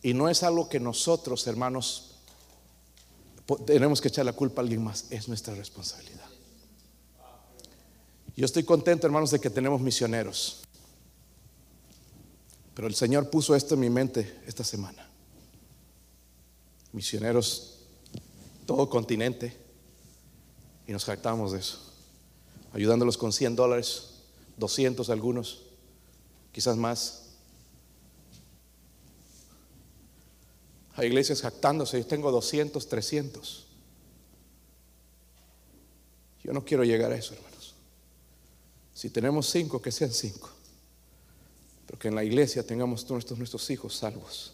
Y 0.03 0.13
no 0.13 0.30
es 0.30 0.43
algo 0.43 0.69
que 0.69 0.80
nosotros, 0.80 1.47
hermanos, 1.47 2.14
tenemos 3.65 4.01
que 4.01 4.07
echar 4.07 4.25
la 4.25 4.33
culpa 4.33 4.61
a 4.61 4.63
alguien 4.63 4.83
más. 4.83 5.05
Es 5.09 5.27
nuestra 5.27 5.53
responsabilidad. 5.53 6.25
Yo 8.35 8.45
estoy 8.45 8.63
contento, 8.63 9.07
hermanos, 9.07 9.31
de 9.31 9.39
que 9.39 9.49
tenemos 9.49 9.79
misioneros. 9.79 10.61
Pero 12.73 12.87
el 12.87 12.95
Señor 12.95 13.29
puso 13.29 13.55
esto 13.55 13.75
en 13.75 13.79
mi 13.79 13.89
mente 13.89 14.41
esta 14.45 14.63
semana. 14.63 15.07
Misioneros, 16.91 17.79
todo 18.65 18.89
continente. 18.89 19.55
Y 20.87 20.91
nos 20.91 21.05
jactamos 21.05 21.53
de 21.53 21.59
eso. 21.59 21.79
Ayudándolos 22.73 23.17
con 23.17 23.31
100 23.31 23.55
dólares, 23.55 24.09
200 24.57 25.09
algunos, 25.09 25.63
quizás 26.51 26.75
más. 26.75 27.24
Hay 30.95 31.07
iglesias 31.07 31.41
jactándose, 31.41 31.99
yo 31.99 32.07
tengo 32.07 32.31
200, 32.31 32.87
300. 32.87 33.65
Yo 36.43 36.53
no 36.53 36.63
quiero 36.63 36.83
llegar 36.83 37.11
a 37.11 37.15
eso, 37.15 37.33
hermanos. 37.33 37.75
Si 38.93 39.09
tenemos 39.09 39.49
cinco, 39.49 39.81
que 39.81 39.91
sean 39.91 40.11
cinco. 40.11 40.49
Pero 41.85 41.99
que 41.99 42.07
en 42.07 42.15
la 42.15 42.23
iglesia 42.23 42.65
tengamos 42.65 43.05
todos 43.05 43.37
nuestros 43.37 43.69
hijos 43.69 43.95
salvos. 43.95 44.53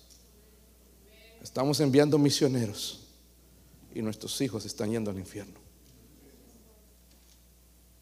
Estamos 1.44 1.80
enviando 1.80 2.18
misioneros 2.18 3.02
y 3.94 4.02
nuestros 4.02 4.40
hijos 4.42 4.66
están 4.66 4.92
yendo 4.92 5.12
al 5.12 5.20
infierno. 5.20 5.60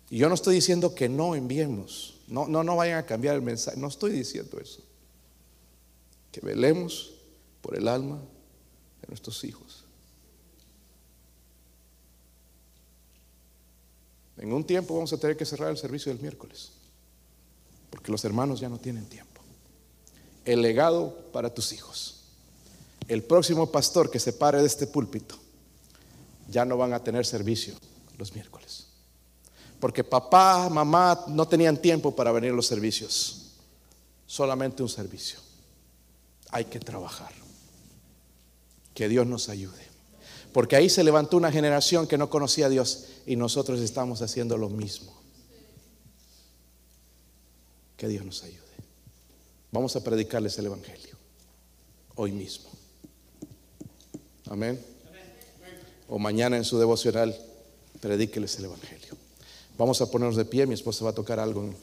Y 0.09 0.17
yo 0.17 0.29
no 0.29 0.35
estoy 0.35 0.55
diciendo 0.55 0.95
que 0.95 1.09
no 1.09 1.35
enviemos. 1.35 2.19
No, 2.27 2.47
no, 2.47 2.63
no 2.63 2.75
vayan 2.75 2.99
a 2.99 3.05
cambiar 3.05 3.35
el 3.35 3.41
mensaje. 3.41 3.77
No 3.77 3.87
estoy 3.87 4.11
diciendo 4.11 4.59
eso. 4.59 4.81
Que 6.31 6.41
velemos 6.41 7.18
por 7.69 7.77
el 7.77 7.87
alma 7.87 8.15
de 8.15 9.07
nuestros 9.09 9.43
hijos. 9.43 9.83
En 14.39 14.51
un 14.51 14.63
tiempo 14.63 14.95
vamos 14.95 15.13
a 15.13 15.19
tener 15.19 15.37
que 15.37 15.45
cerrar 15.45 15.69
el 15.69 15.77
servicio 15.77 16.11
del 16.11 16.19
miércoles, 16.19 16.71
porque 17.91 18.11
los 18.11 18.25
hermanos 18.25 18.59
ya 18.59 18.69
no 18.69 18.79
tienen 18.79 19.05
tiempo. 19.05 19.39
El 20.45 20.63
legado 20.63 21.15
para 21.31 21.53
tus 21.53 21.71
hijos. 21.71 22.23
El 23.07 23.21
próximo 23.21 23.71
pastor 23.71 24.09
que 24.09 24.19
se 24.19 24.33
pare 24.33 24.57
de 24.57 24.65
este 24.65 24.87
púlpito 24.87 25.35
ya 26.49 26.65
no 26.65 26.75
van 26.75 26.93
a 26.93 27.03
tener 27.03 27.23
servicio 27.23 27.75
los 28.17 28.33
miércoles. 28.33 28.87
Porque 29.79 30.03
papá, 30.03 30.69
mamá 30.69 31.23
no 31.27 31.47
tenían 31.47 31.77
tiempo 31.77 32.15
para 32.15 32.31
venir 32.31 32.51
a 32.51 32.55
los 32.55 32.65
servicios. 32.65 33.51
Solamente 34.25 34.81
un 34.81 34.89
servicio. 34.89 35.37
Hay 36.49 36.65
que 36.65 36.79
trabajar. 36.79 37.38
Que 38.93 39.07
Dios 39.07 39.27
nos 39.27 39.49
ayude. 39.49 39.89
Porque 40.53 40.75
ahí 40.75 40.89
se 40.89 41.03
levantó 41.03 41.37
una 41.37 41.51
generación 41.51 42.07
que 42.07 42.17
no 42.17 42.29
conocía 42.29 42.65
a 42.65 42.69
Dios 42.69 43.05
y 43.25 43.35
nosotros 43.35 43.79
estamos 43.79 44.21
haciendo 44.21 44.57
lo 44.57 44.69
mismo. 44.69 45.15
Que 47.97 48.07
Dios 48.07 48.25
nos 48.25 48.43
ayude. 48.43 48.59
Vamos 49.71 49.95
a 49.95 50.03
predicarles 50.03 50.57
el 50.57 50.65
Evangelio. 50.65 51.15
Hoy 52.15 52.31
mismo. 52.31 52.69
Amén. 54.49 54.83
O 56.07 56.17
mañana 56.17 56.57
en 56.57 56.65
su 56.65 56.79
devocional, 56.79 57.37
predíqueles 58.01 58.57
el 58.57 58.65
Evangelio. 58.65 59.15
Vamos 59.77 60.01
a 60.01 60.09
ponernos 60.09 60.35
de 60.35 60.45
pie, 60.45 60.65
mi 60.65 60.73
esposa 60.73 61.05
va 61.05 61.11
a 61.11 61.15
tocar 61.15 61.39
algo 61.39 61.73